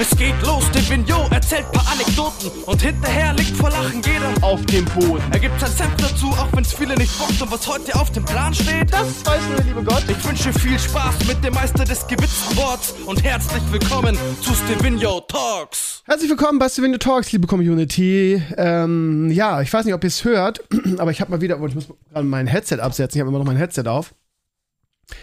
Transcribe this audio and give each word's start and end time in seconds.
Es 0.00 0.16
geht 0.16 0.34
los, 0.46 0.64
der 0.72 0.80
Vignot 0.88 1.30
erzählt 1.30 1.70
paar 1.72 1.86
Anekdoten 1.92 2.50
und 2.64 2.80
hinterher 2.80 3.34
liegt 3.34 3.54
vor 3.54 3.68
Lachen 3.68 4.00
jeder 4.00 4.32
auf 4.40 4.64
dem 4.64 4.86
Boden. 4.86 5.22
Er 5.30 5.38
gibt 5.38 5.60
sein 5.60 5.70
Senf 5.70 5.94
dazu, 5.98 6.28
auch 6.28 6.48
wenn's 6.54 6.72
viele 6.72 6.94
nicht 6.94 7.18
bockt 7.18 7.42
und 7.42 7.52
was 7.52 7.68
heute 7.68 7.94
auf 7.94 8.10
dem 8.10 8.24
Plan 8.24 8.54
steht. 8.54 8.90
Das 8.90 9.26
weiß 9.26 9.42
nur 9.48 9.56
der 9.56 9.64
liebe 9.66 9.84
Gott. 9.84 10.02
Ich 10.08 10.26
wünsche 10.26 10.54
viel 10.54 10.78
Spaß 10.78 11.26
mit 11.28 11.44
dem 11.44 11.52
Meister 11.52 11.84
des 11.84 12.06
gewitzten 12.06 12.56
Worts 12.56 12.94
und 13.04 13.22
herzlich 13.22 13.62
willkommen 13.70 14.16
zu 14.40 14.54
Stevino 14.54 15.20
Talks. 15.20 16.02
Herzlich 16.06 16.30
willkommen 16.30 16.58
bei 16.58 16.70
Stevino 16.70 16.96
Talks, 16.96 17.30
liebe 17.32 17.46
Community. 17.46 18.42
Ähm, 18.56 19.30
ja, 19.30 19.60
ich 19.60 19.70
weiß 19.70 19.84
nicht, 19.84 19.92
ob 19.92 20.02
ihr 20.02 20.08
es 20.08 20.24
hört, 20.24 20.62
aber 20.96 21.10
ich 21.10 21.20
habe 21.20 21.30
mal 21.30 21.42
wieder, 21.42 21.62
ich 21.62 21.74
muss 21.74 21.88
gerade 22.10 22.26
mein 22.26 22.46
Headset 22.46 22.76
absetzen. 22.80 23.18
Ich 23.18 23.20
habe 23.20 23.28
immer 23.28 23.38
noch 23.38 23.44
mein 23.44 23.58
Headset 23.58 23.84
auf. 23.86 24.14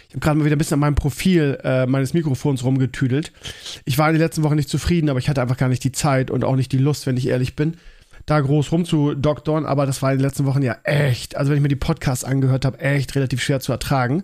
Ich 0.07 0.13
habe 0.15 0.19
gerade 0.19 0.39
mal 0.39 0.45
wieder 0.45 0.55
ein 0.55 0.59
bisschen 0.59 0.75
an 0.75 0.79
meinem 0.81 0.95
Profil 0.95 1.59
äh, 1.63 1.85
meines 1.85 2.13
Mikrofons 2.13 2.63
rumgetüdelt. 2.63 3.31
Ich 3.85 3.97
war 3.97 4.07
in 4.07 4.15
den 4.15 4.21
letzten 4.21 4.43
Wochen 4.43 4.55
nicht 4.55 4.69
zufrieden, 4.69 5.09
aber 5.09 5.19
ich 5.19 5.29
hatte 5.29 5.41
einfach 5.41 5.57
gar 5.57 5.69
nicht 5.69 5.83
die 5.83 5.91
Zeit 5.91 6.31
und 6.31 6.43
auch 6.43 6.55
nicht 6.55 6.71
die 6.71 6.77
Lust, 6.77 7.07
wenn 7.07 7.17
ich 7.17 7.27
ehrlich 7.27 7.55
bin, 7.55 7.77
da 8.25 8.39
groß 8.39 8.71
rumzudoktern. 8.71 9.65
Aber 9.65 9.85
das 9.85 10.01
war 10.01 10.11
in 10.11 10.19
den 10.19 10.25
letzten 10.25 10.45
Wochen 10.45 10.61
ja 10.61 10.77
echt, 10.83 11.35
also 11.37 11.49
wenn 11.49 11.57
ich 11.57 11.63
mir 11.63 11.69
die 11.69 11.75
Podcasts 11.75 12.23
angehört 12.23 12.65
habe, 12.65 12.79
echt 12.79 13.15
relativ 13.15 13.41
schwer 13.41 13.59
zu 13.59 13.71
ertragen. 13.71 14.23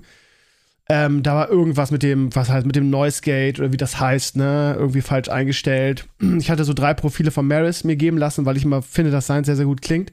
Ähm, 0.89 1.23
da 1.23 1.35
war 1.35 1.49
irgendwas 1.49 1.91
mit 1.91 2.03
dem, 2.03 2.35
was 2.35 2.49
heißt, 2.49 2.65
mit 2.65 2.75
dem 2.75 2.89
Noise 2.89 3.21
Gate 3.21 3.59
oder 3.59 3.71
wie 3.71 3.77
das 3.77 3.99
heißt, 3.99 4.35
ne, 4.35 4.75
irgendwie 4.77 5.01
falsch 5.01 5.29
eingestellt. 5.29 6.07
Ich 6.39 6.49
hatte 6.49 6.65
so 6.65 6.73
drei 6.73 6.93
Profile 6.93 7.31
von 7.31 7.47
Maris 7.47 7.83
mir 7.83 7.95
geben 7.95 8.17
lassen, 8.17 8.45
weil 8.45 8.57
ich 8.57 8.65
immer 8.65 8.81
finde, 8.81 9.11
dass 9.11 9.27
sein 9.27 9.43
sehr, 9.45 9.55
sehr 9.55 9.65
gut 9.65 9.81
klingt. 9.81 10.11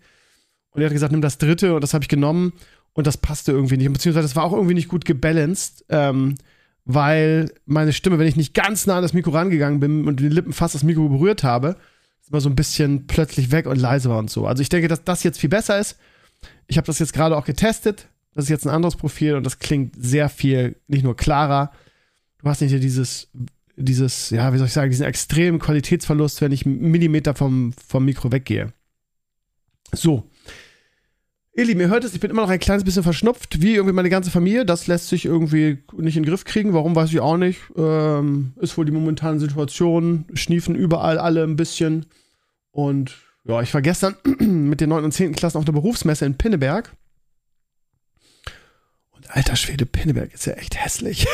Und 0.70 0.82
er 0.82 0.86
hat 0.86 0.92
gesagt, 0.92 1.10
nimm 1.10 1.22
das 1.22 1.38
dritte 1.38 1.74
und 1.74 1.80
das 1.80 1.94
habe 1.94 2.04
ich 2.04 2.08
genommen 2.08 2.52
und 2.92 3.06
das 3.06 3.16
passte 3.16 3.52
irgendwie 3.52 3.76
nicht. 3.76 3.92
Beziehungsweise 3.92 4.26
das 4.26 4.36
war 4.36 4.44
auch 4.44 4.52
irgendwie 4.52 4.74
nicht 4.74 4.88
gut 4.88 5.04
gebalanced, 5.04 5.84
ähm, 5.88 6.36
weil 6.84 7.52
meine 7.66 7.92
Stimme, 7.92 8.18
wenn 8.18 8.26
ich 8.26 8.36
nicht 8.36 8.54
ganz 8.54 8.86
nah 8.86 8.96
an 8.96 9.02
das 9.02 9.12
Mikro 9.12 9.30
rangegangen 9.30 9.80
bin 9.80 10.06
und 10.06 10.20
die 10.20 10.28
Lippen 10.28 10.52
fast 10.52 10.74
das 10.74 10.82
Mikro 10.82 11.08
berührt 11.08 11.44
habe, 11.44 11.76
ist 12.20 12.30
immer 12.30 12.40
so 12.40 12.48
ein 12.48 12.56
bisschen 12.56 13.06
plötzlich 13.06 13.52
weg 13.52 13.66
und 13.66 13.76
leise 13.76 14.10
war 14.10 14.18
und 14.18 14.30
so. 14.30 14.46
Also 14.46 14.62
ich 14.62 14.68
denke, 14.68 14.88
dass 14.88 15.04
das 15.04 15.22
jetzt 15.22 15.38
viel 15.38 15.50
besser 15.50 15.78
ist. 15.78 15.96
Ich 16.66 16.76
habe 16.76 16.86
das 16.86 16.98
jetzt 16.98 17.12
gerade 17.12 17.36
auch 17.36 17.44
getestet. 17.44 18.08
Das 18.34 18.44
ist 18.44 18.48
jetzt 18.50 18.66
ein 18.66 18.74
anderes 18.74 18.96
Profil 18.96 19.34
und 19.34 19.44
das 19.44 19.58
klingt 19.58 19.94
sehr 19.98 20.28
viel, 20.28 20.76
nicht 20.86 21.04
nur 21.04 21.16
klarer. 21.16 21.72
Du 22.38 22.48
hast 22.48 22.60
nicht 22.60 22.70
hier 22.70 22.80
dieses, 22.80 23.28
dieses, 23.76 24.30
ja, 24.30 24.52
wie 24.52 24.58
soll 24.58 24.68
ich 24.68 24.72
sagen, 24.72 24.90
diesen 24.90 25.06
extremen 25.06 25.58
Qualitätsverlust, 25.58 26.40
wenn 26.40 26.52
ich 26.52 26.64
einen 26.64 26.90
Millimeter 26.90 27.34
vom, 27.34 27.72
vom 27.72 28.04
Mikro 28.04 28.32
weggehe. 28.32 28.72
So. 29.92 30.30
Ihr 31.52 31.68
ihr 31.68 31.88
hört 31.88 32.04
es, 32.04 32.14
ich 32.14 32.20
bin 32.20 32.30
immer 32.30 32.42
noch 32.42 32.50
ein 32.50 32.60
kleines 32.60 32.84
bisschen 32.84 33.02
verschnupft, 33.02 33.60
wie 33.60 33.74
irgendwie 33.74 33.94
meine 33.94 34.08
ganze 34.08 34.30
Familie. 34.30 34.64
Das 34.64 34.86
lässt 34.86 35.08
sich 35.08 35.24
irgendwie 35.24 35.78
nicht 35.96 36.16
in 36.16 36.22
den 36.22 36.28
Griff 36.30 36.44
kriegen. 36.44 36.72
Warum, 36.74 36.94
weiß 36.94 37.10
ich 37.10 37.20
auch 37.20 37.36
nicht. 37.36 37.60
Ähm, 37.76 38.52
ist 38.60 38.78
wohl 38.78 38.84
die 38.84 38.92
momentane 38.92 39.40
Situation. 39.40 40.26
Schniefen 40.32 40.76
überall 40.76 41.18
alle 41.18 41.42
ein 41.42 41.56
bisschen. 41.56 42.06
Und 42.70 43.18
ja, 43.44 43.60
ich 43.62 43.74
war 43.74 43.82
gestern 43.82 44.14
mit 44.38 44.80
den 44.80 44.90
9. 44.90 45.04
und 45.04 45.12
10. 45.12 45.34
Klassen 45.34 45.58
auf 45.58 45.64
der 45.64 45.72
Berufsmesse 45.72 46.24
in 46.24 46.38
Pinneberg. 46.38 46.94
Und 49.10 49.28
alter 49.34 49.56
Schwede, 49.56 49.86
Pinneberg 49.86 50.32
ist 50.32 50.46
ja 50.46 50.52
echt 50.54 50.82
hässlich. 50.82 51.26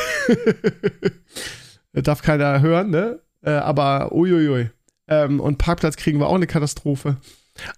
Darf 1.92 2.22
keiner 2.22 2.60
hören, 2.62 2.90
ne? 2.90 3.20
Äh, 3.42 3.50
aber 3.50 4.12
uiuiui. 4.12 4.70
Ähm, 5.08 5.40
und 5.40 5.58
Parkplatz 5.58 5.96
kriegen 5.96 6.18
wir 6.18 6.26
auch 6.26 6.34
eine 6.34 6.46
Katastrophe. 6.46 7.18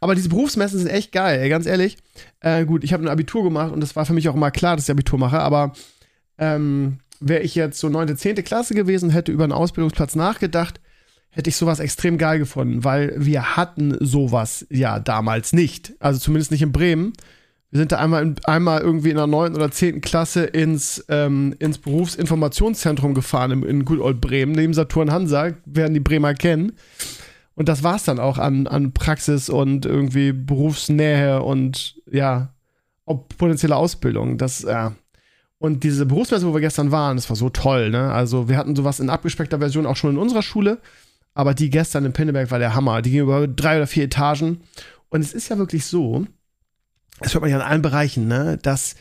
Aber 0.01 0.15
diese 0.15 0.29
Berufsmessen 0.29 0.79
sind 0.79 0.89
echt 0.89 1.13
geil, 1.13 1.41
ey, 1.41 1.49
ganz 1.49 1.67
ehrlich. 1.67 1.97
Äh, 2.41 2.65
gut, 2.65 2.85
ich 2.85 2.93
habe 2.93 3.05
ein 3.05 3.09
Abitur 3.09 3.45
gemacht 3.45 3.73
und 3.73 3.81
das 3.81 3.97
war 3.97 4.07
für 4.07 4.13
mich 4.13 4.29
auch 4.29 4.35
immer 4.35 4.51
klar, 4.51 4.77
dass 4.77 4.85
ich 4.87 4.91
Abitur 4.91 5.19
mache, 5.19 5.41
aber 5.41 5.73
ähm, 6.39 6.99
wäre 7.21 7.43
ich 7.43 7.55
jetzt 7.55 7.79
so 7.81 7.89
9., 7.89 8.17
10. 8.17 8.37
Klasse 8.45 8.75
gewesen, 8.75 9.11
hätte 9.11 9.33
über 9.33 9.45
einen 9.45 9.53
Ausbildungsplatz 9.53 10.15
nachgedacht, 10.15 10.81
hätte 11.31 11.51
ich 11.51 11.57
sowas 11.57 11.81
extrem 11.81 12.19
geil 12.19 12.39
gefunden, 12.39 12.85
weil 12.85 13.15
wir 13.17 13.57
hatten 13.57 13.97
sowas 14.01 14.67
ja 14.71 14.99
damals 14.99 15.53
nicht. 15.53 15.95
Also 16.01 16.19
zumindest 16.19 16.51
nicht 16.51 16.63
in 16.63 16.73
Bremen. 16.73 17.13
Wir 17.71 17.81
sind 17.81 17.93
da 17.93 17.99
einmal, 17.99 18.35
einmal 18.45 18.81
irgendwie 18.81 19.11
in 19.11 19.17
der 19.17 19.27
9. 19.27 19.55
oder 19.55 19.71
10. 19.71 20.01
Klasse 20.01 20.45
ins, 20.45 21.05
ähm, 21.09 21.55
ins 21.59 21.79
Berufsinformationszentrum 21.79 23.13
gefahren 23.13 23.51
in, 23.51 23.63
in 23.63 23.85
Good 23.85 24.01
Old 24.01 24.21
Bremen, 24.23 24.53
neben 24.53 24.73
Saturn 24.73 25.13
Hansa, 25.13 25.53
werden 25.67 25.93
die 25.93 26.01
Bremer 26.01 26.33
kennen. 26.33 26.73
Und 27.59 27.69
das 27.69 27.83
war 27.83 27.97
es 27.97 28.05
dann 28.05 28.21
auch 28.21 28.39
an, 28.39 28.69
an 28.69 28.93
Praxis 28.93 29.51
und 29.51 29.85
irgendwie 29.85 30.31
Berufsnähe 30.31 31.43
und 31.43 31.97
ja, 32.09 32.55
potenzielle 33.37 33.75
Ausbildung. 33.75 34.39
Das, 34.39 34.63
ja. 34.63 34.95
Und 35.59 35.83
diese 35.83 36.07
Berufsmesse, 36.07 36.47
wo 36.47 36.55
wir 36.55 36.61
gestern 36.61 36.93
waren, 36.93 37.17
das 37.17 37.29
war 37.29 37.35
so 37.35 37.51
toll, 37.51 37.91
ne? 37.91 38.13
Also 38.13 38.49
wir 38.49 38.57
hatten 38.57 38.77
sowas 38.77 39.01
in 39.01 39.11
abgespeckter 39.11 39.59
Version 39.59 39.87
auch 39.87 39.97
schon 39.97 40.13
in 40.13 40.19
unserer 40.19 40.43
Schule, 40.43 40.79
aber 41.35 41.53
die 41.53 41.69
gestern 41.69 42.05
in 42.05 42.13
Pinneberg 42.13 42.53
war 42.53 42.61
der 42.61 42.77
Hammer. 42.77 43.03
Die 43.03 43.11
ging 43.11 43.23
über 43.23 43.49
drei 43.49 43.79
oder 43.79 43.89
vier 43.89 44.05
Etagen. 44.05 44.61
Und 45.09 45.23
es 45.23 45.33
ist 45.33 45.49
ja 45.49 45.59
wirklich 45.59 45.85
so, 45.85 46.27
das 47.19 47.35
hört 47.35 47.43
man 47.43 47.51
ja 47.51 47.57
in 47.57 47.63
allen 47.63 47.83
Bereichen, 47.83 48.29
ne, 48.29 48.57
dass 48.63 48.95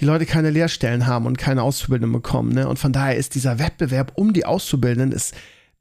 die 0.00 0.06
Leute 0.06 0.24
keine 0.24 0.48
Lehrstellen 0.48 1.06
haben 1.06 1.26
und 1.26 1.36
keine 1.36 1.62
Auszubildenden 1.62 2.14
bekommen, 2.14 2.54
ne? 2.54 2.68
Und 2.68 2.78
von 2.78 2.94
daher 2.94 3.18
ist 3.18 3.34
dieser 3.34 3.58
Wettbewerb 3.58 4.12
um 4.14 4.32
die 4.32 4.46
Auszubildenden 4.46 5.12
ist 5.12 5.34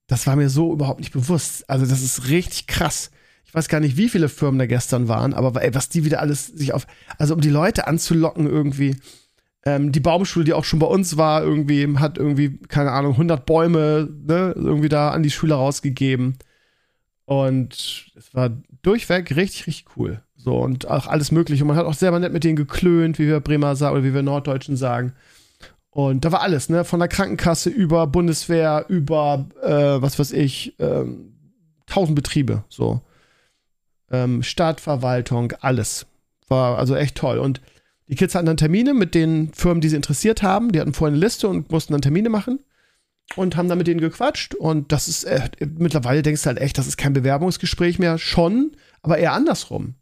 das 0.08 0.26
war 0.26 0.36
mir 0.36 0.50
so 0.50 0.74
überhaupt 0.74 1.00
nicht 1.00 1.14
bewusst. 1.14 1.70
Also, 1.70 1.86
das 1.86 2.02
ist 2.02 2.30
richtig 2.30 2.68
krass. 2.68 3.12
Ich 3.46 3.54
weiß 3.54 3.70
gar 3.70 3.80
nicht, 3.80 3.98
wie 3.98 4.10
viele 4.10 4.30
Firmen 4.30 4.60
da 4.60 4.66
gestern 4.66 5.08
waren, 5.08 5.34
aber 5.34 5.62
ey, 5.62 5.74
was 5.74 5.90
die 5.90 6.04
wieder 6.04 6.20
alles 6.20 6.48
sich 6.48 6.74
auf, 6.74 6.86
also 7.18 7.34
um 7.34 7.42
die 7.42 7.50
Leute 7.50 7.88
anzulocken 7.88 8.46
irgendwie. 8.46 8.98
Ähm, 9.66 9.92
die 9.92 10.00
Baumschule, 10.00 10.46
die 10.46 10.54
auch 10.54 10.66
schon 10.66 10.80
bei 10.80 10.88
uns 10.88 11.18
war, 11.18 11.44
irgendwie, 11.44 11.98
hat 11.98 12.18
irgendwie, 12.18 12.58
keine 12.68 12.92
Ahnung, 12.92 13.14
100 13.14 13.46
Bäume, 13.46 14.10
ne, 14.26 14.54
irgendwie 14.56 14.90
da 14.90 15.12
an 15.12 15.24
die 15.24 15.32
Schüler 15.32 15.56
rausgegeben. 15.56 16.38
Und 17.26 18.12
es 18.16 18.34
war 18.34 18.50
durchweg 18.82 19.36
richtig, 19.36 19.68
richtig 19.68 19.86
cool. 19.98 20.22
So, 20.38 20.58
und 20.60 20.88
auch 20.88 21.08
alles 21.08 21.32
Mögliche. 21.32 21.64
Und 21.64 21.68
man 21.68 21.78
hat 21.78 21.86
auch 21.86 21.94
selber 21.94 22.20
nett 22.20 22.32
mit 22.32 22.46
denen 22.46 22.56
geklönt, 22.56 23.20
wie 23.20 23.28
wir 23.28 23.42
Bremer 23.42 23.76
sagen, 23.76 23.96
oder 23.96 24.06
wie 24.06 24.14
wir 24.14 24.24
Norddeutschen 24.24 24.78
sagen. 24.78 25.14
Und 25.98 26.26
da 26.26 26.32
war 26.32 26.42
alles, 26.42 26.70
ne? 26.70 26.86
Von 26.86 27.00
der 27.00 27.10
Krankenkasse 27.10 27.72
über 27.72 28.06
Bundeswehr, 28.06 28.86
über, 28.88 29.48
äh, 29.64 30.00
was 30.00 30.20
weiß 30.20 30.32
ich, 30.32 30.76
ähm, 30.78 31.34
tausend 31.88 32.16
Betriebe, 32.16 32.64
so. 32.70 33.02
Ähm, 34.12 34.44
Stadtverwaltung, 34.44 35.54
alles. 35.60 36.06
War 36.50 36.78
also 36.78 36.96
echt 36.96 37.16
toll. 37.16 37.40
Und 37.40 37.62
die 38.08 38.14
Kids 38.14 38.36
hatten 38.36 38.46
dann 38.46 38.58
Termine 38.58 38.94
mit 38.94 39.16
den 39.16 39.52
Firmen, 39.56 39.82
die 39.82 39.90
sie 39.90 39.96
interessiert 39.96 40.44
haben. 40.44 40.72
Die 40.72 40.80
hatten 40.80 40.94
vorher 40.94 41.14
eine 41.14 41.26
Liste 41.26 41.48
und 41.48 41.72
mussten 41.72 41.94
dann 41.94 42.04
Termine 42.04 42.30
machen 42.30 42.60
und 43.36 43.58
haben 43.58 43.68
dann 43.68 43.80
mit 43.80 43.88
denen 43.88 44.00
gequatscht. 44.00 44.54
Und 44.54 44.92
das 44.92 45.08
ist, 45.08 45.24
äh, 45.24 45.50
mittlerweile 45.80 46.22
denkst 46.22 46.44
du 46.44 46.48
halt 46.50 46.60
echt, 46.60 46.78
das 46.78 46.86
ist 46.86 46.98
kein 46.98 47.14
Bewerbungsgespräch 47.14 47.98
mehr. 47.98 48.20
Schon, 48.20 48.74
aber 49.02 49.18
eher 49.18 49.34
andersrum 49.34 49.96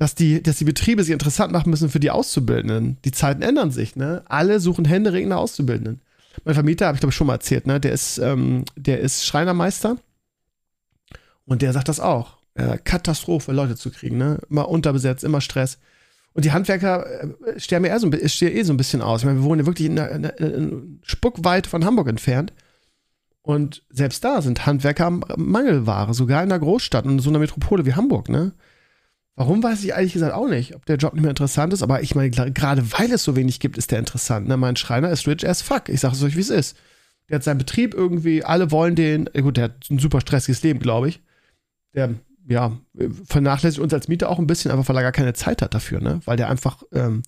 dass 0.00 0.14
die, 0.14 0.42
dass 0.42 0.56
die 0.56 0.64
Betriebe 0.64 1.04
sich 1.04 1.12
interessant 1.12 1.52
machen 1.52 1.68
müssen 1.68 1.90
für 1.90 2.00
die 2.00 2.10
Auszubildenden. 2.10 2.96
Die 3.04 3.12
Zeiten 3.12 3.42
ändern 3.42 3.70
sich, 3.70 3.96
ne? 3.96 4.22
Alle 4.30 4.58
suchen 4.58 4.86
händeringend 4.86 5.28
nach 5.28 5.36
Auszubildenden. 5.36 6.00
Mein 6.42 6.54
Vermieter, 6.54 6.86
habe 6.86 6.96
ich 6.96 7.00
glaube 7.00 7.10
ich 7.10 7.16
schon 7.16 7.26
mal 7.26 7.34
erzählt, 7.34 7.66
ne? 7.66 7.80
Der 7.80 7.92
ist, 7.92 8.16
ähm, 8.16 8.64
der 8.76 9.00
ist 9.00 9.26
Schreinermeister 9.26 9.98
und 11.44 11.60
der 11.60 11.74
sagt 11.74 11.88
das 11.90 12.00
auch. 12.00 12.38
Äh, 12.54 12.78
Katastrophe, 12.82 13.52
Leute 13.52 13.76
zu 13.76 13.90
kriegen, 13.90 14.16
ne? 14.16 14.38
Immer 14.48 14.70
unterbesetzt, 14.70 15.22
immer 15.22 15.42
Stress. 15.42 15.78
Und 16.32 16.46
die 16.46 16.52
Handwerker 16.52 17.04
äh, 17.44 17.60
sterben 17.60 17.84
eher 17.84 18.00
so, 18.00 18.10
sterben 18.24 18.56
eh 18.56 18.62
so 18.62 18.72
ein 18.72 18.78
bisschen 18.78 19.02
aus. 19.02 19.20
Ich 19.20 19.26
meine, 19.26 19.40
wir 19.40 19.44
wohnen 19.44 19.60
ja 19.60 19.66
wirklich 19.66 19.86
in, 19.86 19.98
einer, 19.98 20.40
in, 20.40 20.50
in 20.50 21.00
Spuckweit 21.02 21.66
von 21.66 21.84
Hamburg 21.84 22.08
entfernt. 22.08 22.54
Und 23.42 23.82
selbst 23.90 24.24
da 24.24 24.40
sind 24.40 24.64
Handwerker 24.64 25.10
Mangelware, 25.10 26.14
sogar 26.14 26.42
in 26.42 26.50
einer 26.50 26.58
Großstadt, 26.58 27.04
in 27.04 27.18
so 27.18 27.28
einer 27.28 27.38
Metropole 27.38 27.84
wie 27.84 27.92
Hamburg, 27.92 28.30
ne? 28.30 28.52
Warum 29.36 29.62
weiß 29.62 29.82
ich 29.84 29.90
ehrlich 29.90 30.12
gesagt 30.12 30.34
auch 30.34 30.48
nicht, 30.48 30.74
ob 30.74 30.84
der 30.86 30.96
Job 30.96 31.14
nicht 31.14 31.22
mehr 31.22 31.30
interessant 31.30 31.72
ist, 31.72 31.82
aber 31.82 32.02
ich 32.02 32.14
meine, 32.14 32.30
gerade 32.30 32.92
weil 32.92 33.10
es 33.12 33.24
so 33.24 33.36
wenig 33.36 33.60
gibt, 33.60 33.78
ist 33.78 33.90
der 33.90 33.98
interessant. 33.98 34.48
Ne? 34.48 34.56
Mein 34.56 34.76
Schreiner 34.76 35.10
ist 35.10 35.26
rich 35.26 35.48
as 35.48 35.62
fuck. 35.62 35.88
Ich 35.88 36.00
sage 36.00 36.14
es 36.14 36.22
euch, 36.22 36.36
wie 36.36 36.40
es 36.40 36.50
ist. 36.50 36.76
Der 37.28 37.36
hat 37.36 37.44
seinen 37.44 37.58
Betrieb 37.58 37.94
irgendwie, 37.94 38.44
alle 38.44 38.70
wollen 38.70 38.96
den, 38.96 39.26
gut, 39.26 39.56
der 39.56 39.64
hat 39.64 39.88
ein 39.90 39.98
super 39.98 40.20
stressiges 40.20 40.62
Leben, 40.62 40.80
glaube 40.80 41.08
ich. 41.08 41.22
Der, 41.94 42.14
ja, 42.48 42.76
vernachlässigt 43.24 43.80
uns 43.80 43.94
als 43.94 44.08
Mieter 44.08 44.28
auch 44.28 44.38
ein 44.38 44.46
bisschen, 44.46 44.70
einfach 44.70 44.88
weil 44.88 44.96
er 44.96 45.02
gar 45.02 45.12
keine 45.12 45.32
Zeit 45.32 45.62
hat 45.62 45.74
dafür, 45.74 46.00
ne? 46.00 46.20
Weil 46.24 46.36
der 46.36 46.50
einfach 46.50 46.82
ähm, 46.92 47.22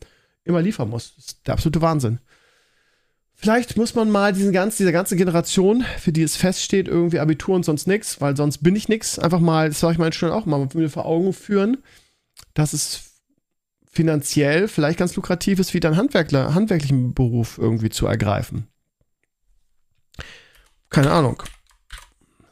immer 0.45 0.61
liefern 0.61 0.91
muss. 0.91 1.15
Das 1.15 1.27
ist 1.27 1.47
der 1.47 1.55
absolute 1.55 1.81
Wahnsinn. 1.81 2.19
Vielleicht 3.43 3.77
muss 3.77 3.97
man 3.97 4.09
mal 4.09 4.33
diesen 4.33 4.53
ganz, 4.53 4.77
diese 4.77 4.93
ganze 4.93 5.17
Generation, 5.17 5.85
für 5.99 6.13
die 6.13 6.23
es 6.23 6.37
feststeht, 6.37 6.87
irgendwie 6.87 7.19
Abitur 7.19 7.57
und 7.57 7.65
sonst 7.65 7.89
nichts, 7.89 8.21
weil 8.21 8.37
sonst 8.37 8.59
bin 8.59 8.77
ich 8.77 8.89
nichts, 8.89 9.19
einfach 9.19 9.41
mal, 9.41 9.69
das 9.69 9.81
sage 9.81 9.95
ich 9.95 9.99
meinen 9.99 10.13
Studenten 10.13 10.39
auch 10.39 10.47
mal, 10.47 10.69
mir 10.75 10.89
vor 10.89 11.07
Augen 11.07 11.33
führen, 11.33 11.79
dass 12.55 12.73
es 12.73 13.01
finanziell 13.91 14.69
vielleicht 14.69 14.97
ganz 14.97 15.17
lukrativ 15.17 15.59
ist, 15.59 15.75
wieder 15.75 15.89
einen 15.89 15.99
Handwerkler, 15.99 16.55
handwerklichen 16.55 17.15
Beruf 17.15 17.59
irgendwie 17.59 17.91
zu 17.91 18.07
ergreifen. 18.07 18.69
Keine 20.89 21.11
Ahnung. 21.11 21.43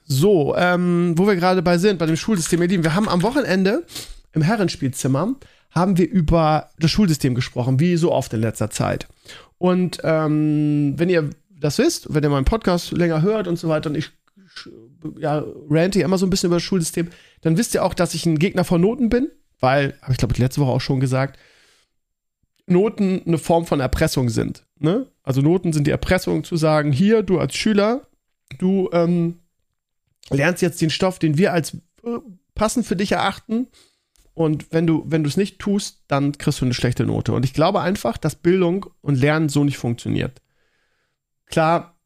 So, 0.07 0.57
ähm, 0.57 1.15
wo 1.17 1.29
wir 1.29 1.37
gerade 1.37 1.63
bei 1.63 1.79
sind, 1.79 2.01
bei 2.01 2.07
dem 2.07 2.17
Schulsystem, 2.17 2.61
ihr 2.63 2.69
Lieben, 2.69 2.83
wir 2.83 2.97
haben 2.97 3.09
am 3.09 3.23
Wochenende 3.23 3.87
im 4.33 4.43
Herrenspielzimmer 4.43 5.37
haben 5.71 5.99
wir 5.99 6.09
über 6.09 6.71
das 6.79 6.91
Schulsystem 6.91 7.35
gesprochen, 7.35 7.81
wie 7.81 7.97
so 7.97 8.13
oft 8.13 8.33
in 8.33 8.41
letzter 8.41 8.71
Zeit. 8.71 9.09
Und 9.59 9.99
ähm, 10.05 10.95
wenn 10.97 11.09
ihr 11.09 11.31
das 11.51 11.79
wisst, 11.79 12.13
wenn 12.13 12.25
ihr 12.25 12.31
meinen 12.31 12.45
Podcast 12.45 12.93
länger 12.93 13.23
hört 13.23 13.47
und 13.47 13.59
so 13.59 13.69
weiter, 13.69 13.91
und 13.91 13.97
ich 13.97 14.11
ja, 15.19 15.45
rante 15.69 16.01
immer 16.01 16.19
so 16.19 16.27
ein 16.27 16.31
bisschen 16.31 16.49
über 16.49 16.57
das 16.57 16.63
Schulsystem, 16.63 17.09
dann 17.43 17.57
wisst 17.57 17.75
ihr 17.75 17.85
auch, 17.85 17.95
dass 17.95 18.15
ich 18.15 18.27
ein 18.27 18.39
Gegner 18.39 18.65
von 18.65 18.81
Noten 18.81 19.09
bin, 19.09 19.31
weil, 19.61 19.99
habe 20.03 20.13
ich 20.13 20.19
glaube 20.19 20.35
letzte 20.39 20.61
Woche 20.61 20.73
auch 20.73 20.81
schon 20.81 21.01
gesagt, 21.01 21.39
Noten 22.67 23.23
eine 23.27 23.39
Form 23.39 23.67
von 23.67 23.81
Erpressung 23.81 24.29
sind. 24.29 24.65
Ne? 24.79 25.07
Also 25.23 25.43
Noten 25.43 25.73
sind 25.73 25.87
die 25.87 25.91
Erpressung 25.91 26.45
zu 26.45 26.57
sagen, 26.57 26.93
hier, 26.93 27.23
du 27.23 27.39
als 27.39 27.57
Schüler, 27.57 28.07
du 28.59 28.89
ähm, 28.93 29.41
lernst 30.31 30.63
jetzt 30.63 30.81
den 30.81 30.91
Stoff, 30.91 31.19
den 31.19 31.37
wir 31.37 31.53
als 31.53 31.75
äh, 32.05 32.19
passend 32.55 32.87
für 32.87 32.97
dich 32.97 33.13
erachten. 33.13 33.69
Und 34.41 34.73
wenn 34.73 34.87
du, 34.87 35.05
wenn 35.07 35.23
du 35.23 35.29
es 35.29 35.37
nicht 35.37 35.59
tust, 35.59 36.05
dann 36.09 36.33
kriegst 36.33 36.63
du 36.63 36.65
eine 36.65 36.73
schlechte 36.73 37.05
Note. 37.05 37.35
Und 37.35 37.45
ich 37.45 37.53
glaube 37.53 37.83
einfach, 37.83 38.17
dass 38.17 38.37
Bildung 38.37 38.87
und 39.03 39.21
Lernen 39.21 39.51
so 39.51 39.65
nicht 39.65 39.77
funktioniert. 39.77 40.41
Klar 41.45 41.99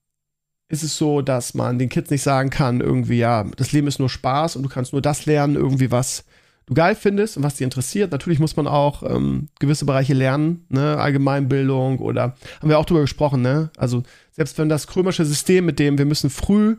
ist 0.69 0.83
es 0.83 0.97
so, 0.97 1.23
dass 1.23 1.55
man 1.55 1.79
den 1.79 1.89
Kids 1.89 2.11
nicht 2.11 2.25
sagen 2.25 2.51
kann, 2.51 2.81
irgendwie, 2.81 3.19
ja, 3.19 3.45
das 3.57 3.71
Leben 3.71 3.87
ist 3.87 4.01
nur 4.01 4.09
Spaß 4.09 4.57
und 4.57 4.65
du 4.65 4.69
kannst 4.69 4.91
nur 4.93 5.01
das 5.01 5.27
lernen, 5.27 5.55
irgendwie 5.55 5.93
was 5.93 6.25
du 6.67 6.75
geil 6.75 6.97
findest 6.97 7.37
und 7.37 7.45
was 7.45 7.55
dich 7.55 7.63
interessiert. 7.63 8.11
Natürlich 8.11 8.41
muss 8.41 8.57
man 8.57 8.67
auch 8.67 9.05
ähm, 9.05 9.47
gewisse 9.61 9.85
Bereiche 9.85 10.15
lernen, 10.15 10.67
ne? 10.71 10.97
Allgemeinbildung 10.99 12.01
oder 12.01 12.35
haben 12.61 12.69
wir 12.69 12.81
auch 12.81 12.87
drüber 12.87 13.03
gesprochen, 13.03 13.43
ne? 13.43 13.71
Also 13.77 14.03
selbst 14.33 14.59
wenn 14.59 14.69
das 14.69 14.89
krömersche 14.89 15.25
System, 15.25 15.67
mit 15.67 15.79
dem 15.79 15.99
wir 15.99 16.05
müssen 16.05 16.31
früh 16.31 16.79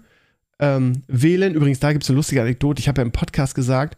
ähm, 0.59 1.03
wählen, 1.07 1.53
übrigens, 1.53 1.79
da 1.79 1.93
gibt 1.93 2.03
es 2.03 2.09
eine 2.09 2.17
lustige 2.17 2.41
Anekdote, 2.41 2.81
ich 2.81 2.89
habe 2.89 2.99
ja 2.99 3.05
im 3.05 3.13
Podcast 3.13 3.55
gesagt, 3.55 3.97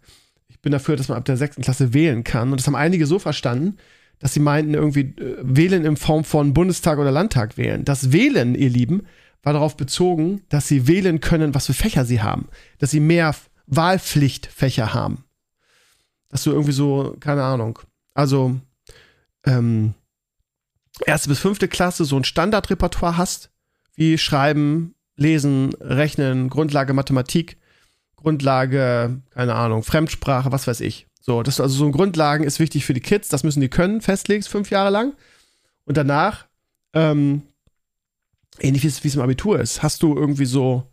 bin 0.67 0.71
dafür, 0.73 0.95
dass 0.95 1.07
man 1.07 1.17
ab 1.17 1.25
der 1.25 1.37
sechsten 1.37 1.61
Klasse 1.61 1.93
wählen 1.93 2.23
kann. 2.23 2.51
Und 2.51 2.59
das 2.59 2.67
haben 2.67 2.75
einige 2.75 3.05
so 3.05 3.19
verstanden, 3.19 3.77
dass 4.19 4.33
sie 4.33 4.39
meinten, 4.39 4.73
irgendwie 4.73 5.15
äh, 5.21 5.37
wählen 5.41 5.85
in 5.85 5.97
Form 5.97 6.23
von 6.23 6.53
Bundestag 6.53 6.99
oder 6.99 7.11
Landtag 7.11 7.57
wählen. 7.57 7.85
Das 7.85 8.11
Wählen, 8.11 8.55
ihr 8.55 8.69
Lieben, 8.69 9.03
war 9.43 9.53
darauf 9.53 9.77
bezogen, 9.77 10.41
dass 10.49 10.67
sie 10.67 10.87
wählen 10.87 11.21
können, 11.21 11.55
was 11.55 11.67
für 11.67 11.73
Fächer 11.73 12.05
sie 12.05 12.21
haben. 12.21 12.49
Dass 12.79 12.91
sie 12.91 12.99
mehr 12.99 13.35
Wahlpflichtfächer 13.67 14.93
haben 14.93 15.23
dass 16.29 16.43
du 16.43 16.51
irgendwie 16.51 16.71
so, 16.71 17.15
keine 17.19 17.43
Ahnung, 17.43 17.79
also 18.13 18.59
ähm, 19.45 19.93
erste 21.05 21.29
bis 21.29 21.39
fünfte 21.39 21.67
Klasse 21.67 22.05
so 22.05 22.17
ein 22.17 22.23
Standardrepertoire 22.23 23.17
hast, 23.17 23.51
wie 23.95 24.17
Schreiben, 24.17 24.95
Lesen, 25.15 25.73
Rechnen, 25.79 26.49
Grundlage 26.49 26.93
Mathematik, 26.93 27.57
Grundlage, 28.17 29.21
keine 29.31 29.55
Ahnung, 29.55 29.83
Fremdsprache, 29.83 30.51
was 30.51 30.67
weiß 30.67 30.81
ich. 30.81 31.07
So, 31.21 31.43
das 31.43 31.59
also 31.59 31.75
so 31.75 31.85
ein 31.85 31.91
Grundlagen 31.91 32.43
ist 32.43 32.59
wichtig 32.59 32.85
für 32.85 32.93
die 32.93 33.01
Kids, 33.01 33.29
das 33.29 33.43
müssen 33.43 33.61
die 33.61 33.69
können, 33.69 34.01
festlegst, 34.01 34.49
fünf 34.49 34.69
Jahre 34.69 34.89
lang. 34.89 35.13
Und 35.85 35.97
danach, 35.97 36.45
ähm, 36.93 37.43
ähnlich 38.59 38.83
wie 38.83 39.07
es 39.07 39.15
im 39.15 39.21
Abitur 39.21 39.59
ist, 39.59 39.83
hast 39.83 40.03
du 40.03 40.15
irgendwie 40.15 40.45
so 40.45 40.83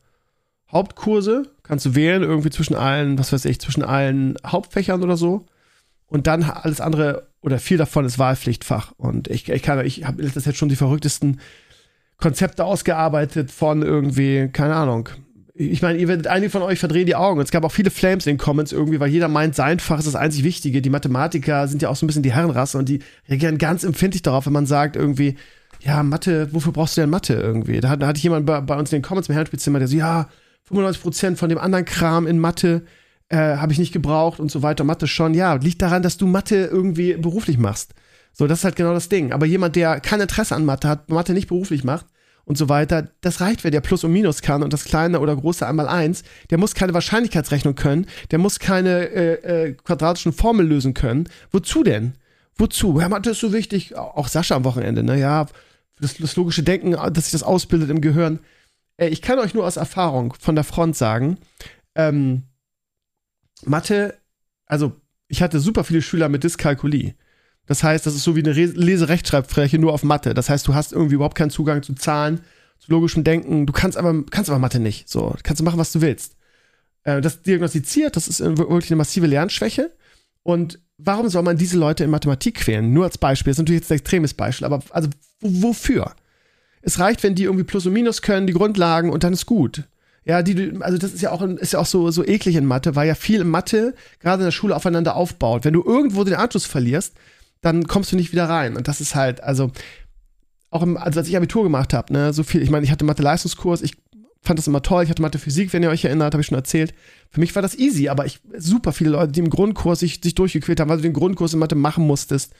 Hauptkurse, 0.70 1.50
kannst 1.62 1.86
du 1.86 1.94
wählen, 1.94 2.22
irgendwie 2.22 2.50
zwischen 2.50 2.74
allen, 2.74 3.18
was 3.18 3.32
weiß 3.32 3.44
ich, 3.44 3.60
zwischen 3.60 3.82
allen 3.82 4.36
Hauptfächern 4.44 5.02
oder 5.02 5.16
so. 5.16 5.46
Und 6.06 6.26
dann 6.26 6.42
alles 6.42 6.80
andere 6.80 7.28
oder 7.40 7.58
viel 7.58 7.76
davon 7.76 8.04
ist 8.04 8.18
Wahlpflichtfach. 8.18 8.92
Und 8.96 9.28
ich, 9.28 9.48
ich 9.48 9.62
kann, 9.62 9.84
ich 9.84 10.04
habe 10.04 10.22
das 10.22 10.44
jetzt 10.44 10.58
schon 10.58 10.68
die 10.68 10.76
verrücktesten 10.76 11.40
Konzepte 12.16 12.64
ausgearbeitet 12.64 13.50
von 13.50 13.82
irgendwie, 13.82 14.48
keine 14.52 14.74
Ahnung. 14.74 15.08
Ich 15.56 15.82
meine, 15.82 15.98
ihr 15.98 16.08
werdet 16.08 16.26
einige 16.26 16.50
von 16.50 16.62
euch 16.62 16.80
verdrehen 16.80 17.06
die 17.06 17.14
Augen. 17.14 17.40
Es 17.40 17.52
gab 17.52 17.64
auch 17.64 17.70
viele 17.70 17.92
Flames 17.92 18.26
in 18.26 18.32
den 18.32 18.38
Comments 18.38 18.72
irgendwie, 18.72 18.98
weil 18.98 19.10
jeder 19.10 19.28
meint, 19.28 19.54
sein 19.54 19.78
Fach 19.78 19.98
ist 19.98 20.08
das 20.08 20.16
einzig 20.16 20.42
Wichtige. 20.42 20.82
Die 20.82 20.90
Mathematiker 20.90 21.68
sind 21.68 21.80
ja 21.80 21.90
auch 21.90 21.96
so 21.96 22.04
ein 22.04 22.08
bisschen 22.08 22.24
die 22.24 22.32
Herrenrasse 22.32 22.76
und 22.76 22.88
die 22.88 22.98
reagieren 23.28 23.58
ganz 23.58 23.84
empfindlich 23.84 24.22
darauf, 24.22 24.46
wenn 24.46 24.52
man 24.52 24.66
sagt 24.66 24.96
irgendwie, 24.96 25.36
ja, 25.80 26.02
Mathe, 26.02 26.52
wofür 26.52 26.72
brauchst 26.72 26.96
du 26.96 27.02
denn 27.02 27.10
Mathe 27.10 27.34
irgendwie? 27.34 27.80
Da, 27.80 27.94
da 27.94 28.08
hatte 28.08 28.16
ich 28.16 28.24
jemand 28.24 28.46
bei, 28.46 28.60
bei 28.62 28.76
uns 28.76 28.92
in 28.92 28.98
den 28.98 29.04
Comments 29.04 29.28
im 29.28 29.34
Herrenspielzimmer, 29.34 29.78
der 29.78 29.86
so, 29.86 29.96
ja, 29.96 30.28
95% 30.68 31.36
von 31.36 31.48
dem 31.48 31.58
anderen 31.58 31.84
Kram 31.84 32.26
in 32.26 32.40
Mathe 32.40 32.82
äh, 33.28 33.36
habe 33.36 33.72
ich 33.72 33.78
nicht 33.78 33.92
gebraucht 33.92 34.40
und 34.40 34.50
so 34.50 34.62
weiter. 34.62 34.82
Mathe 34.82 35.06
schon, 35.06 35.34
ja, 35.34 35.54
liegt 35.54 35.82
daran, 35.82 36.02
dass 36.02 36.16
du 36.16 36.26
Mathe 36.26 36.64
irgendwie 36.64 37.14
beruflich 37.14 37.58
machst. 37.58 37.94
So, 38.32 38.48
das 38.48 38.58
ist 38.60 38.64
halt 38.64 38.74
genau 38.74 38.92
das 38.92 39.08
Ding. 39.08 39.32
Aber 39.32 39.46
jemand, 39.46 39.76
der 39.76 40.00
kein 40.00 40.20
Interesse 40.20 40.56
an 40.56 40.64
Mathe 40.64 40.88
hat, 40.88 41.10
Mathe 41.10 41.32
nicht 41.32 41.46
beruflich 41.46 41.84
macht 41.84 42.06
und 42.44 42.58
so 42.58 42.68
weiter, 42.68 43.08
das 43.20 43.40
reicht, 43.40 43.64
wenn 43.64 43.72
der 43.72 43.80
Plus 43.80 44.04
und 44.04 44.12
Minus 44.12 44.42
kann 44.42 44.62
und 44.62 44.72
das 44.72 44.84
kleine 44.84 45.20
oder 45.20 45.34
große 45.34 45.66
einmal 45.66 45.88
eins. 45.88 46.24
Der 46.50 46.58
muss 46.58 46.74
keine 46.74 46.94
Wahrscheinlichkeitsrechnung 46.94 47.74
können, 47.74 48.06
der 48.30 48.38
muss 48.38 48.58
keine 48.58 49.08
äh, 49.08 49.68
äh, 49.68 49.72
quadratischen 49.72 50.32
Formeln 50.32 50.68
lösen 50.68 50.94
können. 50.94 51.28
Wozu 51.50 51.82
denn? 51.82 52.14
Wozu? 52.56 53.00
Ja, 53.00 53.08
Mathe 53.08 53.30
ist 53.30 53.40
so 53.40 53.52
wichtig. 53.52 53.96
Auch 53.96 54.28
Sascha 54.28 54.54
am 54.54 54.64
Wochenende, 54.64 55.02
ne? 55.02 55.18
Ja, 55.18 55.46
das, 56.00 56.16
das 56.18 56.36
logische 56.36 56.62
Denken, 56.62 56.92
dass 56.92 57.24
sich 57.24 57.32
das 57.32 57.42
ausbildet 57.42 57.90
im 57.90 58.00
Gehirn. 58.00 58.40
Äh, 58.96 59.08
ich 59.08 59.22
kann 59.22 59.38
euch 59.38 59.54
nur 59.54 59.66
aus 59.66 59.76
Erfahrung 59.76 60.34
von 60.38 60.54
der 60.54 60.64
Front 60.64 60.96
sagen, 60.96 61.38
ähm, 61.94 62.44
Mathe, 63.64 64.18
also 64.66 64.92
ich 65.28 65.42
hatte 65.42 65.60
super 65.60 65.84
viele 65.84 66.02
Schüler 66.02 66.28
mit 66.28 66.44
Dyskalkulie. 66.44 67.14
Das 67.66 67.82
heißt, 67.82 68.04
das 68.06 68.14
ist 68.14 68.24
so 68.24 68.36
wie 68.36 68.42
eine 68.42 68.52
Leserechtschreibfläche 68.52 69.78
nur 69.78 69.92
auf 69.92 70.02
Mathe. 70.02 70.34
Das 70.34 70.50
heißt, 70.50 70.66
du 70.68 70.74
hast 70.74 70.92
irgendwie 70.92 71.14
überhaupt 71.14 71.36
keinen 71.36 71.50
Zugang 71.50 71.82
zu 71.82 71.94
Zahlen, 71.94 72.40
zu 72.78 72.90
logischem 72.90 73.24
Denken. 73.24 73.66
Du 73.66 73.72
kannst 73.72 73.96
aber, 73.96 74.24
kannst 74.30 74.50
aber 74.50 74.58
Mathe 74.58 74.80
nicht. 74.80 75.08
So, 75.08 75.34
kannst 75.42 75.60
du 75.60 75.64
machen, 75.64 75.78
was 75.78 75.92
du 75.92 76.00
willst. 76.00 76.36
Äh, 77.04 77.20
das 77.20 77.42
diagnostiziert, 77.42 78.16
das 78.16 78.28
ist 78.28 78.40
wirklich 78.40 78.90
eine 78.90 78.96
massive 78.96 79.26
Lernschwäche. 79.26 79.92
Und 80.42 80.78
warum 80.98 81.28
soll 81.28 81.42
man 81.42 81.56
diese 81.56 81.78
Leute 81.78 82.04
in 82.04 82.10
Mathematik 82.10 82.56
quälen? 82.56 82.92
Nur 82.92 83.04
als 83.04 83.16
Beispiel. 83.16 83.50
Das 83.50 83.56
ist 83.56 83.62
natürlich 83.62 83.80
jetzt 83.80 83.90
ein 83.90 83.98
extremes 83.98 84.34
Beispiel, 84.34 84.66
aber 84.66 84.82
also 84.90 85.08
wofür? 85.40 86.14
Es 86.82 86.98
reicht, 86.98 87.22
wenn 87.22 87.34
die 87.34 87.44
irgendwie 87.44 87.64
Plus 87.64 87.86
und 87.86 87.94
Minus 87.94 88.20
können, 88.20 88.46
die 88.46 88.52
Grundlagen 88.52 89.10
und 89.10 89.24
dann 89.24 89.32
ist 89.32 89.46
gut. 89.46 89.84
Ja, 90.26 90.42
die, 90.42 90.72
also 90.80 90.96
das 90.98 91.12
ist 91.12 91.20
ja 91.20 91.32
auch, 91.32 91.42
ist 91.42 91.74
ja 91.74 91.78
auch 91.78 91.86
so, 91.86 92.10
so 92.10 92.24
eklig 92.24 92.56
in 92.56 92.64
Mathe, 92.64 92.94
weil 92.94 93.08
ja 93.08 93.14
viel 93.14 93.40
in 93.40 93.48
Mathe 93.48 93.94
gerade 94.20 94.42
in 94.42 94.46
der 94.46 94.52
Schule 94.52 94.74
aufeinander 94.74 95.16
aufbaut. 95.16 95.64
Wenn 95.64 95.74
du 95.74 95.82
irgendwo 95.82 96.24
den 96.24 96.34
Anschluss 96.34 96.64
verlierst, 96.64 97.14
dann 97.64 97.88
kommst 97.88 98.12
du 98.12 98.16
nicht 98.16 98.30
wieder 98.30 98.48
rein. 98.48 98.76
Und 98.76 98.88
das 98.88 99.00
ist 99.00 99.14
halt, 99.14 99.42
also, 99.42 99.72
auch 100.70 100.82
im, 100.82 100.98
also 100.98 101.20
als 101.20 101.28
ich 101.28 101.36
Abitur 101.36 101.62
gemacht 101.62 101.94
habe, 101.94 102.12
ne, 102.12 102.32
so 102.34 102.42
viel, 102.42 102.62
ich 102.62 102.70
meine, 102.70 102.84
ich 102.84 102.90
hatte 102.90 103.06
Mathe-Leistungskurs, 103.06 103.80
ich 103.80 103.96
fand 104.42 104.58
das 104.58 104.66
immer 104.66 104.82
toll, 104.82 105.02
ich 105.02 105.08
hatte 105.08 105.22
Mathe-Physik, 105.22 105.72
wenn 105.72 105.82
ihr 105.82 105.88
euch 105.88 106.04
erinnert, 106.04 106.34
habe 106.34 106.42
ich 106.42 106.48
schon 106.48 106.58
erzählt. 106.58 106.92
Für 107.30 107.40
mich 107.40 107.54
war 107.54 107.62
das 107.62 107.74
easy, 107.74 108.10
aber 108.10 108.26
ich, 108.26 108.40
super 108.58 108.92
viele 108.92 109.10
Leute, 109.10 109.32
die 109.32 109.40
im 109.40 109.48
Grundkurs 109.48 110.00
sich, 110.00 110.20
sich 110.22 110.34
durchgequält 110.34 110.78
haben, 110.78 110.90
weil 110.90 110.98
du 110.98 111.04
den 111.04 111.14
Grundkurs 111.14 111.54
in 111.54 111.58
Mathe 111.58 111.74
machen 111.74 112.06
musstest 112.06 112.52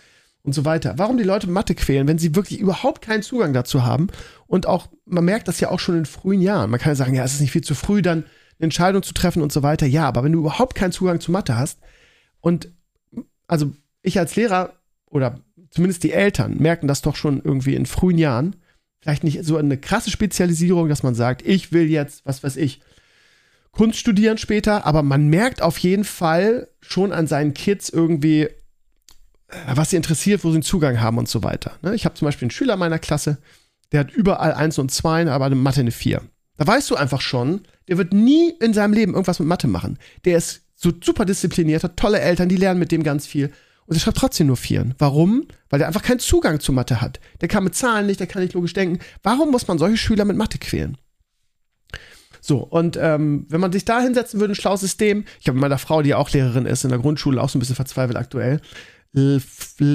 und 0.43 0.55
so 0.55 0.65
weiter. 0.65 0.95
Warum 0.97 1.19
die 1.19 1.25
Leute 1.25 1.51
Mathe 1.51 1.75
quälen, 1.75 2.09
wenn 2.09 2.17
sie 2.17 2.35
wirklich 2.35 2.59
überhaupt 2.59 3.03
keinen 3.03 3.23
Zugang 3.23 3.53
dazu 3.53 3.85
haben? 3.85 4.07
Und 4.47 4.67
auch, 4.67 4.89
man 5.05 5.27
merkt 5.27 5.49
das 5.49 5.61
ja 5.61 5.71
auch 5.71 5.81
schon 5.81 5.99
in 5.99 6.07
frühen 6.07 6.41
Jahren. 6.41 6.71
Man 6.71 6.81
kann 6.81 6.93
ja 6.93 6.97
sagen, 6.97 7.15
ja, 7.15 7.25
es 7.25 7.35
ist 7.35 7.41
nicht 7.41 7.53
viel 7.53 7.65
zu 7.65 7.75
früh, 7.75 8.01
dann 8.01 8.25
eine 8.59 8.65
Entscheidung 8.65 9.03
zu 9.03 9.13
treffen 9.13 9.43
und 9.43 9.53
so 9.53 9.63
weiter. 9.63 9.85
Ja, 9.85 10.09
aber 10.09 10.25
wenn 10.25 10.33
du 10.33 10.39
überhaupt 10.39 10.75
keinen 10.75 10.93
Zugang 10.93 11.21
zu 11.21 11.31
Mathe 11.31 11.59
hast 11.59 11.81
und 12.41 12.71
also 13.47 13.73
ich 14.01 14.19
als 14.19 14.37
Lehrer 14.37 14.75
oder 15.15 15.41
zumindest 15.71 16.03
die 16.03 16.13
Eltern 16.13 16.59
merken 16.59 16.89
das 16.89 17.01
doch 17.01 17.17
schon 17.17 17.41
irgendwie 17.43 17.77
in 17.77 17.87
frühen 17.87 18.19
Jahren. 18.19 18.57
Vielleicht 19.01 19.23
nicht 19.23 19.45
so 19.45 19.57
eine 19.57 19.79
krasse 19.79 20.11
Spezialisierung, 20.11 20.89
dass 20.89 21.03
man 21.03 21.15
sagt, 21.15 21.47
ich 21.47 21.73
will 21.73 21.89
jetzt, 21.89 22.27
was 22.27 22.43
weiß 22.43 22.57
ich, 22.57 22.81
Kunst 23.71 23.99
studieren 23.99 24.39
später, 24.39 24.87
aber 24.87 25.03
man 25.03 25.29
merkt 25.29 25.63
auf 25.63 25.79
jeden 25.79 26.05
Fall 26.05 26.69
schon 26.81 27.13
an 27.13 27.27
seinen 27.27 27.55
Kids 27.55 27.89
irgendwie, 27.89 28.49
was 29.73 29.91
sie 29.91 29.97
interessiert, 29.97 30.43
wo 30.43 30.51
sie 30.51 30.57
einen 30.57 30.63
Zugang 30.63 31.01
haben 31.01 31.19
und 31.19 31.29
so 31.29 31.43
weiter. 31.43 31.73
Ne? 31.83 31.95
Ich 31.95 32.05
habe 32.05 32.15
zum 32.15 32.27
Beispiel 32.27 32.47
einen 32.47 32.51
Schüler 32.51 32.77
meiner 32.77 32.99
Klasse, 32.99 33.39
der 33.93 34.01
hat 34.01 34.13
überall 34.13 34.53
eins 34.53 34.79
und 34.79 34.91
zwei, 34.91 35.29
aber 35.31 35.45
eine 35.45 35.55
Mathe 35.55 35.81
eine 35.81 35.91
vier. 35.93 36.23
Da 36.57 36.67
weißt 36.67 36.91
du 36.91 36.97
einfach 36.97 37.21
schon, 37.21 37.63
der 37.89 37.99
wird 37.99 38.13
nie 38.13 38.51
in 38.61 38.75
seinem 38.75 38.95
Leben 38.95 39.13
irgendwas 39.13 39.39
mit 39.39 39.49
Mathe 39.49 39.69
machen. 39.69 39.99
Der 40.25 40.39
ist 40.39 40.63
so 40.75 40.93
super 41.03 41.25
diszipliniert, 41.25 41.85
hat 41.85 41.97
tolle 41.97 42.21
Eltern, 42.21 42.49
die 42.49 42.57
lernen 42.57 42.81
mit 42.81 42.91
dem 42.91 43.03
ganz 43.03 43.27
viel. 43.27 43.53
Und 43.87 43.97
er 43.97 44.01
schreibt 44.01 44.19
trotzdem 44.19 44.47
nur 44.47 44.57
Vieren. 44.57 44.95
Warum? 44.99 45.47
Weil 45.69 45.79
der 45.79 45.89
einfach 45.89 46.03
keinen 46.03 46.21
Zugang 46.21 46.61
zu 46.61 46.73
Mathe 46.73 47.01
hat. 47.01 47.21
Der 47.41 47.49
kann 47.49 47.65
mit 47.65 47.75
Zahlen 47.75 48.07
nicht, 48.07 48.21
der 48.21 48.27
kann 48.27 48.43
nicht 48.43 48.55
logisch 48.55 48.73
denken. 48.73 48.99
Warum 49.23 49.51
muss 49.51 49.69
man 49.69 49.79
solche 49.79 49.97
Schüler 49.97 50.25
mit 50.25 50.37
Mathe 50.37 50.59
quälen? 50.59 50.97
So, 52.41 52.59
und 52.59 52.99
ähm, 53.01 53.47
wenn 53.49 53.61
man 53.61 53.73
sich 53.73 53.87
da 53.87 54.01
hinsetzen 54.01 54.39
würde, 54.39 54.53
ein 54.53 54.57
schlaues 54.57 54.81
System, 54.81 55.25
ich 55.41 55.49
habe 55.49 55.57
mit 55.57 55.63
meiner 55.63 55.79
Frau, 55.79 56.03
die 56.03 56.11
ja 56.11 56.19
auch 56.19 56.31
Lehrerin 56.31 56.67
ist, 56.67 56.85
in 56.85 56.91
der 56.91 56.99
Grundschule 56.99 57.43
auch 57.43 57.49
so 57.49 57.57
ein 57.57 57.61
bisschen 57.61 57.77
verzweifelt 57.77 58.19
aktuell, 58.19 58.61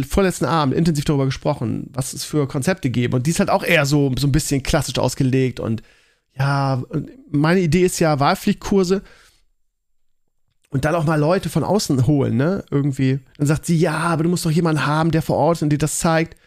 vorletzten 0.07 0.45
Abend 0.45 0.73
intensiv 0.73 1.05
darüber 1.05 1.25
gesprochen, 1.25 1.89
was 1.93 2.13
es 2.13 2.23
für 2.23 2.47
Konzepte 2.47 2.89
gäbe. 2.89 3.17
Und 3.17 3.27
die 3.27 3.31
ist 3.31 3.39
halt 3.39 3.49
auch 3.49 3.63
eher 3.63 3.85
so, 3.85 4.11
so 4.17 4.27
ein 4.27 4.31
bisschen 4.31 4.63
klassisch 4.63 4.97
ausgelegt. 4.97 5.59
Und 5.59 5.83
ja, 6.37 6.81
meine 7.29 7.59
Idee 7.59 7.83
ist 7.83 7.99
ja 7.99 8.19
Wahlpflichtkurse 8.19 9.03
und 10.69 10.85
dann 10.85 10.95
auch 10.95 11.05
mal 11.05 11.19
Leute 11.19 11.49
von 11.49 11.63
außen 11.63 12.05
holen, 12.07 12.37
ne? 12.37 12.63
Irgendwie. 12.69 13.19
Dann 13.37 13.47
sagt 13.47 13.65
sie, 13.65 13.77
ja, 13.77 13.97
aber 13.97 14.23
du 14.23 14.29
musst 14.29 14.45
doch 14.45 14.51
jemanden 14.51 14.85
haben, 14.85 15.11
der 15.11 15.21
vor 15.21 15.37
Ort 15.37 15.57
ist 15.57 15.63
und 15.63 15.69
dir 15.69 15.77
das 15.77 15.99
zeigt. 15.99 16.37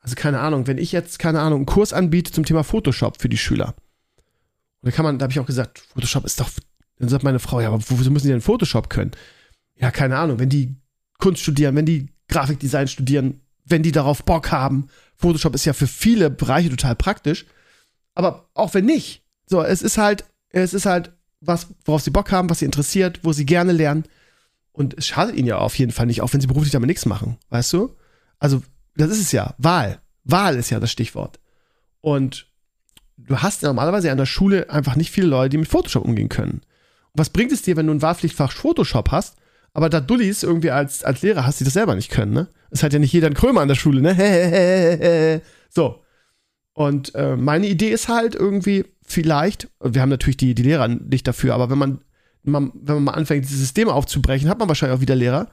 Also 0.00 0.14
keine 0.14 0.40
Ahnung, 0.40 0.66
wenn 0.66 0.78
ich 0.78 0.92
jetzt, 0.92 1.18
keine 1.18 1.40
Ahnung, 1.40 1.60
einen 1.60 1.66
Kurs 1.66 1.92
anbiete 1.92 2.32
zum 2.32 2.44
Thema 2.44 2.64
Photoshop 2.64 3.20
für 3.20 3.28
die 3.28 3.36
Schüler. 3.36 3.74
Und 4.80 4.90
da 4.90 4.90
kann 4.90 5.04
man, 5.04 5.18
da 5.18 5.24
habe 5.24 5.32
ich 5.32 5.40
auch 5.40 5.46
gesagt, 5.46 5.80
Photoshop 5.80 6.24
ist 6.24 6.40
doch, 6.40 6.48
dann 6.98 7.08
sagt 7.08 7.24
meine 7.24 7.40
Frau, 7.40 7.60
ja, 7.60 7.68
aber 7.68 7.82
wieso 7.88 8.10
müssen 8.10 8.26
die 8.26 8.32
denn 8.32 8.40
Photoshop 8.40 8.88
können? 8.88 9.10
Ja, 9.74 9.90
keine 9.90 10.16
Ahnung, 10.16 10.38
wenn 10.38 10.48
die 10.48 10.76
Kunst 11.18 11.42
studieren, 11.42 11.76
wenn 11.76 11.86
die 11.86 12.08
Grafikdesign 12.28 12.88
studieren, 12.88 13.40
wenn 13.64 13.82
die 13.82 13.92
darauf 13.92 14.24
Bock 14.24 14.50
haben. 14.50 14.88
Photoshop 15.16 15.54
ist 15.54 15.64
ja 15.64 15.72
für 15.72 15.86
viele 15.86 16.30
Bereiche 16.30 16.70
total 16.70 16.96
praktisch. 16.96 17.44
Aber 18.14 18.48
auch 18.54 18.72
wenn 18.74 18.86
nicht, 18.86 19.24
so, 19.46 19.62
es 19.62 19.82
ist 19.82 19.98
halt, 19.98 20.24
Es 20.50 20.74
ist 20.74 20.86
halt 20.86 21.12
was, 21.40 21.68
worauf 21.84 22.02
sie 22.02 22.10
Bock 22.10 22.30
haben, 22.32 22.50
was 22.50 22.60
sie 22.60 22.64
interessiert, 22.64 23.20
wo 23.22 23.32
sie 23.32 23.46
gerne 23.46 23.72
lernen. 23.72 24.04
Und 24.72 24.94
es 24.96 25.06
schadet 25.06 25.36
ihnen 25.36 25.48
ja 25.48 25.58
auf 25.58 25.78
jeden 25.78 25.92
Fall 25.92 26.06
nicht, 26.06 26.20
auch 26.20 26.32
wenn 26.32 26.40
sie 26.40 26.46
beruflich 26.46 26.72
damit 26.72 26.88
nichts 26.88 27.06
machen, 27.06 27.36
weißt 27.50 27.72
du? 27.72 27.96
Also, 28.38 28.62
das 28.96 29.10
ist 29.10 29.20
es 29.20 29.32
ja. 29.32 29.54
Wahl. 29.58 30.00
Wahl 30.24 30.56
ist 30.56 30.70
ja 30.70 30.78
das 30.78 30.92
Stichwort. 30.92 31.40
Und 32.00 32.46
du 33.16 33.38
hast 33.38 33.62
normalerweise 33.62 34.10
an 34.12 34.18
der 34.18 34.26
Schule 34.26 34.70
einfach 34.70 34.96
nicht 34.96 35.10
viele 35.10 35.26
Leute, 35.26 35.50
die 35.50 35.58
mit 35.58 35.68
Photoshop 35.68 36.04
umgehen 36.04 36.28
können. 36.28 36.60
Und 37.12 37.18
was 37.18 37.30
bringt 37.30 37.52
es 37.52 37.62
dir, 37.62 37.76
wenn 37.76 37.86
du 37.86 37.94
ein 37.94 38.02
Wahlpflichtfach 38.02 38.52
Photoshop 38.52 39.10
hast, 39.10 39.36
aber 39.72 39.88
da 39.88 40.00
Dullis 40.00 40.42
irgendwie 40.42 40.70
als, 40.70 41.04
als 41.04 41.22
Lehrer 41.22 41.44
hast, 41.44 41.60
die 41.60 41.64
das 41.64 41.72
selber 41.72 41.94
nicht 41.94 42.10
können, 42.10 42.32
ne? 42.32 42.48
Es 42.70 42.82
hat 42.82 42.92
ja 42.92 42.98
nicht 42.98 43.12
jeder 43.12 43.26
einen 43.26 43.36
Krömer 43.36 43.62
an 43.62 43.68
der 43.68 43.74
Schule, 43.74 44.00
ne? 44.00 45.40
so. 45.70 46.02
Und 46.78 47.12
äh, 47.16 47.34
meine 47.34 47.66
Idee 47.66 47.90
ist 47.90 48.06
halt 48.06 48.36
irgendwie, 48.36 48.84
vielleicht, 49.02 49.68
wir 49.82 50.00
haben 50.00 50.10
natürlich 50.10 50.36
die, 50.36 50.54
die 50.54 50.62
Lehrer 50.62 50.86
nicht 50.86 51.26
dafür, 51.26 51.52
aber 51.54 51.70
wenn 51.70 51.78
man, 51.78 51.98
man, 52.44 52.70
wenn 52.72 52.94
man 52.94 53.02
mal 53.02 53.14
anfängt, 53.14 53.44
dieses 53.44 53.58
System 53.58 53.88
aufzubrechen, 53.88 54.48
hat 54.48 54.60
man 54.60 54.68
wahrscheinlich 54.68 54.96
auch 54.96 55.00
wieder 55.00 55.16
Lehrer, 55.16 55.48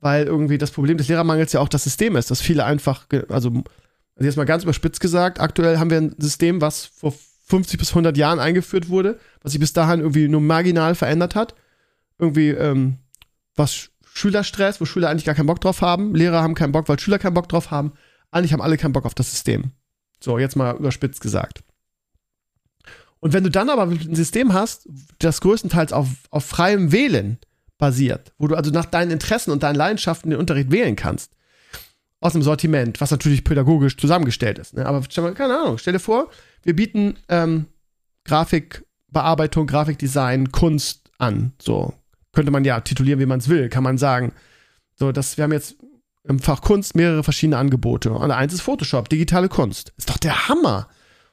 weil 0.00 0.26
irgendwie 0.26 0.58
das 0.58 0.70
Problem 0.70 0.98
des 0.98 1.08
Lehrermangels 1.08 1.54
ja 1.54 1.60
auch 1.60 1.70
das 1.70 1.84
System 1.84 2.14
ist, 2.14 2.30
dass 2.30 2.42
viele 2.42 2.66
einfach, 2.66 3.06
also, 3.30 3.48
also 3.48 3.62
jetzt 4.20 4.36
mal 4.36 4.44
ganz 4.44 4.64
überspitzt 4.64 5.00
gesagt, 5.00 5.40
aktuell 5.40 5.78
haben 5.78 5.88
wir 5.88 5.96
ein 5.96 6.14
System, 6.18 6.60
was 6.60 6.84
vor 6.84 7.14
50 7.46 7.78
bis 7.78 7.88
100 7.92 8.14
Jahren 8.18 8.38
eingeführt 8.38 8.90
wurde, 8.90 9.18
was 9.40 9.52
sich 9.52 9.60
bis 9.60 9.72
dahin 9.72 10.00
irgendwie 10.00 10.28
nur 10.28 10.42
marginal 10.42 10.94
verändert 10.94 11.34
hat. 11.34 11.54
Irgendwie, 12.18 12.50
ähm, 12.50 12.98
was 13.54 13.88
Schülerstress, 14.12 14.78
wo 14.78 14.84
Schüler 14.84 15.08
eigentlich 15.08 15.24
gar 15.24 15.34
keinen 15.34 15.46
Bock 15.46 15.62
drauf 15.62 15.80
haben, 15.80 16.14
Lehrer 16.14 16.42
haben 16.42 16.54
keinen 16.54 16.72
Bock, 16.72 16.86
weil 16.90 17.00
Schüler 17.00 17.18
keinen 17.18 17.32
Bock 17.32 17.48
drauf 17.48 17.70
haben. 17.70 17.94
Eigentlich 18.30 18.52
haben 18.52 18.60
alle 18.60 18.76
keinen 18.76 18.92
Bock 18.92 19.06
auf 19.06 19.14
das 19.14 19.30
System. 19.30 19.72
So, 20.22 20.38
jetzt 20.38 20.56
mal 20.56 20.76
überspitzt 20.76 21.20
gesagt. 21.20 21.62
Und 23.20 23.32
wenn 23.32 23.44
du 23.44 23.50
dann 23.50 23.70
aber 23.70 23.82
ein 23.82 24.14
System 24.14 24.52
hast, 24.52 24.88
das 25.18 25.40
größtenteils 25.40 25.92
auf, 25.92 26.08
auf 26.30 26.44
freiem 26.44 26.92
Wählen 26.92 27.38
basiert, 27.78 28.32
wo 28.38 28.46
du 28.46 28.54
also 28.54 28.70
nach 28.70 28.84
deinen 28.84 29.10
Interessen 29.10 29.50
und 29.50 29.62
deinen 29.62 29.76
Leidenschaften 29.76 30.30
den 30.30 30.38
Unterricht 30.38 30.70
wählen 30.70 30.96
kannst, 30.96 31.32
aus 32.20 32.34
einem 32.34 32.42
Sortiment, 32.42 33.00
was 33.00 33.10
natürlich 33.10 33.44
pädagogisch 33.44 33.96
zusammengestellt 33.96 34.58
ist. 34.58 34.74
Ne? 34.74 34.86
Aber 34.86 35.02
keine 35.34 35.58
Ahnung, 35.58 35.78
stell 35.78 35.92
dir 35.92 35.98
vor, 35.98 36.30
wir 36.62 36.74
bieten 36.74 37.18
ähm, 37.28 37.66
Grafikbearbeitung, 38.24 39.66
Grafikdesign, 39.66 40.50
Kunst 40.50 41.10
an. 41.18 41.52
So 41.60 41.94
könnte 42.32 42.50
man 42.50 42.64
ja 42.64 42.80
titulieren, 42.80 43.18
wie 43.18 43.26
man 43.26 43.40
es 43.40 43.48
will, 43.48 43.68
kann 43.68 43.82
man 43.82 43.98
sagen. 43.98 44.32
So, 44.94 45.10
das, 45.10 45.36
wir 45.36 45.44
haben 45.44 45.52
jetzt 45.52 45.76
im 46.28 46.38
Fach 46.38 46.60
Kunst 46.60 46.94
mehrere 46.94 47.22
verschiedene 47.22 47.58
Angebote. 47.58 48.10
Und 48.10 48.30
eins 48.30 48.52
ist 48.52 48.62
Photoshop, 48.62 49.08
digitale 49.08 49.48
Kunst. 49.48 49.92
Ist 49.96 50.10
doch 50.10 50.18
der 50.18 50.48
Hammer. 50.48 50.88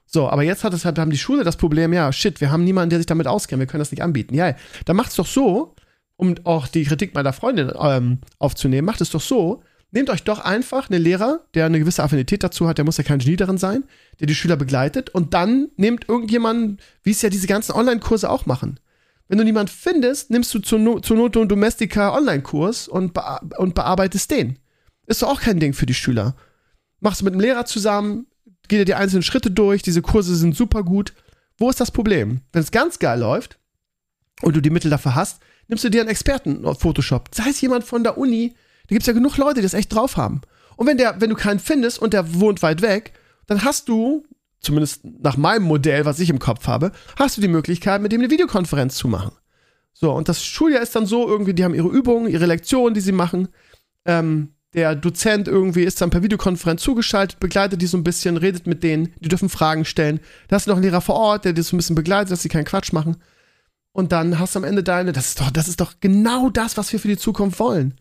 So, 0.06 0.30
aber 0.30 0.44
jetzt 0.44 0.64
hat 0.64 0.74
es 0.74 0.86
halt, 0.86 1.00
haben 1.00 1.12
die 1.12 1.18
Schule 1.18 1.44
das 1.44 1.58
Problem, 1.58 1.92
ja, 1.92 2.12
shit, 2.12 2.40
wir 2.40 2.52
haben 2.52 2.64
niemanden, 2.64 2.92
der 2.92 3.00
sich 3.00 3.06
damit 3.08 3.26
auskennt, 3.26 3.60
wir 3.60 3.68
können 3.68 3.80
das 3.80 3.92
nicht 3.92 4.04
anbieten. 4.04 4.36
Ja, 4.36 4.56
dann 4.86 4.96
macht 4.96 5.10
es 5.10 5.16
doch 5.16 5.26
so, 5.26 5.76
um 6.18 6.36
auch 6.44 6.68
die 6.68 6.84
Kritik 6.84 7.16
meiner 7.16 7.34
Freundin 7.34 7.72
ähm, 7.80 8.20
aufzunehmen, 8.38 8.86
macht 8.86 9.02
es 9.02 9.10
doch 9.10 9.22
so, 9.22 9.64
nehmt 9.90 10.12
euch 10.12 10.24
doch 10.24 10.40
einfach 10.40 10.90
einen 10.90 11.02
Lehrer, 11.02 11.42
der 11.56 11.66
eine 11.66 11.80
gewisse 11.80 12.04
Affinität 12.04 12.44
dazu 12.44 12.68
hat, 12.68 12.78
der 12.78 12.86
muss 12.86 12.98
ja 12.98 13.04
kein 13.04 13.20
Genie 13.20 13.38
darin 13.38 13.58
sein, 13.58 13.86
der 14.20 14.28
die 14.28 14.36
Schüler 14.36 14.56
begleitet 14.56 15.10
und 15.10 15.34
dann 15.34 15.70
nehmt 15.78 16.08
irgendjemanden, 16.08 16.80
wie 17.02 17.12
es 17.12 17.22
ja 17.22 17.30
diese 17.30 17.48
ganzen 17.48 17.72
Online-Kurse 17.72 18.30
auch 18.30 18.46
machen. 18.46 18.80
Wenn 19.28 19.38
du 19.38 19.44
niemanden 19.44 19.72
findest, 19.72 20.30
nimmst 20.30 20.54
du 20.54 20.60
zur, 20.60 20.78
no 20.80 21.00
zur 21.00 21.18
Not 21.18 21.38
einen 21.38 21.48
Domestika-Online-Kurs 21.48 22.88
und, 22.88 23.14
be 23.14 23.24
und 23.58 23.74
bearbeitest 23.74 24.30
den. 24.30 24.60
Ist 25.08 25.22
doch 25.22 25.30
auch 25.30 25.42
kein 25.42 25.60
Ding 25.60 25.74
für 25.74 25.86
die 25.86 25.94
Schüler. 25.94 26.36
Machst 27.00 27.22
du 27.22 27.26
mit 27.26 27.34
einem 27.34 27.42
Lehrer 27.42 27.66
zusammen, 27.66 28.28
geht 28.68 28.80
er 28.80 28.86
die 28.86 28.96
einzelnen 28.96 29.24
Schritte 29.24 29.52
durch, 29.52 29.82
diese 29.82 30.02
Kurse 30.02 30.36
sind 30.36 30.56
super 30.56 30.84
gut. 30.84 31.14
Wo 31.58 31.70
ist 31.70 31.80
das 31.80 31.92
Problem? 31.92 32.42
Wenn 32.52 32.62
es 32.62 32.72
ganz 32.72 33.00
geil 33.00 33.20
läuft 33.20 33.60
und 34.42 34.56
du 34.56 34.62
die 34.62 34.70
Mittel 34.70 34.90
dafür 34.90 35.16
hast, 35.16 35.42
nimmst 35.68 35.84
du 35.84 35.90
dir 35.90 36.02
einen 36.02 36.10
Experten 36.10 36.66
auf 36.66 36.80
Photoshop. 36.80 37.30
Sei 37.34 37.50
es 37.50 37.62
jemand 37.62 37.84
von 37.84 38.04
der 38.04 38.18
Uni, 38.18 38.54
da 38.84 38.90
gibt 38.90 39.02
es 39.02 39.08
ja 39.08 39.14
genug 39.14 39.38
Leute, 39.38 39.56
die 39.56 39.62
das 39.62 39.74
echt 39.74 39.94
drauf 39.94 40.18
haben. 40.18 40.42
Und 40.76 40.88
wenn 40.88 40.98
der, 40.98 41.22
wenn 41.22 41.30
du 41.30 41.36
keinen 41.36 41.60
findest 41.60 42.00
und 42.00 42.14
der 42.14 42.40
wohnt 42.40 42.62
weit 42.62 42.82
weg, 42.82 43.14
dann 43.46 43.64
hast 43.64 43.90
du, 43.90 44.26
zumindest 44.60 45.04
nach 45.04 45.38
meinem 45.38 45.64
Modell, 45.64 46.06
was 46.06 46.20
ich 46.20 46.30
im 46.30 46.40
Kopf 46.40 46.68
habe, 46.68 46.92
hast 47.18 47.38
du 47.38 47.42
die 47.42 47.48
Möglichkeit, 47.48 48.02
mit 48.02 48.12
dem 48.12 48.22
eine 48.22 48.32
Videokonferenz 48.32 48.96
zu 48.96 49.08
machen. 49.08 49.34
So, 49.94 50.12
und 50.12 50.28
das 50.28 50.44
Schuljahr 50.44 50.82
ist 50.82 50.96
dann 50.96 51.06
so, 51.06 51.28
irgendwie, 51.28 51.54
die 51.54 51.64
haben 51.64 51.76
ihre 51.76 51.90
Übungen, 51.90 52.28
ihre 52.28 52.46
Lektionen, 52.46 52.94
die 52.94 53.02
sie 53.02 53.12
machen. 53.12 53.50
Ähm, 54.06 54.56
der 54.74 54.96
Dozent 54.96 55.48
irgendwie 55.48 55.84
ist 55.84 56.02
dann 56.02 56.10
per 56.10 56.24
Videokonferenz 56.24 56.82
zugeschaltet, 56.82 57.40
begleitet 57.40 57.82
die 57.82 57.88
so 57.88 57.98
ein 57.98 58.04
bisschen, 58.04 58.38
redet 58.38 58.66
mit 58.66 58.84
denen, 58.84 59.14
die 59.20 59.30
dürfen 59.30 59.50
Fragen 59.50 59.86
stellen. 59.86 60.20
Da 60.48 60.56
hast 60.56 60.66
du 60.66 60.72
noch 60.72 60.78
einen 60.78 60.86
Lehrer 60.86 61.02
vor 61.02 61.16
Ort, 61.16 61.46
der 61.46 61.54
die 61.54 61.62
so 61.62 61.76
ein 61.76 61.78
bisschen 61.78 61.96
begleitet, 61.96 62.32
dass 62.32 62.42
sie 62.42 62.50
keinen 62.50 62.66
Quatsch 62.66 62.92
machen. 62.92 63.18
Und 63.92 64.12
dann 64.12 64.40
hast 64.40 64.56
du 64.56 64.60
am 64.60 64.66
Ende 64.66 64.84
deine, 64.84 65.12
das 65.12 65.28
ist 65.28 65.40
doch, 65.40 65.52
das 65.52 65.68
ist 65.68 65.80
doch 65.80 65.94
genau 66.00 66.50
das, 66.50 66.78
was 66.78 66.92
wir 66.92 67.00
für 67.00 67.08
die 67.08 67.18
Zukunft 67.18 67.60
wollen. 67.60 67.94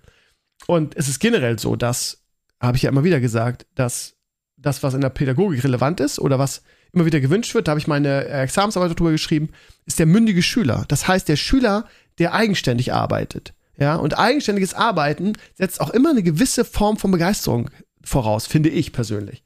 Und 0.66 0.96
es 0.96 1.08
ist 1.08 1.20
generell 1.20 1.58
so, 1.58 1.76
dass, 1.76 2.22
habe 2.60 2.76
ich 2.76 2.84
ja 2.84 2.90
immer 2.90 3.04
wieder 3.04 3.20
gesagt, 3.20 3.66
dass 3.74 4.14
das, 4.56 4.82
was 4.82 4.94
in 4.94 5.02
der 5.02 5.10
Pädagogik 5.10 5.62
relevant 5.64 6.00
ist 6.00 6.18
oder 6.18 6.38
was 6.38 6.62
immer 6.92 7.04
wieder 7.04 7.20
gewünscht 7.20 7.54
wird, 7.54 7.68
da 7.68 7.72
habe 7.72 7.80
ich 7.80 7.86
meine 7.86 8.26
Examensarbeit 8.26 8.98
drüber 8.98 9.10
geschrieben, 9.10 9.50
ist 9.84 9.98
der 9.98 10.06
mündige 10.06 10.42
Schüler. 10.42 10.84
Das 10.88 11.08
heißt, 11.08 11.28
der 11.28 11.36
Schüler, 11.36 11.86
der 12.18 12.32
eigenständig 12.32 12.92
arbeitet. 12.92 13.54
Ja, 13.76 13.96
und 13.96 14.18
eigenständiges 14.18 14.74
Arbeiten 14.74 15.32
setzt 15.54 15.80
auch 15.80 15.90
immer 15.90 16.10
eine 16.10 16.22
gewisse 16.22 16.64
Form 16.64 16.98
von 16.98 17.10
Begeisterung 17.10 17.70
voraus, 18.04 18.46
finde 18.46 18.68
ich 18.68 18.92
persönlich. 18.92 19.42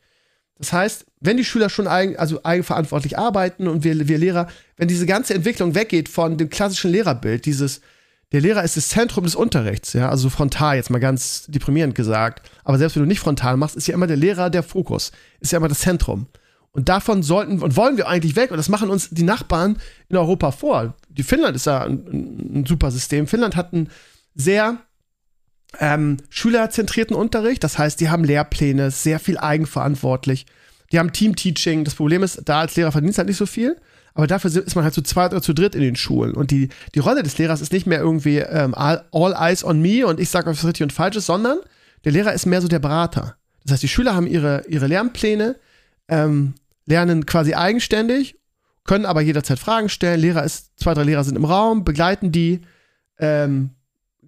Das 0.58 0.72
heißt, 0.72 1.06
wenn 1.20 1.36
die 1.36 1.44
Schüler 1.44 1.68
schon 1.68 1.86
eigen, 1.86 2.16
also 2.16 2.42
eigenverantwortlich 2.42 3.18
arbeiten 3.18 3.68
und 3.68 3.84
wir, 3.84 4.08
wir 4.08 4.18
Lehrer, 4.18 4.48
wenn 4.76 4.88
diese 4.88 5.06
ganze 5.06 5.34
Entwicklung 5.34 5.74
weggeht 5.74 6.08
von 6.08 6.38
dem 6.38 6.48
klassischen 6.48 6.90
Lehrerbild, 6.90 7.44
dieses, 7.44 7.82
der 8.32 8.40
Lehrer 8.40 8.64
ist 8.64 8.76
das 8.76 8.88
Zentrum 8.88 9.24
des 9.24 9.34
Unterrichts, 9.34 9.92
ja, 9.92 10.08
also 10.08 10.30
frontal, 10.30 10.76
jetzt 10.76 10.90
mal 10.90 10.98
ganz 10.98 11.44
deprimierend 11.48 11.94
gesagt. 11.94 12.50
Aber 12.64 12.78
selbst 12.78 12.96
wenn 12.96 13.02
du 13.02 13.08
nicht 13.08 13.20
frontal 13.20 13.56
machst, 13.56 13.76
ist 13.76 13.86
ja 13.86 13.94
immer 13.94 14.06
der 14.06 14.16
Lehrer 14.16 14.50
der 14.50 14.62
Fokus, 14.62 15.12
ist 15.40 15.52
ja 15.52 15.58
immer 15.58 15.68
das 15.68 15.80
Zentrum. 15.80 16.26
Und 16.72 16.90
davon 16.90 17.22
sollten 17.22 17.62
und 17.62 17.76
wollen 17.76 17.96
wir 17.96 18.06
eigentlich 18.06 18.36
weg. 18.36 18.50
Und 18.50 18.58
das 18.58 18.68
machen 18.68 18.90
uns 18.90 19.08
die 19.08 19.22
Nachbarn 19.22 19.78
in 20.10 20.16
Europa 20.18 20.50
vor. 20.50 20.94
Die 21.08 21.22
Finnland 21.22 21.56
ist 21.56 21.64
ja 21.64 21.82
ein, 21.82 22.60
ein 22.60 22.66
super 22.66 22.90
System. 22.90 23.26
Finnland 23.26 23.56
hat 23.56 23.72
ein 23.72 23.88
sehr 24.36 24.78
ähm, 25.80 26.18
schülerzentrierten 26.28 27.16
Unterricht. 27.16 27.64
Das 27.64 27.78
heißt, 27.78 28.00
die 28.00 28.08
haben 28.08 28.22
Lehrpläne, 28.22 28.90
sehr 28.90 29.18
viel 29.18 29.38
eigenverantwortlich. 29.38 30.46
Die 30.92 30.98
haben 30.98 31.12
Team-Teaching. 31.12 31.84
Das 31.84 31.96
Problem 31.96 32.22
ist, 32.22 32.42
da 32.44 32.60
als 32.60 32.76
Lehrer 32.76 32.92
verdienst 32.92 33.18
halt 33.18 33.28
nicht 33.28 33.36
so 33.36 33.46
viel. 33.46 33.76
Aber 34.14 34.26
dafür 34.26 34.50
ist 34.50 34.74
man 34.74 34.84
halt 34.84 34.94
zu 34.94 35.02
zweit 35.02 35.32
oder 35.32 35.42
zu 35.42 35.52
dritt 35.52 35.74
in 35.74 35.82
den 35.82 35.96
Schulen. 35.96 36.32
Und 36.32 36.50
die, 36.50 36.70
die 36.94 37.00
Rolle 37.00 37.22
des 37.22 37.36
Lehrers 37.36 37.60
ist 37.60 37.72
nicht 37.72 37.86
mehr 37.86 37.98
irgendwie 37.98 38.38
ähm, 38.38 38.74
all, 38.74 39.04
all 39.12 39.34
eyes 39.34 39.62
on 39.62 39.80
me 39.80 40.06
und 40.06 40.20
ich 40.20 40.30
sage 40.30 40.48
euch, 40.48 40.56
was 40.56 40.64
richtig 40.64 40.84
und 40.84 40.92
falsch 40.92 41.16
ist, 41.16 41.26
sondern 41.26 41.58
der 42.04 42.12
Lehrer 42.12 42.32
ist 42.32 42.46
mehr 42.46 42.62
so 42.62 42.68
der 42.68 42.78
Berater. 42.78 43.36
Das 43.64 43.72
heißt, 43.72 43.82
die 43.82 43.88
Schüler 43.88 44.14
haben 44.14 44.26
ihre, 44.26 44.64
ihre 44.68 44.86
Lernpläne, 44.86 45.56
ähm, 46.08 46.54
lernen 46.86 47.26
quasi 47.26 47.54
eigenständig, 47.54 48.36
können 48.84 49.04
aber 49.04 49.20
jederzeit 49.20 49.58
Fragen 49.58 49.90
stellen. 49.90 50.20
Lehrer 50.20 50.44
ist, 50.44 50.78
zwei, 50.78 50.94
drei 50.94 51.02
Lehrer 51.02 51.24
sind 51.24 51.36
im 51.36 51.44
Raum, 51.44 51.84
begleiten 51.84 52.32
die, 52.32 52.62
ähm, 53.18 53.75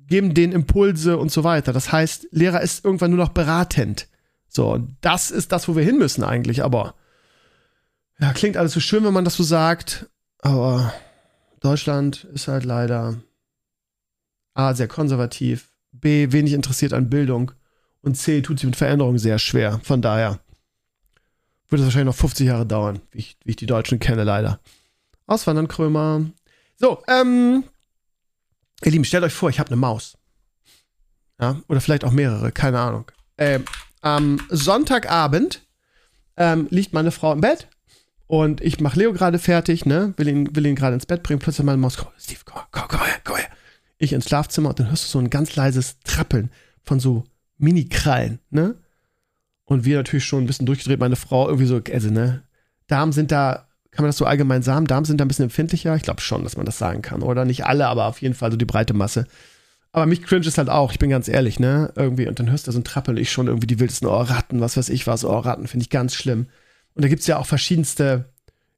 geben 0.09 0.35
denen 0.35 0.53
Impulse 0.53 1.19
und 1.19 1.31
so 1.31 1.45
weiter. 1.45 1.73
Das 1.73 1.93
heißt, 1.93 2.29
Lehrer 2.33 2.61
ist 2.63 2.85
irgendwann 2.85 3.11
nur 3.11 3.25
noch 3.25 3.29
beratend. 3.29 4.09
So, 4.49 4.87
das 5.03 5.31
ist 5.31 5.53
das, 5.53 5.69
wo 5.69 5.77
wir 5.77 5.85
hin 5.85 5.99
müssen 5.99 6.25
eigentlich, 6.25 6.65
aber 6.65 6.95
ja, 8.19 8.33
klingt 8.33 8.57
alles 8.57 8.73
so 8.73 8.81
schön, 8.81 9.05
wenn 9.05 9.13
man 9.13 9.25
das 9.25 9.37
so 9.37 9.43
sagt, 9.43 10.09
aber 10.41 10.93
Deutschland 11.61 12.25
ist 12.33 12.49
halt 12.49 12.65
leider 12.65 13.17
A, 14.55 14.75
sehr 14.75 14.89
konservativ, 14.89 15.71
B, 15.93 16.33
wenig 16.33 16.55
interessiert 16.55 16.93
an 16.93 17.11
Bildung 17.11 17.53
und 18.01 18.17
C, 18.17 18.41
tut 18.41 18.59
sich 18.59 18.67
mit 18.67 18.77
Veränderungen 18.77 19.19
sehr 19.19 19.39
schwer. 19.39 19.81
Von 19.85 20.03
daher 20.03 20.41
wird 21.69 21.81
es 21.81 21.87
wahrscheinlich 21.87 22.15
noch 22.15 22.21
50 22.21 22.47
Jahre 22.47 22.67
dauern, 22.67 23.01
wie 23.11 23.19
ich, 23.19 23.37
wie 23.45 23.51
ich 23.51 23.57
die 23.57 23.67
Deutschen 23.67 24.01
kenne, 24.01 24.25
leider. 24.25 24.61
Auswandern, 25.27 25.69
Krömer. 25.69 26.25
So, 26.77 27.03
ähm, 27.07 27.65
Ihr 28.85 28.93
Lieben, 28.93 29.05
stellt 29.05 29.25
euch 29.25 29.33
vor, 29.33 29.51
ich 29.51 29.59
habe 29.59 29.71
eine 29.71 29.77
Maus. 29.77 30.17
Ja, 31.41 31.61
oder 31.69 31.81
vielleicht 31.81 32.05
auch 32.05 32.11
mehrere, 32.11 32.53
keine 32.53 32.81
Ahnung. 32.81 33.11
Ähm, 33.37 33.65
am 34.01 34.41
Sonntagabend 34.49 35.63
ähm, 36.37 36.67
liegt 36.71 36.93
meine 36.93 37.11
Frau 37.11 37.33
im 37.33 37.41
Bett 37.41 37.69
und 38.27 38.61
ich 38.61 38.81
mache 38.81 38.99
Leo 38.99 39.13
gerade 39.13 39.39
fertig, 39.39 39.87
ne? 39.87 40.15
Will 40.17 40.29
ihn, 40.29 40.55
will 40.55 40.67
ihn 40.67 40.77
gerade 40.77 40.95
ins 40.95 41.07
Bett 41.07 41.23
bringen. 41.23 41.39
Plötzlich 41.39 41.65
meine 41.65 41.79
Maus, 41.79 41.97
komm, 41.97 42.09
Steve, 42.19 42.41
komm, 42.45 42.63
komm, 42.71 42.89
komm 42.89 43.05
her, 43.05 43.21
komm 43.25 43.37
her. 43.37 43.49
Ich 43.99 44.13
ins 44.13 44.27
Schlafzimmer 44.27 44.71
und 44.71 44.81
dann 44.81 44.91
hörst 44.91 45.05
du 45.05 45.09
so 45.09 45.19
ein 45.19 45.31
ganz 45.31 45.57
leises 45.57 45.99
Trappeln 46.01 46.51
von 46.83 47.01
so 47.01 47.25
Mini-Krallen, 47.59 48.41
ne? 48.51 48.77
Und 49.65 49.85
wir 49.85 49.97
natürlich 49.97 50.25
schon 50.25 50.45
ein 50.45 50.47
bisschen 50.47 50.67
durchgedreht, 50.67 51.01
meine 51.01 51.17
Frau 51.17 51.47
irgendwie 51.47 51.67
so, 51.67 51.81
also, 51.93 52.11
ne? 52.11 52.43
Darm 52.87 53.13
sind 53.13 53.31
da 53.31 53.68
kann 53.91 54.05
man 54.05 54.09
das 54.09 54.19
so 54.19 54.27
allgemein 54.27 54.63
sagen? 54.63 54.87
Damen 54.87 55.05
sind 55.05 55.19
da 55.19 55.25
ein 55.25 55.29
bisschen 55.29 55.45
empfindlicher? 55.45 55.97
Ich 55.97 56.03
glaube 56.03 56.21
schon, 56.21 56.45
dass 56.45 56.57
man 56.57 56.67
das 56.67 56.79
sagen 56.79 57.03
kann. 57.03 57.23
Oder 57.23 57.45
nicht 57.45 57.65
alle, 57.65 57.87
aber 57.87 58.07
auf 58.07 58.21
jeden 58.21 58.35
Fall 58.35 58.51
so 58.51 58.57
die 58.57 58.65
breite 58.65 58.95
Masse. 58.95 59.27
Aber 59.93 60.07
mich 60.07 60.23
cringe 60.23 60.47
es 60.47 60.59
halt 60.59 60.69
auch, 60.69 60.93
ich 60.93 60.99
bin 60.99 61.11
ganz 61.11 61.29
ehrlich, 61.29 61.59
ne? 61.59 61.93
Irgendwie, 61.97 62.29
und 62.29 62.39
dann 62.39 62.51
hörst 62.51 62.67
du 62.67 62.73
so 62.73 62.79
ein 62.79 62.85
Trappel, 62.85 63.19
ich 63.19 63.33
schon 63.33 63.47
irgendwie 63.47 63.67
die 63.67 63.81
wildesten 63.81 64.07
Ohrratten, 64.07 64.61
was 64.61 64.77
weiß 64.77 64.91
ich 64.91 65.07
was, 65.07 65.25
Ohrratten, 65.25 65.67
finde 65.67 65.85
ich 65.85 65.91
ganz 65.91 66.15
schlimm. 66.15 66.47
Und 66.95 67.05
da 67.05 67.09
gibt 67.09 67.21
es 67.21 67.27
ja 67.27 67.39
auch 67.39 67.47
verschiedenste 67.47 68.27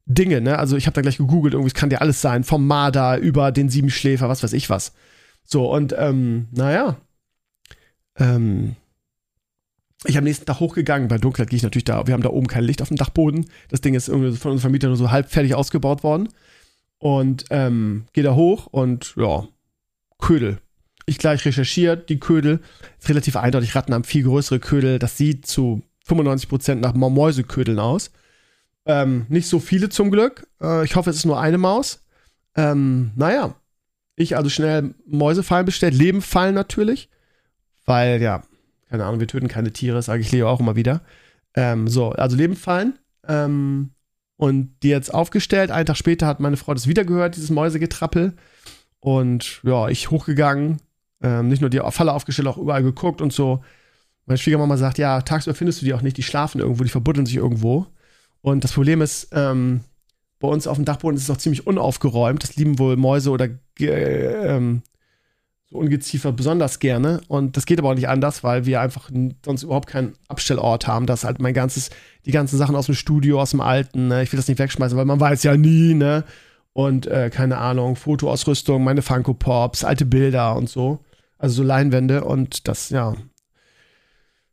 Dinge, 0.06 0.40
ne? 0.40 0.58
Also 0.58 0.76
ich 0.76 0.86
habe 0.86 0.94
da 0.94 1.02
gleich 1.02 1.18
gegoogelt, 1.18 1.54
irgendwie, 1.54 1.68
es 1.68 1.74
kann 1.74 1.90
dir 1.90 2.00
alles 2.00 2.20
sein, 2.20 2.44
vom 2.44 2.66
Marder 2.66 3.18
über 3.18 3.50
den 3.52 3.68
Siebenschläfer, 3.68 4.28
was 4.28 4.42
weiß 4.42 4.52
ich 4.52 4.70
was. 4.70 4.92
So, 5.44 5.70
und 5.70 5.94
ähm, 5.98 6.48
naja. 6.52 6.96
Ähm, 8.16 8.76
ich 10.04 10.16
am 10.16 10.24
nächsten 10.24 10.46
Tag 10.46 10.60
hochgegangen, 10.60 11.08
bei 11.08 11.18
Dunkelheit 11.18 11.50
gehe 11.50 11.58
ich 11.58 11.62
natürlich 11.62 11.84
da, 11.84 12.06
wir 12.06 12.14
haben 12.14 12.22
da 12.22 12.30
oben 12.30 12.46
kein 12.46 12.64
Licht 12.64 12.80
auf 12.80 12.88
dem 12.88 12.96
Dachboden. 12.96 13.46
Das 13.68 13.80
Ding 13.80 13.94
ist 13.94 14.08
irgendwie 14.08 14.30
von 14.30 14.52
unserem 14.52 14.60
Vermieter 14.60 14.88
nur 14.88 14.96
so 14.96 15.10
halb 15.10 15.30
fertig 15.30 15.54
ausgebaut 15.54 16.02
worden. 16.02 16.28
Und 16.98 17.44
ähm, 17.50 18.04
gehe 18.12 18.24
da 18.24 18.34
hoch 18.34 18.66
und 18.66 19.14
ja, 19.16 19.46
Ködel. 20.18 20.58
Ich 21.06 21.18
gleich 21.18 21.44
recherchiert, 21.44 22.08
die 22.08 22.20
Ködel, 22.20 22.60
ist 22.98 23.08
relativ 23.08 23.36
eindeutig, 23.36 23.74
Ratten 23.74 23.94
haben 23.94 24.04
viel 24.04 24.24
größere 24.24 24.60
Ködel, 24.60 24.98
das 24.98 25.16
sieht 25.16 25.46
zu 25.46 25.82
95% 26.06 26.76
nach 26.76 26.94
Mäuseködeln 26.94 27.78
aus. 27.78 28.10
Ähm, 28.86 29.26
nicht 29.28 29.48
so 29.48 29.60
viele 29.60 29.88
zum 29.88 30.10
Glück. 30.10 30.46
Äh, 30.60 30.84
ich 30.84 30.96
hoffe, 30.96 31.10
es 31.10 31.16
ist 31.16 31.26
nur 31.26 31.40
eine 31.40 31.58
Maus. 31.58 32.04
Ähm, 32.56 33.12
naja, 33.16 33.54
ich 34.16 34.36
also 34.36 34.50
schnell 34.50 34.94
Mäusefallen 35.06 35.66
bestellt, 35.66 35.94
Lebenfallen 35.94 36.54
natürlich, 36.54 37.08
weil 37.86 38.20
ja, 38.20 38.42
keine 38.90 39.04
Ahnung, 39.04 39.20
wir 39.20 39.28
töten 39.28 39.48
keine 39.48 39.72
Tiere, 39.72 40.02
sage 40.02 40.20
ich 40.20 40.32
Leo 40.32 40.48
auch 40.48 40.60
immer 40.60 40.76
wieder. 40.76 41.00
Ähm, 41.54 41.88
so, 41.88 42.10
also 42.10 42.36
Lebenfallen. 42.36 42.98
Ähm, 43.26 43.90
und 44.36 44.74
die 44.82 44.88
jetzt 44.88 45.12
aufgestellt. 45.12 45.70
Einen 45.70 45.86
Tag 45.86 45.96
später 45.96 46.26
hat 46.26 46.40
meine 46.40 46.56
Frau 46.56 46.74
das 46.74 46.86
wieder 46.86 47.04
gehört, 47.04 47.36
dieses 47.36 47.50
Mäusegetrappel. 47.50 48.32
Und 48.98 49.60
ja, 49.62 49.88
ich 49.88 50.10
hochgegangen, 50.10 50.80
ähm, 51.22 51.48
nicht 51.48 51.60
nur 51.60 51.70
die 51.70 51.80
Falle 51.90 52.12
aufgestellt, 52.12 52.48
auch 52.48 52.56
überall 52.56 52.82
geguckt 52.82 53.20
und 53.20 53.32
so. 53.32 53.62
Meine 54.26 54.38
Schwiegermama 54.38 54.76
sagt, 54.76 54.98
ja, 54.98 55.20
tagsüber 55.22 55.54
findest 55.54 55.80
du 55.80 55.84
die 55.86 55.94
auch 55.94 56.02
nicht, 56.02 56.16
die 56.16 56.22
schlafen 56.22 56.60
irgendwo, 56.60 56.84
die 56.84 56.90
verbuddeln 56.90 57.26
sich 57.26 57.36
irgendwo. 57.36 57.86
Und 58.40 58.64
das 58.64 58.72
Problem 58.72 59.02
ist, 59.02 59.28
ähm, 59.32 59.80
bei 60.38 60.48
uns 60.48 60.66
auf 60.66 60.76
dem 60.76 60.86
Dachboden 60.86 61.16
ist 61.16 61.24
es 61.24 61.30
auch 61.30 61.36
ziemlich 61.36 61.66
unaufgeräumt. 61.66 62.42
Das 62.42 62.56
lieben 62.56 62.78
wohl 62.78 62.96
Mäuse 62.96 63.30
oder 63.30 63.48
äh, 63.78 64.56
ähm, 64.56 64.82
so 65.70 65.78
Ungeziefer 65.78 66.32
besonders 66.32 66.78
gerne. 66.78 67.20
Und 67.28 67.56
das 67.56 67.66
geht 67.66 67.78
aber 67.78 67.90
auch 67.90 67.94
nicht 67.94 68.08
anders, 68.08 68.42
weil 68.42 68.66
wir 68.66 68.80
einfach 68.80 69.10
sonst 69.44 69.62
überhaupt 69.62 69.88
keinen 69.88 70.14
Abstellort 70.28 70.86
haben. 70.86 71.06
Das 71.06 71.20
ist 71.20 71.24
halt 71.24 71.40
mein 71.40 71.54
ganzes, 71.54 71.90
die 72.26 72.32
ganzen 72.32 72.58
Sachen 72.58 72.76
aus 72.76 72.86
dem 72.86 72.94
Studio, 72.94 73.40
aus 73.40 73.50
dem 73.50 73.60
Alten. 73.60 74.08
Ne? 74.08 74.22
Ich 74.22 74.32
will 74.32 74.38
das 74.38 74.48
nicht 74.48 74.58
wegschmeißen, 74.58 74.98
weil 74.98 75.04
man 75.04 75.20
weiß 75.20 75.42
ja 75.44 75.56
nie, 75.56 75.94
ne? 75.94 76.24
Und 76.72 77.06
äh, 77.06 77.30
keine 77.30 77.58
Ahnung, 77.58 77.96
Fotoausrüstung, 77.96 78.84
meine 78.84 79.02
Funko 79.02 79.34
Pops, 79.34 79.84
alte 79.84 80.06
Bilder 80.06 80.56
und 80.56 80.68
so. 80.68 81.00
Also 81.36 81.56
so 81.56 81.62
Leinwände 81.62 82.22
und 82.22 82.68
das, 82.68 82.90
ja, 82.90 83.16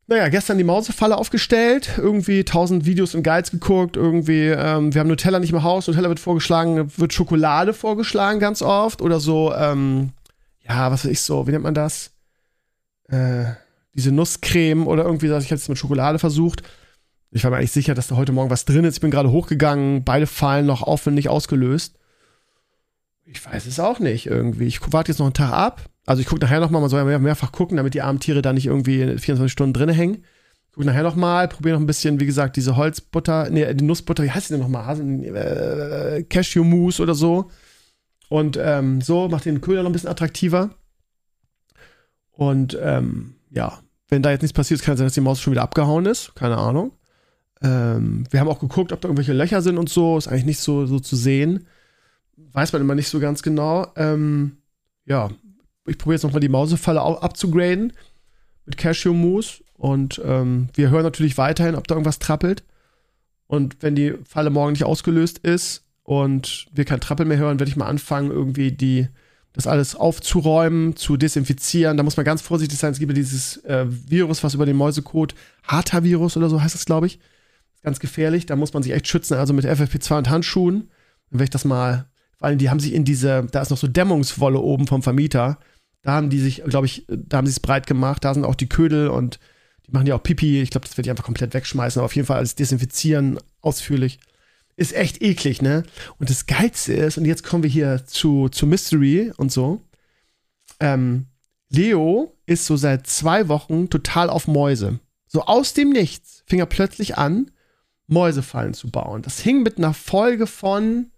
naja, 0.09 0.29
gestern 0.29 0.57
die 0.57 0.63
Mausefalle 0.63 1.17
aufgestellt, 1.17 1.89
irgendwie 1.97 2.45
tausend 2.45 2.85
Videos 2.85 3.13
und 3.13 3.23
Guides 3.23 3.51
geguckt, 3.51 3.97
irgendwie, 3.97 4.45
ähm, 4.47 4.93
wir 4.93 5.01
haben 5.01 5.09
Nutella 5.09 5.37
nicht 5.39 5.51
im 5.51 5.63
Haus, 5.63 5.85
Nutella 5.85 6.07
wird 6.07 6.21
vorgeschlagen, 6.21 6.89
wird 6.95 7.11
Schokolade 7.11 7.73
vorgeschlagen 7.73 8.39
ganz 8.39 8.61
oft 8.61 9.01
oder 9.01 9.19
so, 9.19 9.53
ähm, 9.53 10.13
ja, 10.67 10.91
was 10.91 11.05
weiß 11.05 11.11
ich 11.11 11.21
so, 11.21 11.47
wie 11.47 11.51
nennt 11.51 11.63
man 11.63 11.73
das? 11.73 12.11
Äh, 13.09 13.45
diese 13.93 14.11
Nusscreme 14.11 14.87
oder 14.87 15.05
irgendwie, 15.05 15.27
ich 15.27 15.31
habe 15.31 15.55
es 15.55 15.69
mit 15.69 15.77
Schokolade 15.77 16.19
versucht. 16.19 16.63
Ich 17.31 17.43
war 17.43 17.51
mir 17.51 17.57
eigentlich 17.57 17.71
sicher, 17.71 17.93
dass 17.93 18.07
da 18.07 18.15
heute 18.15 18.31
Morgen 18.31 18.49
was 18.49 18.65
drin 18.65 18.85
ist. 18.85 18.95
Ich 18.95 19.01
bin 19.01 19.11
gerade 19.11 19.31
hochgegangen, 19.31 20.03
beide 20.03 20.27
Fallen 20.27 20.65
noch 20.65 20.83
aufwendig 20.83 21.29
ausgelöst. 21.29 21.97
Ich 23.25 23.45
weiß 23.45 23.65
es 23.65 23.79
auch 23.79 23.99
nicht 23.99 24.27
irgendwie. 24.27 24.65
Ich 24.65 24.79
warte 24.93 25.11
jetzt 25.11 25.19
noch 25.19 25.25
einen 25.25 25.33
Tag 25.33 25.51
ab 25.51 25.89
also 26.07 26.21
ich 26.21 26.27
gucke 26.27 26.41
nachher 26.41 26.61
nochmal, 26.61 26.79
man 26.79 26.89
soll 26.89 27.01
ja 27.01 27.05
mehr, 27.05 27.19
mehrfach 27.19 27.51
gucken, 27.51 27.75
damit 27.77 27.93
die 27.93 28.01
armen 28.01 28.21
Tiere 28.21 28.41
da 28.41 28.53
nicht 28.53 28.65
irgendwie 28.65 29.17
24 29.17 29.51
Stunden 29.51 29.73
drin 29.73 29.89
hängen. 29.89 30.23
Guck 30.71 30.85
nachher 30.85 31.03
nochmal, 31.03 31.49
probiere 31.49 31.75
noch 31.75 31.81
ein 31.81 31.85
bisschen, 31.85 32.21
wie 32.21 32.25
gesagt, 32.25 32.55
diese 32.55 32.77
Holzbutter, 32.77 33.49
nee, 33.49 33.73
die 33.73 33.83
Nussbutter, 33.83 34.23
wie 34.23 34.31
heißt 34.31 34.49
die 34.49 34.53
denn 34.53 34.61
nochmal? 34.61 34.97
Äh, 34.97 36.23
Cashew-Mousse 36.23 37.03
oder 37.03 37.13
so. 37.13 37.51
Und 38.29 38.57
ähm, 38.61 39.01
so, 39.01 39.29
macht 39.29 39.45
den 39.45 39.61
Köder 39.61 39.83
noch 39.83 39.89
ein 39.89 39.93
bisschen 39.93 40.09
attraktiver. 40.09 40.71
Und 42.31 42.77
ähm, 42.81 43.35
ja, 43.49 43.79
wenn 44.09 44.21
da 44.21 44.31
jetzt 44.31 44.41
nichts 44.41 44.55
passiert, 44.55 44.81
kann 44.81 44.93
es 44.93 44.99
sein, 44.99 45.07
dass 45.07 45.13
die 45.13 45.21
Maus 45.21 45.41
schon 45.41 45.51
wieder 45.51 45.63
abgehauen 45.63 46.05
ist. 46.05 46.35
Keine 46.35 46.57
Ahnung. 46.57 46.91
Ähm, 47.61 48.25
wir 48.29 48.39
haben 48.39 48.47
auch 48.47 48.59
geguckt, 48.59 48.91
ob 48.91 49.01
da 49.01 49.07
irgendwelche 49.07 49.33
Löcher 49.33 49.61
sind 49.61 49.77
und 49.77 49.89
so. 49.89 50.17
Ist 50.17 50.27
eigentlich 50.27 50.45
nicht 50.45 50.59
so, 50.59 50.85
so 50.85 50.99
zu 50.99 51.15
sehen. 51.15 51.65
Weiß 52.35 52.73
man 52.73 52.81
immer 52.81 52.95
nicht 52.95 53.09
so 53.09 53.19
ganz 53.19 53.41
genau. 53.41 53.87
Ähm, 53.95 54.57
ja, 55.05 55.29
ich 55.85 55.97
probiere 55.97 56.15
jetzt 56.15 56.23
nochmal 56.23 56.41
die 56.41 56.49
Mausefalle 56.49 57.01
abzugraden 57.01 57.93
mit 58.65 58.77
Cashew-Mousse. 58.77 59.63
Und 59.73 60.21
ähm, 60.23 60.69
wir 60.73 60.89
hören 60.89 61.03
natürlich 61.03 61.37
weiterhin, 61.37 61.75
ob 61.75 61.87
da 61.87 61.95
irgendwas 61.95 62.19
trappelt. 62.19 62.63
Und 63.47 63.81
wenn 63.81 63.95
die 63.95 64.15
Falle 64.25 64.49
morgen 64.49 64.73
nicht 64.73 64.83
ausgelöst 64.83 65.39
ist 65.39 65.86
und 66.07 66.67
wir 66.71 66.85
kein 66.85 67.01
Trappel 67.01 67.25
mehr 67.25 67.37
hören, 67.37 67.59
werde 67.59 67.69
ich 67.69 67.75
mal 67.75 67.87
anfangen, 67.87 68.31
irgendwie 68.31 68.71
die, 68.71 69.09
das 69.51 69.67
alles 69.67 69.93
aufzuräumen, 69.93 70.95
zu 70.95 71.17
desinfizieren. 71.17 71.97
Da 71.97 72.03
muss 72.03 72.15
man 72.15 72.25
ganz 72.25 72.41
vorsichtig 72.41 72.79
sein. 72.79 72.93
Es 72.93 72.99
gibt 72.99 73.11
ja 73.11 73.13
dieses 73.15 73.57
äh, 73.65 73.85
Virus, 73.89 74.41
was 74.41 74.53
über 74.53 74.65
den 74.65 74.77
Mäusecode, 74.77 75.35
Hata-Virus 75.67 76.37
oder 76.37 76.47
so 76.47 76.61
heißt 76.61 76.75
das, 76.75 76.85
glaube 76.85 77.07
ich. 77.07 77.15
Ist 77.75 77.83
ganz 77.83 77.99
gefährlich. 77.99 78.45
Da 78.45 78.55
muss 78.55 78.73
man 78.73 78.83
sich 78.83 78.93
echt 78.93 79.09
schützen, 79.09 79.33
also 79.33 79.53
mit 79.53 79.65
FFP2 79.65 80.19
und 80.19 80.29
Handschuhen. 80.29 80.89
Dann 81.29 81.39
werde 81.39 81.43
ich 81.43 81.49
das 81.49 81.65
mal, 81.65 82.05
weil 82.39 82.55
die 82.55 82.69
haben 82.69 82.79
sich 82.79 82.93
in 82.93 83.03
diese, 83.03 83.45
da 83.51 83.61
ist 83.61 83.69
noch 83.69 83.77
so 83.77 83.87
Dämmungswolle 83.87 84.59
oben 84.59 84.87
vom 84.87 85.03
Vermieter. 85.03 85.59
Da 86.03 86.13
haben 86.13 86.29
die 86.29 86.39
sich, 86.39 86.63
glaube 86.63 86.85
ich, 86.85 87.05
da 87.09 87.35
haben 87.35 87.47
sie 87.47 87.51
es 87.51 87.59
breit 87.59 87.85
gemacht. 87.85 88.23
Da 88.23 88.33
sind 88.33 88.45
auch 88.45 88.55
die 88.55 88.69
Ködel 88.69 89.09
und 89.09 89.39
die 89.85 89.91
machen 89.91 90.07
ja 90.07 90.15
auch 90.15 90.23
Pipi. 90.23 90.61
Ich 90.61 90.69
glaube, 90.69 90.87
das 90.87 90.95
werde 90.95 91.07
ich 91.07 91.11
einfach 91.11 91.25
komplett 91.25 91.53
wegschmeißen. 91.53 91.99
Aber 91.99 92.05
auf 92.05 92.15
jeden 92.15 92.27
Fall 92.27 92.37
alles 92.37 92.55
desinfizieren, 92.55 93.39
ausführlich. 93.59 94.19
Ist 94.77 94.93
echt 94.93 95.21
eklig, 95.21 95.61
ne? 95.61 95.83
Und 96.19 96.29
das 96.29 96.45
Geilste 96.45 96.93
ist, 96.93 97.17
und 97.17 97.25
jetzt 97.25 97.43
kommen 97.43 97.63
wir 97.63 97.69
hier 97.69 98.05
zu, 98.05 98.47
zu 98.49 98.65
Mystery 98.65 99.33
und 99.35 99.51
so. 99.51 99.81
Ähm, 100.79 101.25
Leo 101.69 102.37
ist 102.45 102.65
so 102.65 102.77
seit 102.77 103.07
zwei 103.07 103.49
Wochen 103.49 103.89
total 103.89 104.29
auf 104.29 104.47
Mäuse. 104.47 104.99
So 105.27 105.41
aus 105.41 105.73
dem 105.73 105.89
Nichts 105.89 106.43
fing 106.45 106.59
er 106.59 106.65
plötzlich 106.65 107.17
an, 107.17 107.51
Mäusefallen 108.07 108.73
zu 108.73 108.89
bauen. 108.89 109.21
Das 109.23 109.39
hing 109.39 109.63
mit 109.63 109.77
einer 109.77 109.93
Folge 109.93 110.47
von 110.47 111.11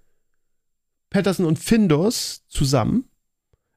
Patterson 1.11 1.45
und 1.45 1.59
Findus 1.59 2.47
zusammen 2.47 3.09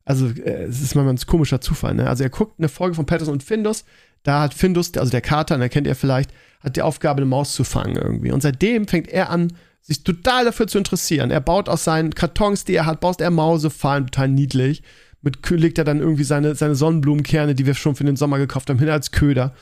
also 0.05 0.27
äh, 0.29 0.64
es 0.64 0.81
ist 0.81 0.95
manchmal 0.95 1.14
ein 1.14 1.27
komischer 1.27 1.61
Zufall, 1.61 1.95
ne? 1.95 2.09
Also 2.09 2.25
er 2.25 2.31
guckt 2.31 2.59
eine 2.59 2.68
Folge 2.68 2.95
von 2.95 3.07
Patterson 3.07 3.35
und 3.35 3.42
Findus, 3.42 3.85
da 4.23 4.42
hat 4.42 4.55
Findus, 4.55 4.97
also 4.97 5.11
der 5.11 5.21
Kater, 5.21 5.59
den 5.59 5.71
kennt 5.71 5.87
ihr 5.87 5.97
vielleicht, 5.97 6.31
hat 6.61 6.77
die 6.77 6.83
Aufgabe, 6.83 7.18
eine 7.18 7.27
Maus 7.27 7.55
zu 7.55 7.64
fangen 7.64 7.97
irgendwie. 7.97 8.33
Und 8.33 8.42
seitdem 8.42 8.87
fängt 8.87 9.09
er 9.09 9.31
an, 9.31 9.53
sich 9.83 10.05
total 10.05 10.45
dafür 10.45 10.66
zu 10.66 10.79
interessieren. 10.79 11.31
Er 11.31 11.40
baut 11.40 11.68
aus 11.68 11.85
seinen 11.85 12.14
Kartons, 12.14 12.64
die 12.64 12.75
er 12.75 12.87
hat, 12.87 13.01
baut 13.01 13.21
er 13.21 13.31
Mausefallen, 13.31 14.07
total 14.07 14.29
niedlich. 14.29 14.83
Mit 15.21 15.49
legt 15.51 15.79
er 15.79 15.85
dann 15.85 16.01
irgendwie 16.01 16.25
seine, 16.25 16.55
seine 16.55 16.75
Sonnenblumenkerne, 16.75 17.55
die 17.55 17.66
wir 17.66 17.75
schon 17.75 17.95
für 17.95 18.05
den 18.05 18.16
Sommer 18.16 18.38
gekauft 18.38 18.71
haben, 18.71 18.79
hin 18.79 18.88
als 18.88 19.11
Köder. 19.11 19.55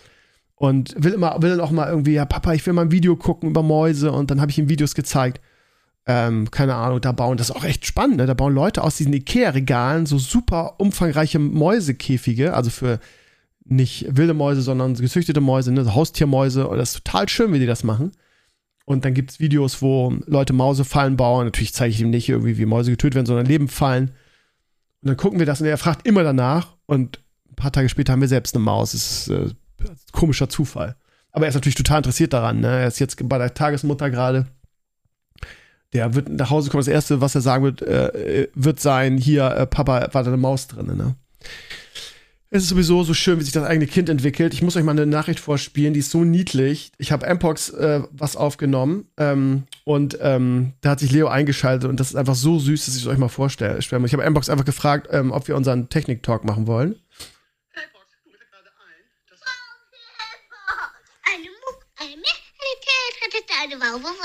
Und 0.54 0.94
will 0.96 1.12
immer, 1.12 1.40
will 1.42 1.50
dann 1.50 1.60
auch 1.60 1.70
mal 1.70 1.88
irgendwie, 1.88 2.12
ja, 2.12 2.24
Papa, 2.26 2.52
ich 2.52 2.64
will 2.66 2.74
mal 2.74 2.82
ein 2.82 2.92
Video 2.92 3.16
gucken 3.16 3.50
über 3.50 3.62
Mäuse. 3.62 4.12
Und 4.12 4.30
dann 4.30 4.40
habe 4.40 4.50
ich 4.50 4.58
ihm 4.58 4.68
Videos 4.68 4.94
gezeigt 4.94 5.40
ähm, 6.06 6.50
keine 6.50 6.74
Ahnung, 6.74 7.00
da 7.00 7.12
bauen, 7.12 7.36
das 7.36 7.50
ist 7.50 7.56
auch 7.56 7.64
echt 7.64 7.86
spannend, 7.86 8.16
ne? 8.16 8.26
da 8.26 8.34
bauen 8.34 8.54
Leute 8.54 8.82
aus 8.82 8.96
diesen 8.96 9.12
Ikea-Regalen 9.12 10.06
so 10.06 10.18
super 10.18 10.74
umfangreiche 10.78 11.38
Mäusekäfige, 11.38 12.54
also 12.54 12.70
für 12.70 12.98
nicht 13.64 14.06
wilde 14.16 14.34
Mäuse, 14.34 14.62
sondern 14.62 14.94
gezüchtete 14.94 15.40
Mäuse, 15.40 15.72
ne? 15.72 15.84
so 15.84 15.94
Haustiermäuse, 15.94 16.66
und 16.66 16.78
das 16.78 16.90
ist 16.94 17.04
total 17.04 17.28
schön, 17.28 17.52
wie 17.52 17.58
die 17.58 17.66
das 17.66 17.84
machen. 17.84 18.12
Und 18.84 19.04
dann 19.04 19.14
gibt 19.14 19.30
es 19.30 19.40
Videos, 19.40 19.82
wo 19.82 20.14
Leute 20.26 20.52
Mausefallen 20.52 21.16
bauen. 21.16 21.46
Natürlich 21.46 21.74
zeige 21.74 21.94
ich 21.94 22.00
ihm 22.00 22.10
nicht 22.10 22.28
irgendwie, 22.28 22.58
wie 22.58 22.66
Mäuse 22.66 22.90
getötet 22.90 23.14
werden, 23.14 23.26
sondern 23.26 23.46
Leben 23.46 23.68
fallen. 23.68 24.10
Und 25.02 25.08
dann 25.08 25.16
gucken 25.16 25.38
wir 25.38 25.46
das 25.46 25.60
und 25.60 25.66
er 25.66 25.78
fragt 25.78 26.06
immer 26.06 26.22
danach. 26.22 26.76
Und 26.86 27.20
ein 27.48 27.54
paar 27.54 27.72
Tage 27.72 27.88
später 27.88 28.12
haben 28.12 28.20
wir 28.20 28.28
selbst 28.28 28.54
eine 28.54 28.64
Maus. 28.64 28.92
Das 28.92 29.02
ist 29.02 29.28
äh, 29.28 29.50
komischer 30.12 30.48
Zufall. 30.48 30.96
Aber 31.32 31.44
er 31.44 31.50
ist 31.50 31.54
natürlich 31.54 31.76
total 31.76 31.98
interessiert 31.98 32.32
daran. 32.32 32.60
Ne? 32.60 32.80
Er 32.80 32.88
ist 32.88 32.98
jetzt 32.98 33.16
bei 33.28 33.38
der 33.38 33.54
Tagesmutter 33.54 34.10
gerade 34.10 34.46
der 35.92 36.14
wird 36.14 36.28
nach 36.28 36.50
Hause 36.50 36.70
kommen, 36.70 36.80
das 36.80 36.88
Erste, 36.88 37.20
was 37.20 37.34
er 37.34 37.40
sagen 37.40 37.64
wird, 37.64 37.82
äh, 37.82 38.48
wird 38.54 38.80
sein, 38.80 39.16
hier, 39.16 39.50
äh, 39.50 39.66
Papa, 39.66 40.08
war 40.12 40.22
da 40.22 40.30
eine 40.30 40.36
Maus 40.36 40.68
drin, 40.68 40.96
ne? 40.96 41.16
Es 42.52 42.64
ist 42.64 42.70
sowieso 42.70 43.04
so 43.04 43.14
schön, 43.14 43.38
wie 43.38 43.44
sich 43.44 43.52
das 43.52 43.62
eigene 43.62 43.86
Kind 43.86 44.08
entwickelt. 44.08 44.52
Ich 44.54 44.60
muss 44.60 44.74
euch 44.74 44.82
mal 44.82 44.90
eine 44.90 45.06
Nachricht 45.06 45.38
vorspielen, 45.38 45.94
die 45.94 46.00
ist 46.00 46.10
so 46.10 46.24
niedlich. 46.24 46.90
Ich 46.98 47.12
habe 47.12 47.32
Mpox 47.32 47.70
äh, 47.70 48.02
was 48.10 48.34
aufgenommen 48.34 49.06
ähm, 49.18 49.68
und 49.84 50.18
ähm, 50.20 50.72
da 50.80 50.90
hat 50.90 50.98
sich 50.98 51.12
Leo 51.12 51.28
eingeschaltet 51.28 51.88
und 51.88 52.00
das 52.00 52.08
ist 52.08 52.16
einfach 52.16 52.34
so 52.34 52.58
süß, 52.58 52.86
dass 52.86 52.96
ich 52.96 53.02
es 53.02 53.06
euch 53.06 53.18
mal 53.18 53.28
vorstelle. 53.28 53.78
Ich 53.78 53.92
habe 53.92 54.28
Mpox 54.28 54.50
einfach 54.50 54.64
gefragt, 54.64 55.06
ähm, 55.12 55.30
ob 55.30 55.46
wir 55.46 55.54
unseren 55.54 55.88
Technik-Talk 55.90 56.44
machen 56.44 56.66
wollen. 56.66 56.96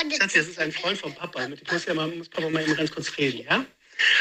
der 0.09 0.17
Schatzi, 0.17 0.39
das 0.39 0.47
ist 0.47 0.59
ein 0.59 0.71
Freund 0.71 0.97
von 0.97 1.13
Papa. 1.13 1.47
Mit 1.47 1.61
dem 1.61 1.71
muss, 1.71 1.85
ja 1.85 1.93
mal, 1.93 2.07
muss 2.07 2.29
Papa 2.29 2.49
mal 2.49 2.63
eben 2.63 2.75
ganz 2.75 2.89
kurz 2.89 3.15
reden, 3.19 3.45
ja? 3.47 3.65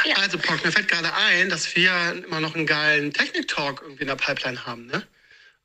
Ja. 0.05 0.17
Also, 0.17 0.39
Pock, 0.39 0.65
mir 0.65 0.73
fällt 0.73 0.89
gerade 0.89 1.13
ein, 1.15 1.49
dass 1.51 1.75
wir 1.75 2.23
immer 2.25 2.41
noch 2.41 2.55
einen 2.55 2.67
geilen 2.67 3.13
Technik-Talk 3.13 3.83
irgendwie 3.83 4.03
in 4.03 4.09
der 4.09 4.17
Pipeline 4.17 4.65
haben, 4.67 4.87
ne? 4.87 5.07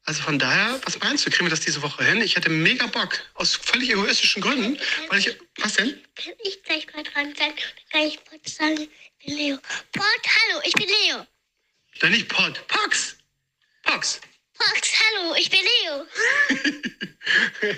Also 0.05 0.23
von 0.23 0.39
daher, 0.39 0.79
was 0.85 0.99
meinst 0.99 1.25
du, 1.25 1.29
kriegen 1.29 1.45
wir 1.45 1.51
das 1.51 1.59
diese 1.59 1.83
Woche 1.83 2.03
hin? 2.03 2.21
Ich 2.21 2.35
hätte 2.35 2.49
mega 2.49 2.87
Bock. 2.87 3.19
Aus 3.35 3.55
völlig 3.55 3.91
egoistischen 3.91 4.41
Gründen. 4.41 4.79
Weil 5.09 5.19
ich. 5.19 5.37
Was 5.57 5.73
denn? 5.73 6.01
Kann 6.15 6.33
ich 6.43 6.63
gleich 6.63 6.87
mal 6.93 7.03
dran 7.03 7.35
sein? 7.37 7.53
Kann 7.91 8.01
ich 8.01 8.19
kurz 8.25 8.55
sagen, 8.55 8.79
ich 8.79 9.25
bin 9.25 9.37
Leo. 9.37 9.57
Pott, 9.91 10.05
hallo, 10.25 10.61
ich 10.63 10.73
bin 10.73 10.87
Leo. 10.87 11.27
Dann 11.99 12.11
nicht 12.11 12.27
Pod. 12.27 12.65
Pox! 12.67 13.17
Pox! 13.83 14.21
Pox, 14.57 14.93
hallo, 14.99 15.35
ich 15.37 15.49
bin 15.49 15.59
Leo. 15.59 16.05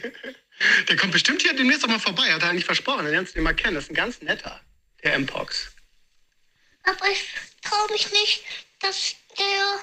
Der 0.87 0.95
kommt 0.95 1.11
bestimmt 1.11 1.41
hier 1.41 1.53
demnächst 1.53 1.83
auch 1.83 1.89
mal 1.89 1.99
vorbei. 1.99 2.31
Hat 2.31 2.43
er 2.43 2.49
eigentlich 2.49 2.65
versprochen. 2.65 3.03
Dann 3.03 3.11
lernst 3.11 3.35
du 3.35 3.39
ihn 3.39 3.43
mal 3.43 3.53
kennen. 3.53 3.75
Das 3.75 3.85
ist 3.85 3.91
ein 3.91 3.95
ganz 3.95 4.21
netter, 4.21 4.61
der 5.03 5.15
M-Pox. 5.15 5.75
Aber 6.83 7.09
ich 7.09 7.25
traue 7.61 7.91
mich 7.91 8.11
nicht, 8.11 8.43
dass 8.79 9.15
der 9.37 9.81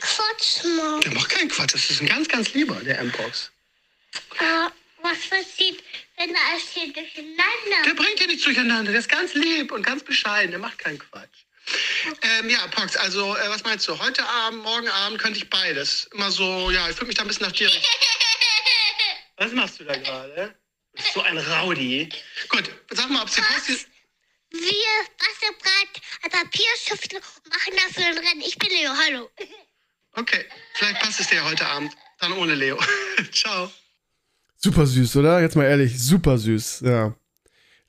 Quatsch 0.00 0.64
macht. 0.64 1.04
Der 1.04 1.12
macht 1.12 1.28
keinen 1.30 1.48
Quatsch. 1.48 1.74
Das 1.74 1.90
ist 1.90 2.00
ein 2.00 2.08
ganz, 2.08 2.28
ganz 2.28 2.52
lieber, 2.54 2.74
der 2.76 2.98
M-Pox. 2.98 3.50
Äh, 4.38 4.70
was 5.02 5.18
passiert, 5.28 5.82
wenn 6.16 6.34
er 6.34 6.40
alles 6.50 6.68
hier 6.72 6.92
Der 6.92 7.02
durcheinander 7.02 7.94
bringt 7.94 8.20
ja 8.20 8.26
nichts 8.26 8.44
durcheinander. 8.44 8.90
Der 8.90 9.00
ist 9.00 9.08
ganz 9.08 9.34
lieb 9.34 9.72
und 9.72 9.82
ganz 9.84 10.02
bescheiden. 10.02 10.50
Der 10.50 10.60
macht 10.60 10.78
keinen 10.78 10.98
Quatsch. 10.98 11.44
Ähm, 12.22 12.48
ja, 12.48 12.66
Pox, 12.68 12.96
also 12.96 13.36
äh, 13.36 13.48
was 13.50 13.62
meinst 13.64 13.86
du? 13.88 13.98
Heute 13.98 14.26
Abend, 14.26 14.62
morgen 14.62 14.88
Abend 14.88 15.20
könnte 15.20 15.38
ich 15.38 15.50
beides. 15.50 16.08
Immer 16.12 16.30
so, 16.30 16.70
ja, 16.70 16.88
ich 16.88 16.96
würde 16.96 17.06
mich 17.06 17.16
da 17.16 17.22
ein 17.22 17.28
bisschen 17.28 17.46
nach 17.46 17.52
dir 17.52 17.68
richten. 17.68 17.84
Was 19.36 19.52
machst 19.52 19.78
du 19.78 19.84
da 19.84 19.94
gerade? 19.94 20.56
Du 20.92 21.00
bist 21.02 21.12
so 21.12 21.22
ein 21.22 21.38
Rowdy. 21.38 22.08
Gut, 22.48 22.70
sag 22.90 23.08
mal, 23.08 23.22
ob 23.22 23.30
sie 23.30 23.40
Post 23.40 23.86
Wir 24.50 24.60
Wasserbrat, 25.18 26.00
Papierstifte 26.32 27.16
und 27.16 27.52
machen 27.52 27.72
dafür 27.74 28.06
ein 28.06 28.18
Rennen. 28.18 28.40
Ich 28.40 28.58
bin 28.58 28.70
Leo, 28.70 28.90
hallo. 29.06 29.28
Okay, 30.12 30.44
vielleicht 30.74 31.00
passt 31.00 31.20
es 31.20 31.28
dir 31.28 31.44
heute 31.44 31.66
Abend. 31.66 31.92
Dann 32.18 32.32
ohne 32.32 32.54
Leo. 32.54 32.78
Ciao. 33.32 33.70
Super 34.56 34.86
süß, 34.86 35.16
oder? 35.16 35.40
Jetzt 35.40 35.54
mal 35.54 35.64
ehrlich, 35.64 36.00
super 36.00 36.38
süß, 36.38 36.80
ja. 36.80 37.14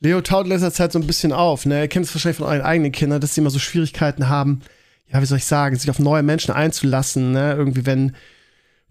Leo 0.02 0.22
taut 0.22 0.45
in 0.45 0.52
letzter 0.52 0.72
Zeit 0.72 0.91
so 0.91 1.00
ein 1.00 1.08
bisschen 1.08 1.34
auf, 1.34 1.65
ne? 1.65 1.82
Ihr 1.82 1.88
kennt 1.88 2.06
es 2.06 2.13
wahrscheinlich 2.13 2.38
von 2.38 2.48
euren 2.48 2.62
eigenen 2.62 2.91
Kindern, 2.91 3.19
dass 3.19 3.36
sie 3.36 3.41
immer 3.41 3.50
so 3.50 3.60
Schwierigkeiten 3.60 4.30
haben, 4.30 4.62
ja, 5.08 5.22
wie 5.22 5.26
soll 5.26 5.39
ich 5.39 5.45
sagen, 5.45 5.76
sich 5.76 5.89
auf 5.89 6.00
neue 6.00 6.24
Menschen 6.24 6.54
einzulassen, 6.54 7.32
ne? 7.32 7.54
Irgendwie, 7.58 7.86
wenn, 7.86 8.15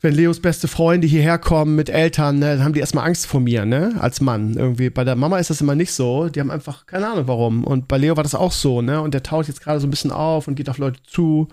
wenn 0.01 0.15
Leos 0.15 0.41
beste 0.41 0.69
Freunde 0.69 1.07
hierher 1.07 1.39
kommen 1.39 1.75
mit 1.75 1.91
Eltern, 1.91 2.39
ne, 2.39 2.57
dann 2.57 2.65
haben 2.65 2.73
die 2.73 2.81
erstmal 2.81 3.07
Angst 3.07 3.27
vor 3.27 3.41
mir, 3.41 3.65
ne? 3.65 3.97
Als 3.99 4.21
Mann. 4.21 4.55
Irgendwie. 4.55 4.91
Bei 4.91 5.05
der 5.05 5.17
Mama 5.17 5.39
ist 5.39 5.51
das 5.51 5.61
immer 5.61 5.75
nicht 5.75 5.93
so. 5.93 6.29
Die 6.29 6.41
haben 6.41 6.51
einfach 6.51 6.87
keine 6.87 7.09
Ahnung 7.09 7.27
warum. 7.27 7.65
Und 7.65 7.89
bei 7.89 7.99
Leo 7.99 8.17
war 8.17 8.23
das 8.23 8.35
auch 8.35 8.53
so, 8.53 8.81
ne? 8.81 9.01
Und 9.01 9.15
der 9.15 9.23
taut 9.23 9.49
jetzt 9.49 9.61
gerade 9.61 9.81
so 9.81 9.87
ein 9.87 9.91
bisschen 9.91 10.13
auf 10.13 10.47
und 10.47 10.55
geht 10.55 10.69
auf 10.69 10.79
Leute 10.79 11.01
zu. 11.05 11.49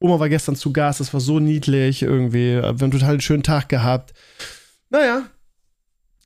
Oma 0.00 0.18
war 0.18 0.28
gestern 0.28 0.56
zu 0.56 0.72
Gast, 0.72 1.00
das 1.00 1.14
war 1.14 1.20
so 1.20 1.38
niedlich 1.38 2.02
irgendwie. 2.02 2.56
Wir 2.56 2.64
haben 2.64 2.90
total 2.90 3.10
einen 3.10 3.20
schönen 3.20 3.44
Tag 3.44 3.68
gehabt. 3.68 4.12
Naja, 4.90 5.22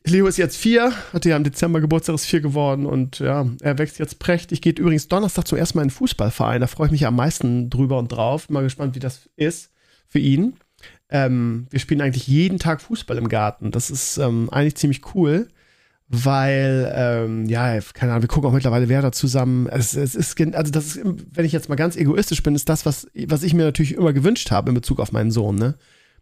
Leo 0.04 0.26
ist 0.26 0.38
jetzt 0.38 0.57
vier, 0.57 0.92
hatte 1.12 1.28
ja 1.28 1.37
im 1.37 1.44
Dezember 1.44 1.81
Geburtstag, 1.81 2.14
ist 2.14 2.24
vier 2.24 2.40
geworden 2.40 2.87
und 2.87 3.18
ja, 3.18 3.46
er 3.61 3.78
wächst 3.78 3.98
jetzt 3.98 4.18
prächtig. 4.18 4.62
Geht 4.62 4.78
übrigens 4.78 5.09
Donnerstag 5.09 5.46
zum 5.46 5.59
ersten 5.59 5.78
Mal 5.78 5.83
in 5.83 5.88
den 5.88 5.94
Fußballverein. 5.94 6.61
Da 6.61 6.66
freue 6.66 6.87
ich 6.87 6.92
mich 6.92 7.07
am 7.07 7.16
meisten 7.16 7.68
drüber 7.70 7.98
und 7.98 8.09
drauf. 8.09 8.48
Mal 8.48 8.62
gespannt, 8.62 8.94
wie 8.94 9.00
das 9.00 9.28
ist 9.37 9.70
für 10.09 10.18
ihn. 10.18 10.54
Ähm, 11.11 11.66
wir 11.71 11.81
spielen 11.81 12.01
eigentlich 12.01 12.27
jeden 12.27 12.59
Tag 12.59 12.81
Fußball 12.83 13.16
im 13.16 13.29
Garten. 13.29 13.71
Das 13.71 13.90
ist 13.90 14.18
ähm, 14.18 14.51
eigentlich 14.51 14.77
ziemlich 14.77 15.14
cool, 15.14 15.49
weil, 16.09 16.90
ähm, 16.94 17.47
ja, 17.47 17.81
keine 17.94 18.12
Ahnung, 18.12 18.23
wir 18.23 18.29
gucken 18.29 18.51
auch 18.51 18.55
mittlerweile 18.55 18.88
Werder 18.88 19.12
zusammen. 19.12 19.66
Es, 19.68 19.94
es 19.94 20.14
ist, 20.14 20.40
also 20.55 20.73
das 20.73 20.97
ist, 20.97 21.01
wenn 21.05 21.44
ich 21.44 21.53
jetzt 21.53 21.68
mal 21.68 21.77
ganz 21.77 21.97
egoistisch 21.97 22.42
bin, 22.42 22.55
ist 22.55 22.68
das, 22.68 22.85
was, 22.87 23.07
was 23.27 23.42
ich 23.42 23.55
mir 23.55 23.64
natürlich 23.64 23.94
immer 23.94 24.12
gewünscht 24.12 24.51
habe 24.51 24.71
in 24.71 24.75
Bezug 24.75 25.01
auf 25.01 25.12
meinen 25.12 25.31
Sohn, 25.31 25.57
ne? 25.57 25.75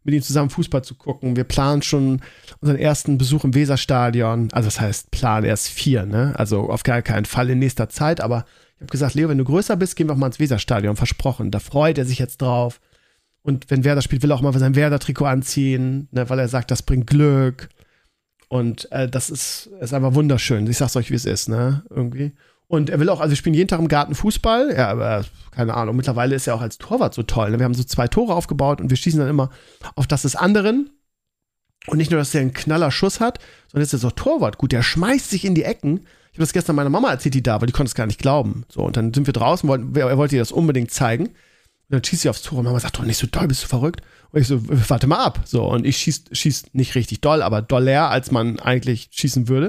Mit 0.04 0.14
ihm 0.14 0.22
zusammen 0.22 0.50
Fußball 0.50 0.84
zu 0.84 0.94
gucken. 0.94 1.34
Wir 1.34 1.42
planen 1.42 1.82
schon 1.82 2.20
unseren 2.60 2.78
ersten 2.78 3.18
Besuch 3.18 3.42
im 3.42 3.54
Weserstadion. 3.54 4.52
Also 4.52 4.68
das 4.68 4.80
heißt, 4.80 5.10
Plan 5.10 5.42
erst 5.42 5.68
vier, 5.68 6.06
ne? 6.06 6.32
Also 6.36 6.70
auf 6.70 6.84
gar 6.84 7.02
keinen 7.02 7.24
Fall 7.24 7.50
in 7.50 7.58
nächster 7.58 7.88
Zeit, 7.88 8.20
aber 8.20 8.44
ich 8.76 8.82
habe 8.82 8.90
gesagt, 8.92 9.14
Leo, 9.14 9.28
wenn 9.28 9.38
du 9.38 9.44
größer 9.44 9.74
bist, 9.74 9.96
gehen 9.96 10.08
wir 10.08 10.12
auch 10.12 10.18
mal 10.18 10.26
ins 10.26 10.38
Weserstadion, 10.38 10.94
versprochen. 10.94 11.50
Da 11.50 11.58
freut 11.58 11.98
er 11.98 12.04
sich 12.04 12.20
jetzt 12.20 12.40
drauf. 12.42 12.80
Und 13.46 13.70
wenn 13.70 13.84
Werder 13.84 14.02
spielt, 14.02 14.24
will 14.24 14.32
er 14.32 14.34
auch 14.34 14.40
mal 14.42 14.52
sein 14.58 14.74
Werder-Trikot 14.74 15.24
anziehen, 15.24 16.08
ne, 16.10 16.28
weil 16.28 16.40
er 16.40 16.48
sagt, 16.48 16.72
das 16.72 16.82
bringt 16.82 17.06
Glück. 17.06 17.68
Und 18.48 18.90
äh, 18.90 19.08
das 19.08 19.30
ist, 19.30 19.70
ist 19.80 19.94
einfach 19.94 20.14
wunderschön. 20.14 20.66
Ich 20.66 20.78
sag's 20.78 20.96
euch, 20.96 21.12
wie 21.12 21.14
es 21.14 21.24
ist, 21.24 21.48
ne? 21.48 21.84
Irgendwie. 21.88 22.32
Und 22.66 22.90
er 22.90 22.98
will 22.98 23.08
auch, 23.08 23.20
also 23.20 23.30
wir 23.30 23.36
spielen 23.36 23.54
jeden 23.54 23.68
Tag 23.68 23.78
im 23.78 23.86
Garten 23.86 24.16
Fußball. 24.16 24.74
Ja, 24.76 24.88
aber 24.88 25.24
keine 25.52 25.74
Ahnung. 25.74 25.94
Mittlerweile 25.94 26.34
ist 26.34 26.48
er 26.48 26.56
auch 26.56 26.60
als 26.60 26.78
Torwart 26.78 27.14
so 27.14 27.22
toll. 27.22 27.52
Ne? 27.52 27.60
Wir 27.60 27.64
haben 27.64 27.74
so 27.74 27.84
zwei 27.84 28.08
Tore 28.08 28.34
aufgebaut 28.34 28.80
und 28.80 28.90
wir 28.90 28.96
schießen 28.96 29.20
dann 29.20 29.28
immer 29.28 29.50
auf 29.94 30.08
das 30.08 30.22
des 30.22 30.34
anderen. 30.34 30.90
Und 31.86 31.98
nicht 31.98 32.10
nur, 32.10 32.18
dass 32.18 32.34
er 32.34 32.40
einen 32.40 32.52
knaller 32.52 32.90
Schuss 32.90 33.20
hat, 33.20 33.38
sondern 33.70 33.84
ist 33.84 33.92
er 33.92 34.00
so 34.00 34.10
Torwart. 34.10 34.58
Gut, 34.58 34.72
der 34.72 34.82
schmeißt 34.82 35.30
sich 35.30 35.44
in 35.44 35.54
die 35.54 35.62
Ecken. 35.62 36.00
Ich 36.32 36.38
habe 36.38 36.42
das 36.42 36.52
gestern 36.52 36.74
meiner 36.74 36.90
Mama 36.90 37.10
erzählt, 37.10 37.36
die 37.36 37.44
da 37.44 37.60
war, 37.60 37.66
die 37.68 37.72
konnte 37.72 37.90
es 37.90 37.94
gar 37.94 38.06
nicht 38.06 38.18
glauben. 38.18 38.64
So, 38.68 38.82
und 38.82 38.96
dann 38.96 39.14
sind 39.14 39.28
wir 39.28 39.32
draußen, 39.32 39.68
wollten, 39.68 39.94
er 39.94 40.18
wollte 40.18 40.34
ihr 40.34 40.42
das 40.42 40.50
unbedingt 40.50 40.90
zeigen. 40.90 41.28
Und 41.88 41.94
dann 41.94 42.04
schießt 42.04 42.22
sie 42.22 42.28
aufs 42.28 42.42
Tor 42.42 42.58
und 42.58 42.64
Mama 42.64 42.80
sagt, 42.80 42.98
doch 42.98 43.04
nicht 43.04 43.16
so 43.16 43.28
doll, 43.28 43.46
bist 43.46 43.62
du 43.62 43.68
verrückt? 43.68 44.02
Und 44.32 44.40
ich 44.40 44.48
so, 44.48 44.60
warte 44.88 45.06
mal 45.06 45.24
ab. 45.24 45.42
So, 45.44 45.64
und 45.64 45.86
ich 45.86 45.98
schieß, 45.98 46.24
schieß 46.32 46.74
nicht 46.74 46.96
richtig 46.96 47.20
doll, 47.20 47.42
aber 47.42 47.62
doller, 47.62 48.10
als 48.10 48.32
man 48.32 48.58
eigentlich 48.58 49.08
schießen 49.12 49.46
würde. 49.46 49.68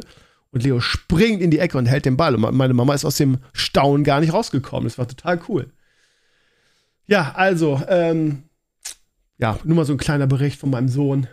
Und 0.49 0.63
Leo 0.63 0.79
springt 0.79 1.41
in 1.41 1.51
die 1.51 1.59
Ecke 1.59 1.77
und 1.77 1.85
hält 1.85 2.05
den 2.05 2.17
Ball. 2.17 2.33
Und 2.33 2.55
meine 2.55 2.73
Mama 2.73 2.95
ist 2.95 3.05
aus 3.05 3.17
dem 3.17 3.37
Staunen 3.53 4.03
gar 4.03 4.19
nicht 4.19 4.33
rausgekommen. 4.33 4.85
Das 4.85 4.97
war 4.97 5.07
total 5.07 5.39
cool. 5.47 5.71
Ja, 7.05 7.33
also, 7.35 7.81
ähm, 7.87 8.43
ja, 9.37 9.59
nur 9.63 9.75
mal 9.75 9.85
so 9.85 9.93
ein 9.93 9.99
kleiner 9.99 10.25
Bericht 10.25 10.59
von 10.59 10.71
meinem 10.71 10.89
Sohn. 10.89 11.27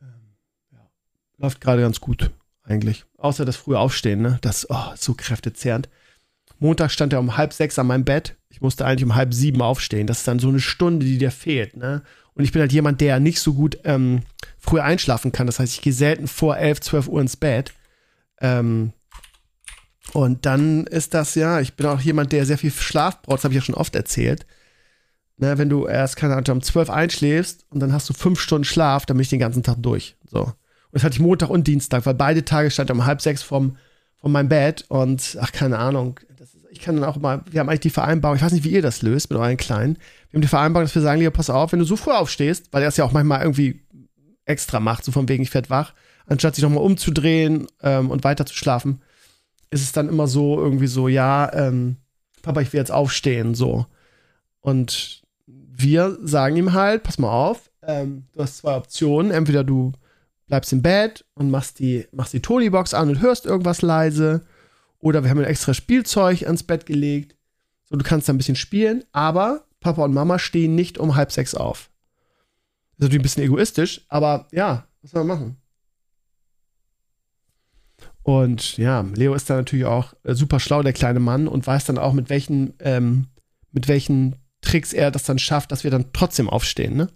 Ähm, 0.00 0.36
ja, 0.72 0.90
läuft 1.36 1.60
gerade 1.60 1.82
ganz 1.82 2.00
gut, 2.00 2.30
eigentlich. 2.62 3.04
Außer 3.18 3.44
das 3.44 3.56
frühe 3.56 3.78
Aufstehen, 3.78 4.22
ne? 4.22 4.38
Das 4.40 4.68
oh, 4.70 4.92
so 4.96 5.12
kräftezehrend. 5.12 5.90
Montag 6.60 6.90
stand 6.90 7.12
er 7.12 7.20
um 7.20 7.36
halb 7.36 7.52
sechs 7.52 7.78
an 7.78 7.86
meinem 7.88 8.04
Bett. 8.04 8.36
Ich 8.50 8.60
musste 8.60 8.86
eigentlich 8.86 9.04
um 9.04 9.14
halb 9.14 9.34
sieben 9.34 9.62
aufstehen. 9.62 10.06
Das 10.06 10.18
ist 10.18 10.28
dann 10.28 10.38
so 10.38 10.48
eine 10.48 10.60
Stunde, 10.60 11.04
die 11.06 11.18
dir 11.18 11.30
fehlt, 11.30 11.76
ne? 11.76 12.02
Und 12.34 12.44
ich 12.44 12.52
bin 12.52 12.60
halt 12.60 12.72
jemand, 12.72 13.00
der 13.00 13.18
nicht 13.18 13.40
so 13.40 13.54
gut 13.54 13.78
ähm, 13.84 14.22
früh 14.58 14.80
einschlafen 14.80 15.32
kann. 15.32 15.46
Das 15.46 15.58
heißt, 15.58 15.74
ich 15.74 15.82
gehe 15.82 15.92
selten 15.92 16.28
vor 16.28 16.56
elf, 16.56 16.80
zwölf 16.80 17.08
Uhr 17.08 17.20
ins 17.20 17.36
Bett. 17.36 17.72
Ähm, 18.40 18.92
und 20.12 20.46
dann 20.46 20.86
ist 20.86 21.14
das 21.14 21.34
ja, 21.34 21.60
ich 21.60 21.74
bin 21.74 21.86
auch 21.86 22.00
jemand, 22.00 22.32
der 22.32 22.46
sehr 22.46 22.58
viel 22.58 22.70
Schlaf 22.70 23.22
braucht, 23.22 23.38
das 23.38 23.44
habe 23.44 23.54
ich 23.54 23.60
ja 23.60 23.64
schon 23.64 23.74
oft 23.74 23.94
erzählt. 23.94 24.46
Ne, 25.36 25.56
wenn 25.56 25.70
du 25.70 25.86
erst, 25.86 26.16
keine 26.16 26.34
Ahnung, 26.34 26.56
um 26.56 26.62
12 26.62 26.90
einschläfst 26.90 27.64
und 27.70 27.80
dann 27.80 27.92
hast 27.92 28.08
du 28.08 28.12
fünf 28.12 28.40
Stunden 28.40 28.64
Schlaf, 28.64 29.06
dann 29.06 29.16
bin 29.16 29.22
ich 29.22 29.30
den 29.30 29.38
ganzen 29.38 29.62
Tag 29.62 29.76
durch. 29.78 30.16
So. 30.30 30.42
Und 30.42 30.54
das 30.92 31.04
hatte 31.04 31.14
ich 31.14 31.20
Montag 31.20 31.48
und 31.48 31.66
Dienstag, 31.66 32.04
weil 32.04 32.14
beide 32.14 32.44
Tage 32.44 32.70
stand 32.70 32.90
er 32.90 32.96
um 32.96 33.06
halb 33.06 33.22
sechs 33.22 33.42
vom, 33.42 33.76
von 34.16 34.32
meinem 34.32 34.48
Bett 34.48 34.84
und 34.88 35.38
ach, 35.40 35.52
keine 35.52 35.78
Ahnung. 35.78 36.20
Ich 36.70 36.80
kann 36.80 36.96
dann 36.96 37.04
auch 37.04 37.16
mal, 37.16 37.42
wir 37.50 37.60
haben 37.60 37.68
eigentlich 37.68 37.80
die 37.80 37.90
Vereinbarung, 37.90 38.36
ich 38.36 38.42
weiß 38.42 38.52
nicht, 38.52 38.64
wie 38.64 38.70
ihr 38.70 38.82
das 38.82 39.02
löst 39.02 39.30
mit 39.30 39.38
euren 39.38 39.56
Kleinen. 39.56 39.96
Wir 40.30 40.38
haben 40.38 40.42
die 40.42 40.48
Vereinbarung, 40.48 40.84
dass 40.86 40.94
wir 40.94 41.02
sagen, 41.02 41.20
Leo, 41.20 41.30
pass 41.30 41.50
auf, 41.50 41.72
wenn 41.72 41.80
du 41.80 41.84
so 41.84 41.96
früh 41.96 42.12
aufstehst, 42.12 42.68
weil 42.72 42.82
er 42.82 42.88
es 42.88 42.96
ja 42.96 43.04
auch 43.04 43.12
manchmal 43.12 43.42
irgendwie 43.42 43.80
extra 44.44 44.80
macht, 44.80 45.04
so 45.04 45.12
von 45.12 45.28
wegen, 45.28 45.42
ich 45.42 45.52
werd 45.52 45.70
wach, 45.70 45.94
anstatt 46.26 46.54
sich 46.54 46.62
nochmal 46.62 46.84
umzudrehen 46.84 47.66
ähm, 47.82 48.10
und 48.10 48.24
weiter 48.24 48.46
zu 48.46 48.54
schlafen, 48.54 49.02
ist 49.70 49.82
es 49.82 49.92
dann 49.92 50.08
immer 50.08 50.26
so, 50.26 50.58
irgendwie 50.58 50.86
so, 50.86 51.08
ja, 51.08 51.52
ähm, 51.52 51.96
Papa, 52.42 52.60
ich 52.60 52.72
will 52.72 52.78
jetzt 52.78 52.92
aufstehen, 52.92 53.54
so. 53.54 53.86
Und 54.60 55.22
wir 55.46 56.18
sagen 56.22 56.56
ihm 56.56 56.72
halt, 56.72 57.02
pass 57.02 57.18
mal 57.18 57.30
auf, 57.30 57.70
ähm, 57.82 58.24
du 58.32 58.42
hast 58.42 58.58
zwei 58.58 58.76
Optionen. 58.76 59.30
Entweder 59.30 59.64
du 59.64 59.92
bleibst 60.46 60.72
im 60.72 60.82
Bett 60.82 61.24
und 61.34 61.50
machst 61.50 61.78
die, 61.78 62.06
machst 62.12 62.32
die 62.32 62.42
Tony-Box 62.42 62.94
an 62.94 63.08
und 63.08 63.20
hörst 63.20 63.46
irgendwas 63.46 63.82
leise. 63.82 64.42
Oder 65.00 65.24
wir 65.24 65.30
haben 65.30 65.38
ein 65.38 65.44
extra 65.44 65.74
Spielzeug 65.74 66.44
ans 66.44 66.62
Bett 66.62 66.86
gelegt. 66.86 67.36
So, 67.84 67.96
du 67.96 68.04
kannst 68.04 68.28
da 68.28 68.32
ein 68.32 68.38
bisschen 68.38 68.56
spielen, 68.56 69.04
aber 69.12 69.66
Papa 69.80 70.04
und 70.04 70.14
Mama 70.14 70.38
stehen 70.38 70.74
nicht 70.74 70.98
um 70.98 71.16
halb 71.16 71.32
sechs 71.32 71.54
auf. 71.54 71.90
Das 72.96 72.98
ist 72.98 73.00
natürlich 73.00 73.20
ein 73.20 73.22
bisschen 73.22 73.44
egoistisch, 73.44 74.04
aber 74.08 74.46
ja, 74.52 74.86
was 75.02 75.10
soll 75.10 75.24
man 75.24 75.38
machen? 75.38 75.56
Und 78.22 78.76
ja, 78.76 79.00
Leo 79.14 79.34
ist 79.34 79.48
da 79.48 79.56
natürlich 79.56 79.86
auch 79.86 80.14
äh, 80.24 80.34
super 80.34 80.60
schlau, 80.60 80.82
der 80.82 80.92
kleine 80.92 81.20
Mann, 81.20 81.48
und 81.48 81.66
weiß 81.66 81.86
dann 81.86 81.98
auch, 81.98 82.12
mit 82.12 82.28
welchen, 82.28 82.74
ähm, 82.80 83.28
mit 83.72 83.88
welchen 83.88 84.36
Tricks 84.60 84.92
er 84.92 85.10
das 85.10 85.24
dann 85.24 85.38
schafft, 85.38 85.72
dass 85.72 85.84
wir 85.84 85.90
dann 85.90 86.12
trotzdem 86.12 86.48
aufstehen, 86.48 86.96
ne? 86.96 87.08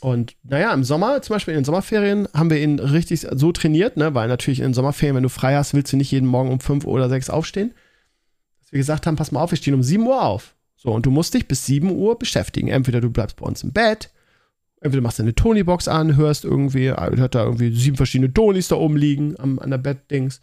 Und 0.00 0.36
naja, 0.42 0.72
im 0.72 0.84
Sommer, 0.84 1.22
zum 1.22 1.34
Beispiel 1.34 1.54
in 1.54 1.60
den 1.60 1.64
Sommerferien, 1.64 2.28
haben 2.32 2.50
wir 2.50 2.60
ihn 2.60 2.78
richtig 2.78 3.26
so 3.32 3.52
trainiert, 3.52 3.96
ne? 3.96 4.14
Weil 4.14 4.28
natürlich 4.28 4.60
in 4.60 4.66
den 4.66 4.74
Sommerferien, 4.74 5.16
wenn 5.16 5.22
du 5.22 5.28
frei 5.28 5.56
hast, 5.56 5.74
willst 5.74 5.92
du 5.92 5.96
nicht 5.96 6.12
jeden 6.12 6.26
Morgen 6.26 6.50
um 6.50 6.60
fünf 6.60 6.84
oder 6.84 7.08
sechs 7.08 7.30
aufstehen. 7.30 7.74
Dass 8.60 8.72
wir 8.72 8.78
gesagt 8.78 9.06
haben, 9.06 9.16
pass 9.16 9.32
mal 9.32 9.40
auf, 9.40 9.50
wir 9.50 9.58
stehen 9.58 9.74
um 9.74 9.82
sieben 9.82 10.06
Uhr 10.06 10.22
auf. 10.22 10.54
So, 10.76 10.92
und 10.92 11.06
du 11.06 11.10
musst 11.10 11.34
dich 11.34 11.48
bis 11.48 11.66
sieben 11.66 11.90
Uhr 11.90 12.18
beschäftigen. 12.18 12.68
Entweder 12.68 13.00
du 13.00 13.10
bleibst 13.10 13.36
bei 13.36 13.46
uns 13.46 13.64
im 13.64 13.72
Bett, 13.72 14.10
entweder 14.80 15.02
machst 15.02 15.18
du 15.18 15.24
eine 15.24 15.34
Tony-Box 15.34 15.88
an, 15.88 16.16
hörst 16.16 16.44
irgendwie, 16.44 16.90
hört 16.90 17.34
da 17.34 17.44
irgendwie 17.44 17.74
sieben 17.74 17.96
verschiedene 17.96 18.32
Tonys 18.32 18.68
da 18.68 18.76
oben 18.76 18.96
liegen 18.96 19.34
am, 19.40 19.58
an 19.58 19.70
der 19.70 19.78
Bettdings. 19.78 20.40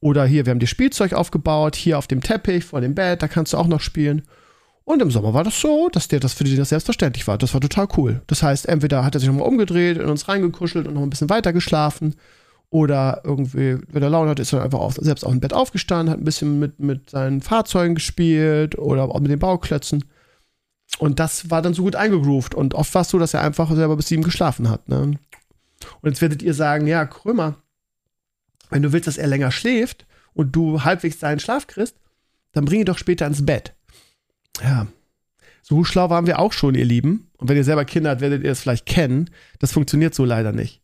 Oder 0.00 0.26
hier, 0.26 0.44
wir 0.44 0.50
haben 0.50 0.58
dir 0.58 0.66
Spielzeug 0.66 1.14
aufgebaut, 1.14 1.76
hier 1.76 1.96
auf 1.96 2.06
dem 2.06 2.20
Teppich 2.20 2.64
vor 2.64 2.82
dem 2.82 2.94
Bett, 2.94 3.22
da 3.22 3.28
kannst 3.28 3.54
du 3.54 3.56
auch 3.56 3.68
noch 3.68 3.80
spielen. 3.80 4.22
Und 4.88 5.02
im 5.02 5.10
Sommer 5.10 5.34
war 5.34 5.44
das 5.44 5.60
so, 5.60 5.90
dass 5.90 6.08
der 6.08 6.18
das 6.18 6.32
für 6.32 6.44
die 6.44 6.56
das 6.56 6.70
selbstverständlich 6.70 7.28
war. 7.28 7.36
Das 7.36 7.52
war 7.52 7.60
total 7.60 7.88
cool. 7.98 8.22
Das 8.26 8.42
heißt, 8.42 8.64
entweder 8.64 9.04
hat 9.04 9.14
er 9.14 9.20
sich 9.20 9.28
nochmal 9.28 9.46
umgedreht, 9.46 9.98
in 9.98 10.06
uns 10.06 10.28
reingekuschelt 10.28 10.86
und 10.86 10.94
noch 10.94 11.02
ein 11.02 11.10
bisschen 11.10 11.28
weiter 11.28 11.52
geschlafen. 11.52 12.14
Oder 12.70 13.20
irgendwie, 13.22 13.76
wenn 13.88 14.02
er 14.02 14.08
Laune 14.08 14.30
hatte, 14.30 14.40
ist 14.40 14.54
er 14.54 14.62
einfach 14.62 14.78
auf, 14.78 14.94
selbst 14.94 15.24
auf 15.24 15.32
dem 15.32 15.40
Bett 15.40 15.52
aufgestanden, 15.52 16.10
hat 16.10 16.18
ein 16.18 16.24
bisschen 16.24 16.58
mit, 16.58 16.80
mit 16.80 17.10
seinen 17.10 17.42
Fahrzeugen 17.42 17.96
gespielt 17.96 18.78
oder 18.78 19.02
auch 19.02 19.20
mit 19.20 19.30
den 19.30 19.38
Bauklötzen. 19.38 20.06
Und 20.98 21.20
das 21.20 21.50
war 21.50 21.60
dann 21.60 21.74
so 21.74 21.82
gut 21.82 21.94
eingegroovt. 21.94 22.54
Und 22.54 22.72
oft 22.72 22.94
war 22.94 23.02
es 23.02 23.10
so, 23.10 23.18
dass 23.18 23.34
er 23.34 23.42
einfach 23.42 23.70
selber 23.70 23.94
bis 23.94 24.08
sieben 24.08 24.22
geschlafen 24.22 24.70
hat. 24.70 24.88
Ne? 24.88 25.00
Und 25.02 25.18
jetzt 26.04 26.22
werdet 26.22 26.42
ihr 26.42 26.54
sagen, 26.54 26.86
ja, 26.86 27.04
Krömer, 27.04 27.56
wenn 28.70 28.80
du 28.80 28.94
willst, 28.94 29.06
dass 29.06 29.18
er 29.18 29.26
länger 29.26 29.50
schläft 29.50 30.06
und 30.32 30.56
du 30.56 30.82
halbwegs 30.82 31.20
seinen 31.20 31.40
Schlaf 31.40 31.66
kriegst, 31.66 31.96
dann 32.52 32.64
bring 32.64 32.80
ihn 32.80 32.86
doch 32.86 32.96
später 32.96 33.26
ins 33.26 33.44
Bett. 33.44 33.74
Ja. 34.62 34.86
So 35.62 35.84
schlau 35.84 36.08
waren 36.10 36.26
wir 36.26 36.38
auch 36.38 36.52
schon, 36.52 36.74
ihr 36.74 36.84
Lieben. 36.84 37.30
Und 37.36 37.48
wenn 37.48 37.56
ihr 37.56 37.64
selber 37.64 37.84
Kinder 37.84 38.10
habt, 38.10 38.20
werdet 38.20 38.42
ihr 38.42 38.50
es 38.50 38.60
vielleicht 38.60 38.86
kennen. 38.86 39.30
Das 39.58 39.72
funktioniert 39.72 40.14
so 40.14 40.24
leider 40.24 40.52
nicht. 40.52 40.82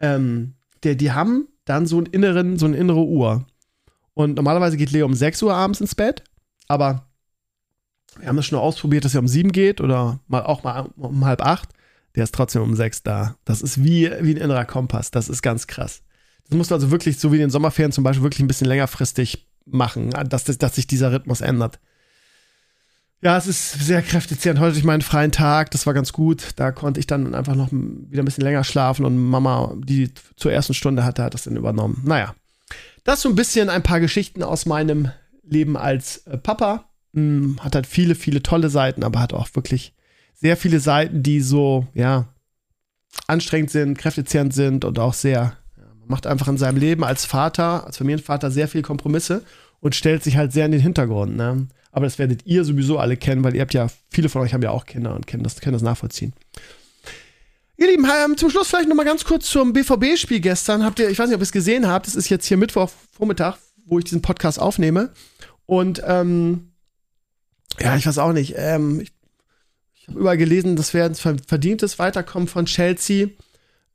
Ähm, 0.00 0.54
der, 0.82 0.94
die 0.94 1.12
haben 1.12 1.48
dann 1.64 1.86
so 1.86 1.98
einen 1.98 2.06
inneren, 2.06 2.58
so 2.58 2.66
eine 2.66 2.76
innere 2.76 3.04
Uhr. 3.04 3.46
Und 4.14 4.36
normalerweise 4.36 4.76
geht 4.76 4.92
Leo 4.92 5.04
um 5.04 5.14
6 5.14 5.42
Uhr 5.42 5.54
abends 5.54 5.80
ins 5.80 5.94
Bett, 5.94 6.24
aber 6.68 7.10
wir 8.18 8.28
haben 8.28 8.36
das 8.36 8.46
schon 8.46 8.58
ausprobiert, 8.58 9.04
dass 9.04 9.14
er 9.14 9.20
um 9.20 9.28
7 9.28 9.52
geht 9.52 9.80
oder 9.80 10.20
mal 10.26 10.42
auch 10.42 10.62
mal 10.62 10.88
um 10.96 11.24
halb 11.26 11.42
acht. 11.42 11.68
Der 12.14 12.24
ist 12.24 12.34
trotzdem 12.34 12.62
um 12.62 12.74
6 12.74 13.02
da. 13.02 13.36
Das 13.44 13.60
ist 13.60 13.84
wie, 13.84 14.10
wie 14.22 14.34
ein 14.34 14.40
innerer 14.40 14.64
Kompass. 14.64 15.10
Das 15.10 15.28
ist 15.28 15.42
ganz 15.42 15.66
krass. 15.66 16.02
Das 16.48 16.56
musst 16.56 16.70
du 16.70 16.74
also 16.74 16.90
wirklich, 16.90 17.18
so 17.18 17.30
wie 17.30 17.36
in 17.36 17.42
den 17.42 17.50
Sommerferien 17.50 17.92
zum 17.92 18.04
Beispiel, 18.04 18.22
wirklich 18.22 18.40
ein 18.40 18.48
bisschen 18.48 18.68
längerfristig 18.68 19.46
machen, 19.66 20.10
dass, 20.10 20.44
dass 20.44 20.74
sich 20.74 20.86
dieser 20.86 21.12
Rhythmus 21.12 21.42
ändert. 21.42 21.78
Ja, 23.22 23.36
es 23.36 23.46
ist 23.46 23.72
sehr 23.72 24.02
kräftezehrend. 24.02 24.60
Heute 24.60 24.70
hatte 24.70 24.78
ich 24.78 24.84
meinen 24.84 25.02
freien 25.02 25.32
Tag, 25.32 25.70
das 25.70 25.86
war 25.86 25.94
ganz 25.94 26.12
gut. 26.12 26.50
Da 26.56 26.70
konnte 26.70 27.00
ich 27.00 27.06
dann 27.06 27.34
einfach 27.34 27.54
noch 27.54 27.72
wieder 27.72 28.22
ein 28.22 28.26
bisschen 28.26 28.44
länger 28.44 28.62
schlafen 28.62 29.04
und 29.06 29.16
Mama, 29.16 29.74
die 29.78 30.12
zur 30.36 30.52
ersten 30.52 30.74
Stunde 30.74 31.04
hatte, 31.04 31.24
hat 31.24 31.34
das 31.34 31.44
dann 31.44 31.56
übernommen. 31.56 32.02
Naja, 32.04 32.34
das 33.04 33.22
so 33.22 33.28
ein 33.28 33.34
bisschen 33.34 33.70
ein 33.70 33.82
paar 33.82 34.00
Geschichten 34.00 34.42
aus 34.42 34.66
meinem 34.66 35.10
Leben 35.42 35.76
als 35.76 36.18
äh, 36.26 36.36
Papa. 36.36 36.84
Hm, 37.14 37.58
hat 37.62 37.74
halt 37.74 37.86
viele, 37.86 38.14
viele 38.14 38.42
tolle 38.42 38.68
Seiten, 38.68 39.02
aber 39.02 39.20
hat 39.20 39.32
auch 39.32 39.48
wirklich 39.54 39.94
sehr 40.34 40.56
viele 40.56 40.80
Seiten, 40.80 41.22
die 41.22 41.40
so, 41.40 41.86
ja, 41.94 42.28
anstrengend 43.26 43.70
sind, 43.70 43.96
kräftezehrend 43.96 44.52
sind 44.52 44.84
und 44.84 44.98
auch 44.98 45.14
sehr, 45.14 45.54
man 45.76 46.08
macht 46.08 46.26
einfach 46.26 46.48
in 46.48 46.58
seinem 46.58 46.76
Leben 46.76 47.04
als 47.04 47.24
Vater, 47.24 47.86
als 47.86 47.96
Familienvater 47.96 48.50
sehr 48.50 48.68
viele 48.68 48.82
Kompromisse 48.82 49.42
und 49.80 49.94
stellt 49.94 50.22
sich 50.22 50.36
halt 50.36 50.52
sehr 50.52 50.66
in 50.66 50.72
den 50.72 50.80
Hintergrund. 50.80 51.36
Ne? 51.36 51.68
Aber 51.96 52.04
das 52.04 52.18
werdet 52.18 52.44
ihr 52.44 52.62
sowieso 52.62 52.98
alle 52.98 53.16
kennen, 53.16 53.42
weil 53.42 53.54
ihr 53.54 53.62
habt 53.62 53.72
ja, 53.72 53.86
viele 54.10 54.28
von 54.28 54.42
euch 54.42 54.52
haben 54.52 54.60
ja 54.60 54.70
auch 54.70 54.84
Kinder 54.84 55.14
und 55.14 55.26
können 55.26 55.42
das, 55.42 55.62
können 55.62 55.72
das 55.72 55.80
nachvollziehen. 55.80 56.34
Ihr 57.78 57.86
Lieben, 57.86 58.04
ähm, 58.04 58.36
zum 58.36 58.50
Schluss 58.50 58.68
vielleicht 58.68 58.90
noch 58.90 58.96
mal 58.96 59.06
ganz 59.06 59.24
kurz 59.24 59.46
zum 59.48 59.72
BVB-Spiel 59.72 60.40
gestern. 60.40 60.84
Habt 60.84 60.98
ihr, 60.98 61.08
ich 61.08 61.18
weiß 61.18 61.28
nicht, 61.28 61.36
ob 61.36 61.40
ihr 61.40 61.44
es 61.44 61.52
gesehen 61.52 61.88
habt, 61.88 62.06
es 62.06 62.14
ist 62.14 62.28
jetzt 62.28 62.44
hier 62.44 62.58
Mittwochvormittag, 62.58 63.56
wo 63.86 63.98
ich 63.98 64.04
diesen 64.04 64.20
Podcast 64.20 64.60
aufnehme. 64.60 65.14
Und 65.64 66.02
ähm, 66.06 66.72
ja, 67.80 67.96
ich 67.96 68.06
weiß 68.06 68.18
auch 68.18 68.34
nicht. 68.34 68.54
Ähm, 68.58 69.00
ich 69.00 69.12
ich 70.06 70.08
habe 70.08 70.20
überall 70.20 70.36
gelesen, 70.36 70.76
das 70.76 70.94
wäre 70.94 71.08
ein 71.08 71.14
verdientes 71.14 71.98
Weiterkommen 71.98 72.46
von 72.46 72.66
Chelsea. 72.66 73.28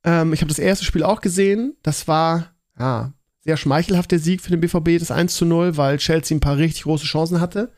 Ähm, 0.04 0.34
ich 0.34 0.42
habe 0.42 0.50
das 0.50 0.60
erste 0.60 0.86
Spiel 0.86 1.04
auch 1.04 1.22
gesehen. 1.22 1.78
Das 1.84 2.08
war, 2.08 2.52
ja, 2.78 3.14
sehr 3.46 3.58
schmeichelhaft 3.58 4.12
der 4.12 4.20
Sieg 4.20 4.42
für 4.42 4.50
den 4.50 4.60
BVB, 4.60 5.00
das 5.00 5.12
1 5.12 5.36
zu 5.36 5.46
0, 5.46 5.78
weil 5.78 6.00
Chelsea 6.00 6.36
ein 6.36 6.42
paar 6.42 6.58
richtig 6.58 6.84
große 6.84 7.06
Chancen 7.06 7.40
hatte. 7.40 7.72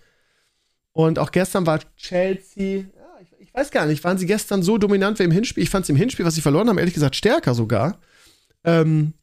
Und 0.93 1.19
auch 1.19 1.31
gestern 1.31 1.65
war 1.65 1.79
Chelsea, 1.97 2.77
ja, 2.77 3.19
ich, 3.21 3.47
ich, 3.47 3.53
weiß 3.53 3.71
gar 3.71 3.85
nicht, 3.85 4.03
waren 4.03 4.17
sie 4.17 4.27
gestern 4.27 4.63
so 4.63 4.77
dominant 4.77 5.19
wie 5.19 5.23
im 5.23 5.31
Hinspiel? 5.31 5.63
Ich 5.63 5.69
fand 5.69 5.83
es 5.83 5.89
im 5.89 5.95
Hinspiel, 5.95 6.25
was 6.25 6.35
sie 6.35 6.41
verloren 6.41 6.69
haben, 6.69 6.77
ehrlich 6.77 6.93
gesagt 6.93 7.15
stärker 7.15 7.55
sogar. 7.55 7.99
Ähm, 8.63 9.13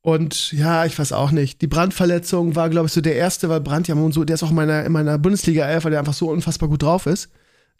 und 0.00 0.52
ja, 0.52 0.84
ich 0.84 0.98
weiß 0.98 1.12
auch 1.12 1.30
nicht. 1.30 1.60
Die 1.62 1.66
Brandverletzung 1.66 2.56
war, 2.56 2.70
glaube 2.70 2.86
ich, 2.86 2.92
so 2.92 3.00
der 3.00 3.16
erste, 3.16 3.48
weil 3.48 3.60
Brand 3.60 3.88
ja 3.88 4.10
so, 4.10 4.24
der 4.24 4.34
ist 4.34 4.42
auch 4.42 4.50
in 4.50 4.56
meiner, 4.56 4.84
in 4.84 4.92
meiner 4.92 5.18
Bundesliga 5.18 5.66
11, 5.66 5.84
weil 5.84 5.90
der 5.92 6.00
einfach 6.00 6.14
so 6.14 6.30
unfassbar 6.30 6.68
gut 6.68 6.82
drauf 6.82 7.06
ist. 7.06 7.30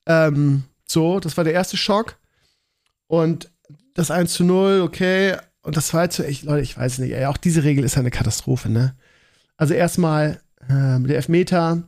Ähm, 0.07 0.65
so, 0.85 1.21
das 1.21 1.37
war 1.37 1.45
der 1.45 1.55
erste 1.55 1.77
Schock. 1.77 2.17
Und 3.07 3.51
das 3.95 4.11
1 4.11 4.33
zu 4.33 4.45
0, 4.45 4.83
okay, 4.83 5.37
und 5.63 5.77
das 5.77 5.93
war 5.93 6.01
halt 6.01 6.13
so, 6.13 6.23
ich, 6.23 6.43
Leute, 6.43 6.63
ich 6.63 6.77
weiß 6.77 6.99
nicht, 6.99 7.13
ey, 7.13 7.27
auch 7.27 7.37
diese 7.37 7.65
Regel 7.65 7.85
ist 7.85 7.99
eine 7.99 8.11
Katastrophe, 8.11 8.69
ne? 8.69 8.95
Also 9.57 9.75
erstmal 9.75 10.41
ähm, 10.71 11.07
der 11.07 11.17
Elfmeter, 11.17 11.88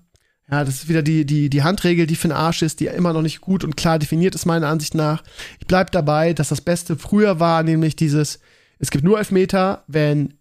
ja, 0.50 0.64
das 0.64 0.74
ist 0.76 0.88
wieder 0.88 1.02
die, 1.02 1.24
die, 1.24 1.48
die 1.48 1.62
Handregel, 1.62 2.06
die 2.06 2.16
für 2.16 2.28
den 2.28 2.36
Arsch 2.36 2.62
ist, 2.62 2.80
die 2.80 2.86
immer 2.86 3.12
noch 3.12 3.22
nicht 3.22 3.40
gut 3.40 3.62
und 3.62 3.76
klar 3.76 3.98
definiert 3.98 4.34
ist, 4.34 4.46
meiner 4.46 4.68
Ansicht 4.68 4.94
nach. 4.94 5.22
Ich 5.60 5.66
bleib 5.66 5.92
dabei, 5.92 6.32
dass 6.32 6.48
das 6.48 6.60
Beste 6.60 6.96
früher 6.96 7.38
war, 7.38 7.62
nämlich 7.62 7.94
dieses, 7.94 8.40
es 8.78 8.90
gibt 8.90 9.04
nur 9.04 9.18
Elfmeter, 9.18 9.84
wenn, 9.86 10.34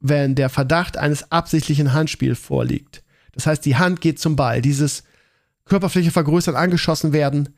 wenn 0.00 0.34
der 0.34 0.50
Verdacht 0.50 0.98
eines 0.98 1.32
absichtlichen 1.32 1.94
Handspiels 1.94 2.38
vorliegt. 2.38 3.02
Das 3.32 3.46
heißt, 3.46 3.64
die 3.64 3.76
Hand 3.76 4.02
geht 4.02 4.18
zum 4.18 4.36
Ball. 4.36 4.60
Dieses 4.60 5.04
Körperfläche 5.64 6.10
vergrößern, 6.10 6.54
angeschossen 6.54 7.14
werden, 7.14 7.56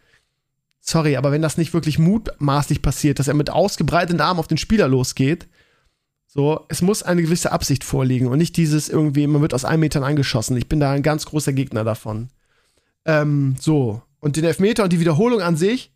sorry, 0.81 1.17
aber 1.17 1.33
wenn 1.33 1.43
das 1.43 1.57
nicht 1.57 1.75
wirklich 1.75 1.99
mutmaßlich 1.99 2.83
passiert, 2.83 3.19
dass 3.19 3.27
er 3.27 3.35
mit 3.35 3.51
ausgebreiteten 3.51 4.21
Armen 4.21 4.39
auf 4.39 4.47
den 4.47 4.59
Spieler 4.59 4.87
losgeht, 4.87 5.49
so, 6.35 6.65
es 6.69 6.83
muss 6.83 7.05
eine 7.05 7.23
gewisse 7.23 7.53
Absicht 7.53 7.85
vorliegen 7.85 8.27
und 8.27 8.39
nicht 8.39 8.57
dieses 8.57 8.89
irgendwie, 8.89 9.25
man 9.29 9.41
wird 9.41 9.55
aus 9.55 9.65
einem 9.65 9.81
Metern 9.81 10.03
angeschossen. 10.03 10.57
Ich 10.57 10.69
bin 10.69 10.81
da 10.81 10.91
ein 10.91 11.05
ganz 11.05 11.27
großer 11.27 11.53
Gegner 11.53 11.85
davon. 11.85 12.29
Ähm, 13.05 13.55
so. 13.61 14.03
Und 14.19 14.35
den 14.35 14.43
Elfmeter 14.43 14.83
und 14.83 14.93
die 14.93 14.99
Wiederholung 14.99 15.41
an 15.41 15.57
sich, 15.57 15.93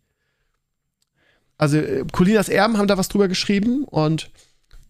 also 1.57 1.75
äh, 1.75 2.05
Colinas 2.13 2.47
Erben 2.47 2.77
haben 2.77 2.87
da 2.87 2.97
was 2.97 3.09
drüber 3.09 3.27
geschrieben 3.27 3.83
und 3.83 4.31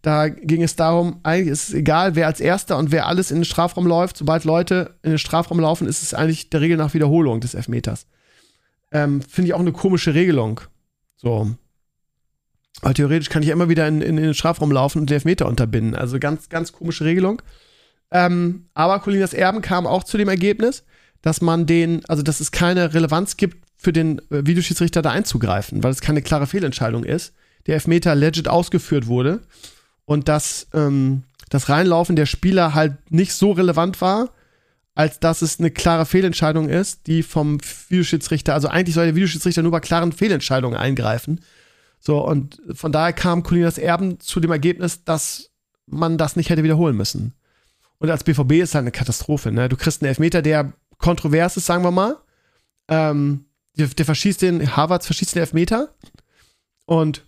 da 0.03 0.29
ging 0.29 0.61
es 0.61 0.75
darum, 0.75 1.19
eigentlich 1.23 1.51
ist 1.51 1.69
es 1.69 1.73
egal, 1.73 2.15
wer 2.15 2.27
als 2.27 2.39
Erster 2.39 2.77
und 2.77 2.91
wer 2.91 3.07
alles 3.07 3.31
in 3.31 3.39
den 3.39 3.45
Strafraum 3.45 3.87
läuft. 3.87 4.17
Sobald 4.17 4.43
Leute 4.43 4.97
in 5.01 5.09
den 5.09 5.19
Strafraum 5.19 5.59
laufen, 5.59 5.87
ist 5.87 6.03
es 6.03 6.13
eigentlich 6.13 6.51
der 6.51 6.61
Regel 6.61 6.77
nach 6.77 6.93
Wiederholung 6.93 7.41
des 7.41 7.55
Elfmeters. 7.55 8.05
Ähm, 8.91 9.23
Finde 9.23 9.47
ich 9.47 9.53
auch 9.55 9.59
eine 9.59 9.73
komische 9.73 10.13
Regelung. 10.13 10.61
So. 11.17 11.55
Weil 12.81 12.93
theoretisch 12.93 13.29
kann 13.29 13.41
ich 13.41 13.49
ja 13.49 13.53
immer 13.53 13.69
wieder 13.69 13.87
in, 13.87 14.01
in, 14.01 14.17
in 14.17 14.23
den 14.23 14.33
Strafraum 14.33 14.71
laufen 14.71 14.99
und 14.99 15.09
den 15.09 15.15
Elfmeter 15.15 15.47
unterbinden. 15.47 15.95
Also 15.95 16.19
ganz, 16.19 16.49
ganz 16.49 16.71
komische 16.71 17.05
Regelung. 17.05 17.41
Ähm, 18.11 18.67
aber 18.73 18.99
Colinas 18.99 19.33
Erben 19.33 19.61
kam 19.61 19.85
auch 19.85 20.03
zu 20.03 20.17
dem 20.17 20.29
Ergebnis, 20.29 20.83
dass 21.21 21.41
man 21.41 21.65
den, 21.65 22.03
also 22.07 22.23
dass 22.23 22.39
es 22.39 22.51
keine 22.51 22.93
Relevanz 22.93 23.37
gibt, 23.37 23.57
für 23.77 23.93
den 23.93 24.19
äh, 24.29 24.45
Videoschiedsrichter 24.45 25.01
da 25.01 25.11
einzugreifen, 25.11 25.83
weil 25.83 25.91
es 25.91 26.01
keine 26.01 26.21
klare 26.21 26.47
Fehlentscheidung 26.47 27.05
ist. 27.05 27.33
Der 27.65 27.75
Elfmeter 27.75 28.13
legit 28.13 28.47
ausgeführt 28.47 29.07
wurde 29.07 29.41
und 30.05 30.27
dass 30.27 30.67
ähm, 30.73 31.23
das 31.49 31.69
Reinlaufen 31.69 32.15
der 32.15 32.25
Spieler 32.25 32.73
halt 32.73 33.11
nicht 33.11 33.33
so 33.33 33.51
relevant 33.51 34.01
war, 34.01 34.29
als 34.95 35.19
dass 35.19 35.41
es 35.41 35.59
eine 35.59 35.71
klare 35.71 36.05
Fehlentscheidung 36.05 36.67
ist, 36.67 37.07
die 37.07 37.23
vom 37.23 37.59
Videoschiedsrichter, 37.87 38.53
also 38.53 38.67
eigentlich 38.67 38.95
soll 38.95 39.05
der 39.05 39.15
Videoschiedsrichter 39.15 39.61
nur 39.61 39.71
bei 39.71 39.79
klaren 39.79 40.11
Fehlentscheidungen 40.11 40.77
eingreifen. 40.77 41.39
So, 41.99 42.25
und 42.25 42.61
von 42.73 42.91
daher 42.91 43.13
kam 43.13 43.43
Colinas 43.43 43.77
Erben 43.77 44.19
zu 44.19 44.39
dem 44.39 44.51
Ergebnis, 44.51 45.03
dass 45.03 45.51
man 45.85 46.17
das 46.17 46.35
nicht 46.35 46.49
hätte 46.49 46.63
wiederholen 46.63 46.95
müssen. 46.95 47.33
Und 47.97 48.09
als 48.09 48.23
BVB 48.23 48.53
ist 48.53 48.75
halt 48.75 48.83
eine 48.83 48.91
Katastrophe, 48.91 49.51
ne? 49.51 49.67
Du 49.67 49.75
kriegst 49.75 50.01
einen 50.01 50.09
Elfmeter, 50.09 50.41
der 50.41 50.73
kontrovers 50.97 51.57
ist, 51.57 51.65
sagen 51.65 51.83
wir 51.83 51.91
mal. 51.91 52.17
Ähm, 52.87 53.45
der, 53.77 53.87
der 53.87 54.05
verschießt 54.05 54.41
den, 54.41 54.75
Harvards 54.75 55.05
verschießt 55.05 55.35
den 55.35 55.41
Elfmeter 55.41 55.93
und 56.85 57.25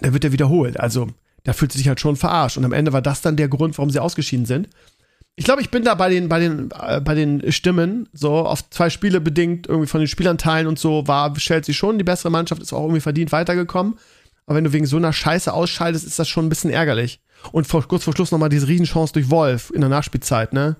der 0.00 0.12
wird 0.12 0.24
ja 0.24 0.32
wiederholt. 0.32 0.78
Also, 0.78 1.08
da 1.44 1.52
fühlt 1.52 1.72
sie 1.72 1.78
sich 1.78 1.88
halt 1.88 2.00
schon 2.00 2.16
verarscht. 2.16 2.56
Und 2.56 2.64
am 2.64 2.72
Ende 2.72 2.92
war 2.92 3.02
das 3.02 3.22
dann 3.22 3.36
der 3.36 3.48
Grund, 3.48 3.78
warum 3.78 3.90
sie 3.90 3.98
ausgeschieden 3.98 4.46
sind 4.46 4.68
ich 5.34 5.44
glaube, 5.44 5.62
ich 5.62 5.70
bin 5.70 5.82
da 5.82 5.94
bei 5.94 6.10
den, 6.10 6.28
bei 6.28 6.38
den, 6.38 6.70
äh, 6.78 7.00
bei 7.00 7.14
den 7.14 7.50
Stimmen, 7.52 8.08
so 8.12 8.32
auf 8.32 8.68
zwei 8.70 8.90
Spiele 8.90 9.20
bedingt, 9.20 9.66
irgendwie 9.66 9.88
von 9.88 10.00
den 10.00 10.08
Spielanteilen 10.08 10.66
und 10.66 10.78
so, 10.78 11.08
war 11.08 11.32
Chelsea 11.34 11.74
schon 11.74 11.98
die 11.98 12.04
bessere 12.04 12.30
Mannschaft, 12.30 12.60
ist 12.60 12.72
auch 12.72 12.82
irgendwie 12.82 13.00
verdient 13.00 13.32
weitergekommen. 13.32 13.98
Aber 14.46 14.56
wenn 14.56 14.64
du 14.64 14.72
wegen 14.72 14.86
so 14.86 14.96
einer 14.96 15.12
Scheiße 15.12 15.52
ausschaltest, 15.52 16.06
ist 16.06 16.18
das 16.18 16.28
schon 16.28 16.46
ein 16.46 16.48
bisschen 16.48 16.70
ärgerlich. 16.70 17.20
Und 17.50 17.66
vor, 17.66 17.86
kurz 17.88 18.04
vor 18.04 18.14
Schluss 18.14 18.30
nochmal 18.30 18.50
diese 18.50 18.68
Riesenchance 18.68 19.12
durch 19.14 19.30
Wolf 19.30 19.70
in 19.74 19.80
der 19.80 19.90
Nachspielzeit, 19.90 20.52
ne? 20.52 20.76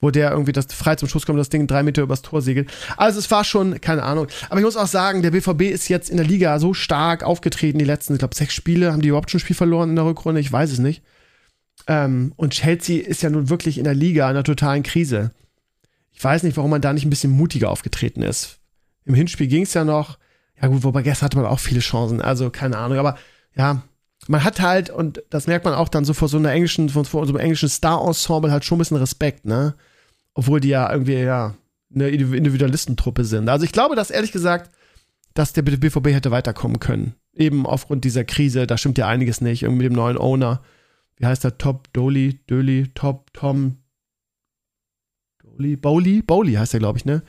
Wo 0.00 0.12
der 0.12 0.30
irgendwie 0.30 0.52
das 0.52 0.66
frei 0.66 0.94
zum 0.94 1.08
Schuss 1.08 1.26
kommt, 1.26 1.40
das 1.40 1.48
Ding 1.48 1.66
drei 1.66 1.82
Meter 1.82 2.02
übers 2.02 2.22
Tor 2.22 2.40
segelt. 2.40 2.70
Also 2.96 3.18
es 3.18 3.28
war 3.32 3.42
schon, 3.42 3.80
keine 3.80 4.04
Ahnung. 4.04 4.28
Aber 4.48 4.60
ich 4.60 4.64
muss 4.64 4.76
auch 4.76 4.86
sagen, 4.86 5.22
der 5.22 5.32
BVB 5.32 5.62
ist 5.62 5.88
jetzt 5.88 6.08
in 6.08 6.18
der 6.18 6.26
Liga 6.26 6.60
so 6.60 6.72
stark 6.72 7.24
aufgetreten, 7.24 7.80
die 7.80 7.84
letzten, 7.84 8.12
ich 8.12 8.20
glaube, 8.20 8.36
sechs 8.36 8.54
Spiele. 8.54 8.92
Haben 8.92 9.02
die 9.02 9.08
überhaupt 9.08 9.32
schon 9.32 9.38
ein 9.38 9.40
Spiel 9.40 9.56
verloren 9.56 9.90
in 9.90 9.96
der 9.96 10.04
Rückrunde? 10.04 10.40
Ich 10.40 10.52
weiß 10.52 10.70
es 10.70 10.78
nicht. 10.78 11.02
Ähm, 11.86 12.32
und 12.36 12.52
Chelsea 12.52 13.06
ist 13.06 13.22
ja 13.22 13.30
nun 13.30 13.48
wirklich 13.48 13.78
in 13.78 13.84
der 13.84 13.94
Liga 13.94 14.24
in 14.24 14.36
einer 14.36 14.44
totalen 14.44 14.82
Krise. 14.82 15.32
Ich 16.12 16.22
weiß 16.22 16.42
nicht, 16.42 16.56
warum 16.56 16.70
man 16.70 16.82
da 16.82 16.92
nicht 16.92 17.04
ein 17.04 17.10
bisschen 17.10 17.32
mutiger 17.32 17.70
aufgetreten 17.70 18.22
ist. 18.22 18.58
Im 19.04 19.14
Hinspiel 19.14 19.46
ging 19.46 19.62
es 19.62 19.74
ja 19.74 19.84
noch. 19.84 20.18
Ja 20.60 20.68
gut, 20.68 20.82
wobei 20.82 21.02
gestern 21.02 21.26
hatte 21.26 21.36
man 21.38 21.46
auch 21.46 21.60
viele 21.60 21.80
Chancen. 21.80 22.20
Also 22.20 22.50
keine 22.50 22.76
Ahnung. 22.76 22.98
Aber 22.98 23.16
ja, 23.54 23.82
man 24.26 24.44
hat 24.44 24.60
halt, 24.60 24.90
und 24.90 25.22
das 25.30 25.46
merkt 25.46 25.64
man 25.64 25.74
auch 25.74 25.88
dann 25.88 26.04
so 26.04 26.12
vor 26.14 26.28
so 26.28 26.36
einer 26.36 26.52
englischen, 26.52 26.88
vor 26.88 27.04
so 27.04 27.20
einem 27.20 27.36
englischen 27.36 27.68
Star-Ensemble 27.68 28.50
halt 28.50 28.64
schon 28.64 28.76
ein 28.76 28.80
bisschen 28.80 28.96
Respekt, 28.96 29.46
ne? 29.46 29.74
Obwohl 30.34 30.60
die 30.60 30.68
ja 30.68 30.90
irgendwie, 30.92 31.14
ja, 31.14 31.54
eine 31.94 32.08
Individualistentruppe 32.08 33.24
sind. 33.24 33.48
Also 33.48 33.64
ich 33.64 33.72
glaube, 33.72 33.96
dass 33.96 34.10
ehrlich 34.10 34.32
gesagt, 34.32 34.70
dass 35.34 35.52
der 35.52 35.62
BVB 35.62 36.08
hätte 36.08 36.30
weiterkommen 36.30 36.80
können. 36.80 37.14
Eben 37.34 37.66
aufgrund 37.66 38.04
dieser 38.04 38.24
Krise, 38.24 38.66
da 38.66 38.76
stimmt 38.76 38.98
ja 38.98 39.06
einiges 39.06 39.40
nicht. 39.40 39.62
Irgendwie 39.62 39.84
mit 39.84 39.92
dem 39.92 39.96
neuen 39.96 40.18
Owner. 40.18 40.62
Wie 41.18 41.26
heißt 41.26 41.44
der? 41.44 41.58
Top 41.58 41.92
Dolly, 41.92 42.40
Döli, 42.48 42.90
Top, 42.94 43.32
Tom. 43.32 43.78
Dolly, 45.42 45.76
Bowley? 45.76 46.22
Bowley 46.22 46.54
heißt 46.54 46.72
der, 46.72 46.80
glaube 46.80 46.98
ich, 46.98 47.04
ne? 47.04 47.22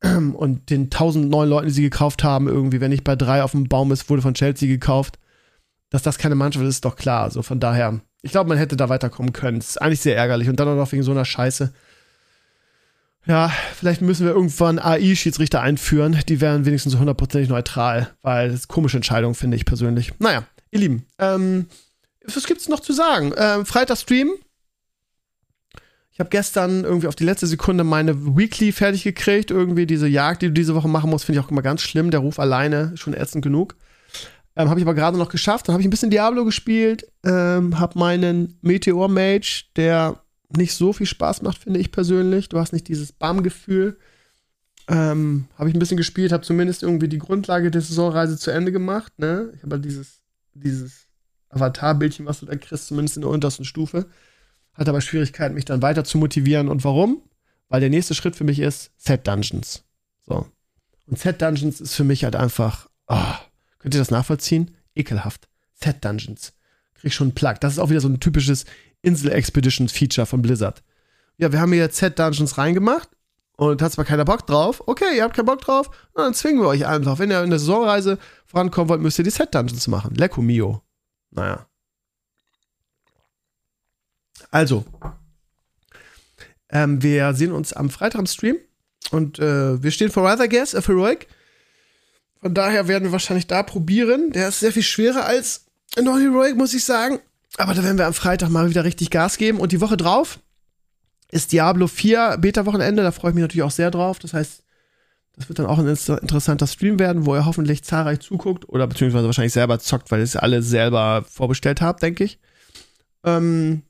Und 0.02 0.70
den 0.70 0.90
tausend 0.90 1.28
neuen 1.28 1.50
Leuten, 1.50 1.66
die 1.66 1.72
sie 1.72 1.82
gekauft 1.82 2.24
haben, 2.24 2.48
irgendwie, 2.48 2.80
wenn 2.80 2.90
nicht 2.90 3.04
bei 3.04 3.16
drei 3.16 3.42
auf 3.42 3.52
dem 3.52 3.68
Baum 3.68 3.92
ist, 3.92 4.08
wurde 4.08 4.22
von 4.22 4.34
Chelsea 4.34 4.68
gekauft. 4.68 5.18
Dass 5.90 6.02
das 6.02 6.18
keine 6.18 6.34
Mannschaft 6.34 6.64
ist, 6.64 6.76
ist 6.76 6.84
doch 6.84 6.96
klar. 6.96 7.22
Also 7.22 7.42
von 7.42 7.60
daher, 7.60 8.00
ich 8.22 8.32
glaube, 8.32 8.48
man 8.48 8.58
hätte 8.58 8.76
da 8.76 8.88
weiterkommen 8.88 9.32
können. 9.32 9.58
Das 9.58 9.70
ist 9.70 9.82
eigentlich 9.82 10.00
sehr 10.00 10.16
ärgerlich. 10.16 10.48
Und 10.48 10.58
dann 10.58 10.68
auch 10.68 10.76
noch 10.76 10.90
wegen 10.92 11.02
so 11.02 11.12
einer 11.12 11.24
Scheiße. 11.24 11.72
Ja, 13.26 13.52
vielleicht 13.74 14.02
müssen 14.02 14.24
wir 14.24 14.32
irgendwann 14.32 14.78
AI-Schiedsrichter 14.78 15.60
einführen. 15.60 16.20
Die 16.28 16.40
wären 16.40 16.64
wenigstens 16.64 16.92
so 16.92 17.00
hundertprozentig 17.00 17.48
neutral, 17.48 18.14
weil 18.22 18.48
das 18.48 18.60
ist 18.60 18.70
eine 18.70 18.74
komische 18.74 18.98
Entscheidung, 18.98 19.34
finde 19.34 19.56
ich 19.56 19.64
persönlich. 19.64 20.12
Naja, 20.20 20.44
ihr 20.70 20.78
Lieben, 20.78 21.06
ähm, 21.18 21.66
was 22.34 22.46
gibt's 22.46 22.68
noch 22.68 22.80
zu 22.80 22.92
sagen? 22.92 23.32
Ähm, 23.36 23.66
Freitag 23.66 23.98
Stream. 23.98 24.32
Ich 26.12 26.20
habe 26.20 26.30
gestern 26.30 26.84
irgendwie 26.84 27.08
auf 27.08 27.14
die 27.14 27.24
letzte 27.24 27.46
Sekunde 27.46 27.84
meine 27.84 28.36
Weekly 28.36 28.72
fertig 28.72 29.04
gekriegt. 29.04 29.50
Irgendwie 29.50 29.84
diese 29.84 30.08
Jagd, 30.08 30.40
die 30.40 30.46
du 30.46 30.52
diese 30.52 30.74
Woche 30.74 30.88
machen 30.88 31.10
musst, 31.10 31.26
finde 31.26 31.38
ich 31.38 31.46
auch 31.46 31.50
immer 31.50 31.60
ganz 31.62 31.82
schlimm. 31.82 32.10
Der 32.10 32.20
Ruf 32.20 32.38
alleine 32.38 32.96
schon 32.96 33.12
ätzend 33.12 33.44
genug. 33.44 33.76
Ähm, 34.56 34.70
habe 34.70 34.80
ich 34.80 34.86
aber 34.86 34.94
gerade 34.94 35.18
noch 35.18 35.28
geschafft. 35.28 35.68
Dann 35.68 35.74
habe 35.74 35.82
ich 35.82 35.86
ein 35.86 35.90
bisschen 35.90 36.10
Diablo 36.10 36.46
gespielt. 36.46 37.06
Ähm, 37.22 37.78
habe 37.78 37.98
meinen 37.98 38.58
Meteor 38.62 39.08
Mage, 39.08 39.64
der 39.76 40.22
nicht 40.56 40.74
so 40.74 40.92
viel 40.92 41.06
Spaß 41.06 41.42
macht, 41.42 41.58
finde 41.58 41.80
ich 41.80 41.92
persönlich. 41.92 42.48
Du 42.48 42.58
hast 42.58 42.72
nicht 42.72 42.88
dieses 42.88 43.12
Bam-Gefühl. 43.12 43.98
Ähm, 44.88 45.48
habe 45.58 45.68
ich 45.68 45.74
ein 45.74 45.80
bisschen 45.80 45.96
gespielt, 45.96 46.32
habe 46.32 46.44
zumindest 46.44 46.82
irgendwie 46.82 47.08
die 47.08 47.18
Grundlage 47.18 47.70
der 47.70 47.80
Saisonreise 47.80 48.38
zu 48.38 48.52
Ende 48.52 48.72
gemacht. 48.72 49.12
Ne? 49.18 49.52
Ich 49.54 49.62
habe 49.62 49.74
halt 49.74 49.84
dieses, 49.84 50.20
dieses 50.54 51.05
Avatar-Bildchen, 51.56 52.26
was 52.26 52.40
du 52.40 52.46
da 52.46 52.56
kriegst, 52.56 52.86
zumindest 52.86 53.16
in 53.16 53.22
der 53.22 53.30
untersten 53.30 53.64
Stufe. 53.64 54.06
Hatte 54.74 54.90
aber 54.90 55.00
Schwierigkeiten, 55.00 55.54
mich 55.54 55.64
dann 55.64 55.82
weiter 55.82 56.04
zu 56.04 56.18
motivieren. 56.18 56.68
Und 56.68 56.84
warum? 56.84 57.22
Weil 57.68 57.80
der 57.80 57.90
nächste 57.90 58.14
Schritt 58.14 58.36
für 58.36 58.44
mich 58.44 58.58
ist 58.60 58.92
Set 58.96 59.26
Dungeons. 59.26 59.84
So. 60.26 60.46
Und 61.06 61.18
Set 61.18 61.42
Dungeons 61.42 61.80
ist 61.80 61.94
für 61.94 62.04
mich 62.04 62.24
halt 62.24 62.36
einfach, 62.36 62.88
oh, 63.08 63.34
könnt 63.78 63.94
ihr 63.94 64.00
das 64.00 64.10
nachvollziehen? 64.10 64.76
Ekelhaft. 64.94 65.48
Set 65.74 66.04
Dungeons. 66.04 66.52
Krieg 66.94 67.12
schon 67.12 67.28
einen 67.28 67.34
Plug. 67.34 67.54
Das 67.60 67.74
ist 67.74 67.78
auch 67.78 67.90
wieder 67.90 68.00
so 68.00 68.08
ein 68.08 68.20
typisches 68.20 68.64
Insel 69.02 69.32
Expeditions 69.32 69.92
Feature 69.92 70.26
von 70.26 70.42
Blizzard. 70.42 70.82
Ja, 71.38 71.52
wir 71.52 71.60
haben 71.60 71.72
hier 71.72 71.90
Z-Dungeons 71.90 72.58
reingemacht 72.58 73.08
und 73.56 73.82
hat 73.82 73.92
zwar 73.92 74.04
keiner 74.04 74.24
Bock 74.24 74.46
drauf. 74.46 74.82
Okay, 74.86 75.16
ihr 75.16 75.22
habt 75.22 75.36
keinen 75.36 75.46
Bock 75.46 75.60
drauf, 75.60 75.90
dann 76.14 76.34
zwingen 76.34 76.62
wir 76.62 76.68
euch 76.68 76.86
einfach. 76.86 77.18
Wenn 77.18 77.30
ihr 77.30 77.42
in 77.42 77.50
der 77.50 77.58
Saisonreise 77.58 78.18
vorankommen 78.46 78.88
wollt, 78.88 79.02
müsst 79.02 79.18
ihr 79.18 79.24
die 79.24 79.30
Set-Dungeons 79.30 79.86
machen. 79.88 80.14
Lecco 80.14 80.40
mio. 80.40 80.82
Naja. 81.30 81.66
Also, 84.50 84.84
ähm, 86.70 87.02
wir 87.02 87.34
sehen 87.34 87.52
uns 87.52 87.72
am 87.72 87.90
Freitag 87.90 88.20
im 88.20 88.26
Stream 88.26 88.56
und 89.10 89.38
äh, 89.38 89.82
wir 89.82 89.90
stehen 89.90 90.10
vor 90.10 90.24
Rather 90.24 90.48
Guess, 90.48 90.74
a 90.74 90.80
Heroic. 90.80 91.28
Von 92.40 92.54
daher 92.54 92.88
werden 92.88 93.04
wir 93.04 93.12
wahrscheinlich 93.12 93.46
da 93.46 93.62
probieren. 93.62 94.30
Der 94.32 94.48
ist 94.48 94.60
sehr 94.60 94.72
viel 94.72 94.82
schwerer 94.82 95.24
als 95.24 95.66
Non 96.00 96.20
Heroic, 96.20 96.56
muss 96.56 96.74
ich 96.74 96.84
sagen. 96.84 97.20
Aber 97.56 97.74
da 97.74 97.82
werden 97.82 97.98
wir 97.98 98.06
am 98.06 98.14
Freitag 98.14 98.50
mal 98.50 98.68
wieder 98.68 98.84
richtig 98.84 99.10
Gas 99.10 99.38
geben. 99.38 99.60
Und 99.60 99.72
die 99.72 99.80
Woche 99.80 99.96
drauf 99.96 100.38
ist 101.30 101.52
Diablo 101.52 101.86
4 101.86 102.36
Beta-Wochenende. 102.38 103.02
Da 103.02 103.12
freue 103.12 103.30
ich 103.30 103.34
mich 103.34 103.42
natürlich 103.42 103.62
auch 103.62 103.70
sehr 103.70 103.90
drauf. 103.90 104.18
Das 104.18 104.34
heißt, 104.34 104.62
das 105.36 105.48
wird 105.48 105.58
dann 105.58 105.66
auch 105.66 105.78
ein 105.78 105.86
interessanter 105.86 106.66
Stream 106.66 106.98
werden, 106.98 107.26
wo 107.26 107.34
ihr 107.34 107.44
hoffentlich 107.44 107.84
zahlreich 107.84 108.20
zuguckt 108.20 108.68
oder 108.68 108.86
beziehungsweise 108.86 109.26
wahrscheinlich 109.26 109.52
selber 109.52 109.78
zockt, 109.78 110.10
weil 110.10 110.20
ihr 110.20 110.24
es 110.24 110.36
alle 110.36 110.62
selber 110.62 111.24
vorbestellt 111.28 111.82
habt, 111.82 112.02
denke 112.02 112.24
ich. 112.24 112.38
Ähm 113.22 113.82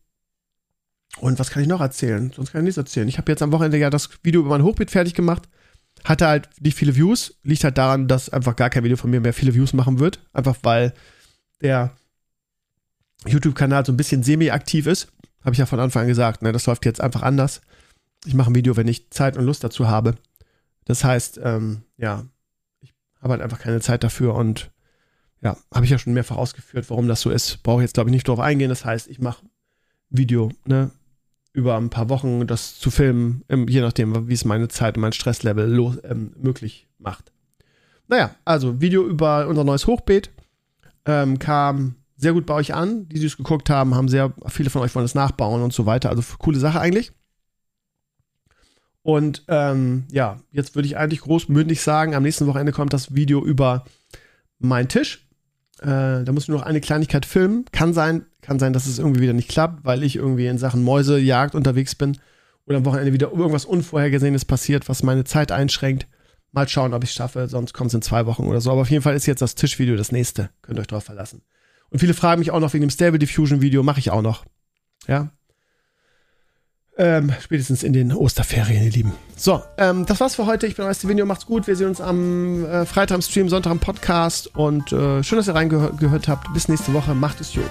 und 1.20 1.38
was 1.38 1.50
kann 1.50 1.62
ich 1.62 1.68
noch 1.68 1.80
erzählen? 1.80 2.32
Sonst 2.34 2.52
kann 2.52 2.62
ich 2.62 2.64
nichts 2.64 2.78
erzählen. 2.78 3.08
Ich 3.08 3.16
habe 3.18 3.30
jetzt 3.30 3.42
am 3.42 3.52
Wochenende 3.52 3.78
ja 3.78 3.90
das 3.90 4.10
Video 4.22 4.40
über 4.40 4.50
mein 4.50 4.64
Hochbeet 4.64 4.90
fertig 4.90 5.14
gemacht. 5.14 5.48
Hatte 6.04 6.26
halt 6.26 6.48
nicht 6.60 6.76
viele 6.76 6.96
Views. 6.96 7.38
Liegt 7.42 7.64
halt 7.64 7.78
daran, 7.78 8.08
dass 8.08 8.28
einfach 8.28 8.56
gar 8.56 8.68
kein 8.68 8.84
Video 8.84 8.96
von 8.96 9.10
mir 9.10 9.20
mehr 9.20 9.32
viele 9.32 9.54
Views 9.54 9.72
machen 9.72 9.98
wird. 9.98 10.18
Einfach 10.32 10.56
weil 10.62 10.92
der 11.62 11.96
YouTube-Kanal 13.24 13.86
so 13.86 13.92
ein 13.92 13.96
bisschen 13.96 14.22
semi-aktiv 14.22 14.86
ist. 14.86 15.08
Habe 15.42 15.52
ich 15.52 15.58
ja 15.58 15.66
von 15.66 15.80
Anfang 15.80 16.02
an 16.02 16.08
gesagt, 16.08 16.42
ne, 16.42 16.52
das 16.52 16.66
läuft 16.66 16.84
jetzt 16.84 17.00
einfach 17.00 17.22
anders. 17.22 17.60
Ich 18.26 18.34
mache 18.34 18.50
ein 18.50 18.54
Video, 18.56 18.76
wenn 18.76 18.88
ich 18.88 19.10
Zeit 19.10 19.36
und 19.36 19.44
Lust 19.44 19.64
dazu 19.64 19.88
habe. 19.88 20.16
Das 20.86 21.04
heißt, 21.04 21.38
ähm, 21.42 21.82
ja, 21.98 22.24
ich 22.80 22.94
habe 23.20 23.32
halt 23.32 23.42
einfach 23.42 23.60
keine 23.60 23.80
Zeit 23.80 24.02
dafür 24.02 24.34
und 24.34 24.70
ja, 25.42 25.56
habe 25.72 25.84
ich 25.84 25.90
ja 25.90 25.98
schon 25.98 26.14
mehrfach 26.14 26.36
ausgeführt, 26.36 26.88
warum 26.88 27.08
das 27.08 27.20
so 27.20 27.30
ist. 27.30 27.62
Brauche 27.62 27.82
jetzt, 27.82 27.94
glaube 27.94 28.08
ich, 28.08 28.12
nicht 28.12 28.26
drauf 28.26 28.40
eingehen. 28.40 28.70
Das 28.70 28.84
heißt, 28.84 29.08
ich 29.08 29.20
mache 29.20 29.44
Video, 30.08 30.50
ne, 30.64 30.90
über 31.52 31.76
ein 31.76 31.90
paar 31.90 32.08
Wochen 32.08 32.46
das 32.46 32.78
zu 32.78 32.90
filmen, 32.90 33.42
je 33.68 33.80
nachdem, 33.80 34.28
wie 34.28 34.34
es 34.34 34.44
meine 34.44 34.68
Zeit 34.68 34.96
und 34.96 35.02
mein 35.02 35.12
Stresslevel 35.12 35.68
los, 35.68 35.98
ähm, 36.04 36.32
möglich 36.36 36.88
macht. 36.98 37.32
Naja, 38.08 38.34
also 38.44 38.80
Video 38.80 39.06
über 39.06 39.48
unser 39.48 39.64
neues 39.64 39.86
Hochbeet 39.86 40.30
ähm, 41.06 41.38
kam 41.38 41.96
sehr 42.16 42.32
gut 42.32 42.46
bei 42.46 42.54
euch 42.54 42.74
an. 42.74 43.08
Die, 43.08 43.18
die 43.18 43.26
es 43.26 43.36
geguckt 43.36 43.70
haben, 43.70 43.94
haben 43.94 44.08
sehr, 44.08 44.32
viele 44.48 44.70
von 44.70 44.82
euch 44.82 44.94
wollen 44.94 45.04
es 45.04 45.14
nachbauen 45.14 45.62
und 45.62 45.72
so 45.72 45.86
weiter. 45.86 46.10
Also 46.10 46.22
coole 46.38 46.58
Sache 46.58 46.80
eigentlich. 46.80 47.12
Und 49.06 49.44
ähm, 49.46 50.02
ja, 50.10 50.40
jetzt 50.50 50.74
würde 50.74 50.88
ich 50.88 50.96
eigentlich 50.96 51.20
großmündig 51.20 51.80
sagen, 51.80 52.16
am 52.16 52.24
nächsten 52.24 52.48
Wochenende 52.48 52.72
kommt 52.72 52.92
das 52.92 53.14
Video 53.14 53.44
über 53.44 53.84
meinen 54.58 54.88
Tisch. 54.88 55.28
Äh, 55.80 56.24
da 56.24 56.32
muss 56.32 56.42
ich 56.42 56.48
nur 56.48 56.58
noch 56.58 56.66
eine 56.66 56.80
Kleinigkeit 56.80 57.24
filmen. 57.24 57.66
Kann 57.70 57.94
sein, 57.94 58.26
kann 58.40 58.58
sein, 58.58 58.72
dass 58.72 58.86
es 58.86 58.98
irgendwie 58.98 59.20
wieder 59.20 59.32
nicht 59.32 59.48
klappt, 59.48 59.84
weil 59.84 60.02
ich 60.02 60.16
irgendwie 60.16 60.48
in 60.48 60.58
Sachen 60.58 60.82
Mäusejagd 60.82 61.54
unterwegs 61.54 61.94
bin 61.94 62.18
oder 62.66 62.78
am 62.78 62.84
Wochenende 62.84 63.12
wieder 63.12 63.30
irgendwas 63.30 63.64
Unvorhergesehenes 63.64 64.44
passiert, 64.44 64.88
was 64.88 65.04
meine 65.04 65.22
Zeit 65.22 65.52
einschränkt. 65.52 66.08
Mal 66.50 66.66
schauen, 66.66 66.92
ob 66.92 67.04
ich 67.04 67.10
es 67.10 67.14
schaffe, 67.14 67.46
sonst 67.46 67.74
kommt 67.74 67.90
es 67.90 67.94
in 67.94 68.02
zwei 68.02 68.26
Wochen 68.26 68.46
oder 68.46 68.60
so. 68.60 68.72
Aber 68.72 68.80
auf 68.80 68.90
jeden 68.90 69.04
Fall 69.04 69.14
ist 69.14 69.26
jetzt 69.26 69.40
das 69.40 69.54
Tischvideo 69.54 69.94
das 69.94 70.10
nächste. 70.10 70.50
Könnt 70.62 70.80
ihr 70.80 70.80
euch 70.80 70.88
drauf 70.88 71.04
verlassen. 71.04 71.42
Und 71.90 72.00
viele 72.00 72.12
fragen 72.12 72.40
mich 72.40 72.50
auch 72.50 72.58
noch 72.58 72.74
wegen 72.74 72.84
dem 72.84 72.90
Stable 72.90 73.20
Diffusion 73.20 73.62
Video, 73.62 73.84
mache 73.84 74.00
ich 74.00 74.10
auch 74.10 74.22
noch. 74.22 74.44
Ja. 75.06 75.30
Ähm, 76.98 77.32
spätestens 77.40 77.82
in 77.82 77.92
den 77.92 78.12
Osterferien, 78.12 78.84
ihr 78.84 78.90
Lieben. 78.90 79.12
So, 79.36 79.62
ähm, 79.76 80.06
das 80.06 80.18
war's 80.20 80.34
für 80.34 80.46
heute. 80.46 80.66
Ich 80.66 80.76
bin 80.76 80.86
euer 80.86 80.94
Video, 81.02 81.26
macht's 81.26 81.44
gut. 81.44 81.66
Wir 81.66 81.76
sehen 81.76 81.88
uns 81.88 82.00
am 82.00 82.64
äh, 82.64 82.86
Freitag 82.86 83.16
im 83.16 83.22
Stream, 83.22 83.50
Sonntag 83.50 83.70
im 83.72 83.80
Podcast 83.80 84.56
und 84.56 84.92
äh, 84.92 85.22
schön, 85.22 85.36
dass 85.36 85.46
ihr 85.46 85.54
reingehört 85.54 86.28
habt. 86.28 86.52
Bis 86.54 86.68
nächste 86.68 86.94
Woche. 86.94 87.14
Macht 87.14 87.40
es 87.40 87.52
gut. 87.52 87.70